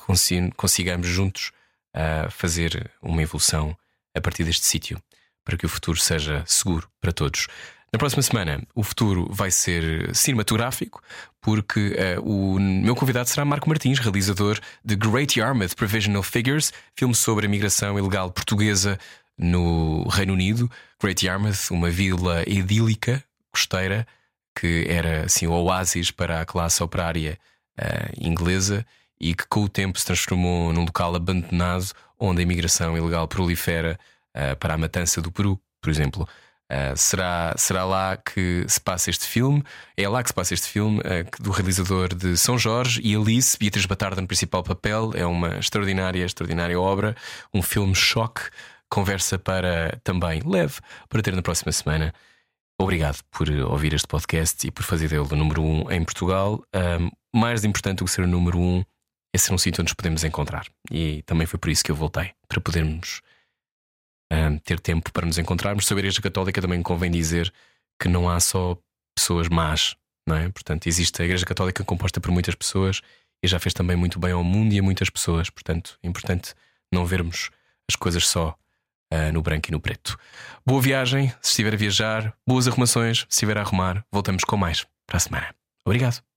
consigamos 0.57 1.09
juntos 1.09 1.51
a 1.97 2.31
fazer 2.31 2.91
uma 3.01 3.23
evolução 3.23 3.77
a 4.15 4.21
partir 4.21 4.45
deste 4.45 4.67
sítio 4.67 5.03
para 5.43 5.57
que 5.57 5.65
o 5.65 5.69
futuro 5.69 5.99
seja 5.99 6.45
seguro 6.47 6.89
para 7.01 7.13
todos. 7.13 7.47
Na 7.93 7.99
próxima 7.99 8.21
semana, 8.21 8.61
o 8.75 8.83
futuro 8.83 9.29
vai 9.33 9.51
ser 9.51 10.15
cinematográfico, 10.15 11.01
porque 11.41 11.97
uh, 12.19 12.21
o 12.21 12.59
meu 12.59 12.97
convidado 12.97 13.29
será 13.29 13.45
Marco 13.45 13.69
Martins, 13.69 14.01
realizador 14.01 14.59
de 14.85 14.97
Great 14.97 15.39
Yarmouth 15.39 15.75
Provisional 15.77 16.23
Figures, 16.23 16.73
filme 16.97 17.15
sobre 17.15 17.47
a 17.47 17.49
migração 17.49 17.97
ilegal 17.97 18.31
portuguesa 18.33 18.99
no 19.39 20.07
Reino 20.09 20.33
Unido. 20.33 20.71
Great 21.01 21.25
Yarmouth, 21.25 21.71
uma 21.71 21.89
vila 21.89 22.43
idílica, 22.47 23.23
costeira, 23.53 24.07
que 24.55 24.85
era 24.89 25.27
assim 25.27 25.47
o 25.47 25.53
oásis 25.53 26.11
para 26.11 26.41
a 26.41 26.45
classe 26.45 26.83
operária 26.83 27.39
uh, 27.79 28.13
inglesa 28.21 28.85
e 29.21 29.35
que 29.35 29.47
com 29.47 29.65
o 29.65 29.69
tempo 29.69 29.99
se 29.99 30.07
transformou 30.07 30.73
num 30.73 30.85
local 30.85 31.15
abandonado 31.15 31.93
onde 32.19 32.41
a 32.41 32.43
imigração 32.43 32.97
ilegal 32.97 33.29
prolifera 33.29 33.99
uh, 34.35 34.57
para 34.57 34.75
a 34.75 34.79
matança 34.79 35.21
do 35.21 35.31
Peru, 35.31 35.61
por 35.81 35.91
exemplo. 35.91 36.29
Uh, 36.71 36.97
será, 36.97 37.55
será 37.57 37.85
lá 37.85 38.17
que 38.17 38.65
se 38.67 38.81
passa 38.81 39.09
este 39.11 39.27
filme. 39.27 39.63
É 39.97 40.09
lá 40.09 40.23
que 40.23 40.31
se 40.31 40.35
passa 40.35 40.55
este 40.55 40.69
filme 40.69 40.99
uh, 40.99 41.43
do 41.43 41.51
realizador 41.51 42.15
de 42.15 42.37
São 42.37 42.59
Jorge 42.59 43.01
e 43.05 43.15
Alice, 43.15 43.57
Beatriz 43.59 43.87
Batarda 43.87 44.21
no 44.21 44.27
principal 44.27 44.63
papel. 44.63 45.13
É 45.15 45.25
uma 45.25 45.59
extraordinária, 45.59 46.25
extraordinária 46.25 46.79
obra, 46.81 47.15
um 47.55 47.63
filme 47.63 47.95
choque, 47.95 48.43
conversa 48.89 49.39
para 49.39 49.99
também 50.03 50.43
leve 50.45 50.81
para 51.09 51.23
ter 51.23 51.35
na 51.35 51.43
próxima 51.43 51.73
semana. 51.73 52.13
Obrigado 52.79 53.23
por 53.31 53.49
ouvir 53.49 53.95
este 53.95 54.07
podcast 54.07 54.67
e 54.67 54.71
por 54.71 54.83
fazer 54.83 55.09
dele 55.09 55.27
o 55.31 55.37
número 55.37 55.63
um 55.63 55.91
em 55.91 56.05
Portugal. 56.05 56.63
mais 57.35 57.65
importante 57.65 57.99
do 57.99 58.05
que 58.05 58.11
ser 58.11 58.23
o 58.23 58.27
número 58.27 58.59
um 58.59 58.85
é 59.37 59.39
ser 59.39 59.53
um 59.53 59.59
sítio 59.59 59.83
onde 59.83 59.91
nos 59.91 59.95
podemos 59.95 60.25
encontrar. 60.25 60.67
E 60.91 61.23
também 61.23 61.47
foi 61.47 61.59
por 61.59 61.71
isso 61.71 61.85
que 61.85 61.91
eu 61.91 61.97
voltei, 61.97 62.33
para 62.49 62.61
podermos 62.61 63.21
um, 64.33 64.59
ter 64.59 64.81
tempo 64.81 65.13
para 65.13 65.27
nos 65.27 65.39
encontrarmos. 65.39 65.87
Sobre 65.87 66.01
a 66.01 66.05
Igreja 66.05 66.21
Católica 66.21 66.61
também 66.61 66.83
convém 66.83 67.11
dizer 67.11 67.53
que 68.01 68.09
não 68.09 68.29
há 68.29 68.41
só 68.41 68.77
pessoas 69.15 69.49
más, 69.49 69.97
não 70.27 70.37
é? 70.37 70.49
Portanto, 70.49 70.87
existe 70.87 71.21
a 71.23 71.25
Igreja 71.25 71.47
Católica 71.47 71.85
composta 71.85 72.21
por 72.21 72.31
muitas 72.31 72.55
pessoas 72.55 73.01
e 73.43 73.49
já 73.49 73.59
fez 73.59 73.73
também 73.73 73.97
muito 73.97 74.19
bem 74.19 74.33
ao 74.33 74.43
mundo 74.43 74.73
e 74.73 74.79
a 74.79 74.83
muitas 74.83 75.09
pessoas. 75.11 75.51
Portanto, 75.51 75.99
é 76.03 76.09
importante 76.09 76.55
não 76.93 77.05
vermos 77.05 77.51
as 77.89 77.97
coisas 77.97 78.27
só 78.27 78.57
uh, 79.13 79.33
no 79.33 79.43
branco 79.43 79.69
e 79.69 79.73
no 79.73 79.81
preto. 79.81 80.19
Boa 80.65 80.81
viagem, 80.81 81.29
se 81.41 81.51
estiver 81.51 81.75
a 81.75 81.77
viajar, 81.77 82.35
boas 82.47 82.67
arrumações, 82.67 83.21
se 83.21 83.27
estiver 83.31 83.59
a 83.59 83.63
arrumar, 83.63 84.05
voltamos 84.11 84.45
com 84.45 84.57
mais 84.57 84.87
para 85.07 85.17
a 85.17 85.21
semana. 85.21 85.55
Obrigado. 85.85 86.36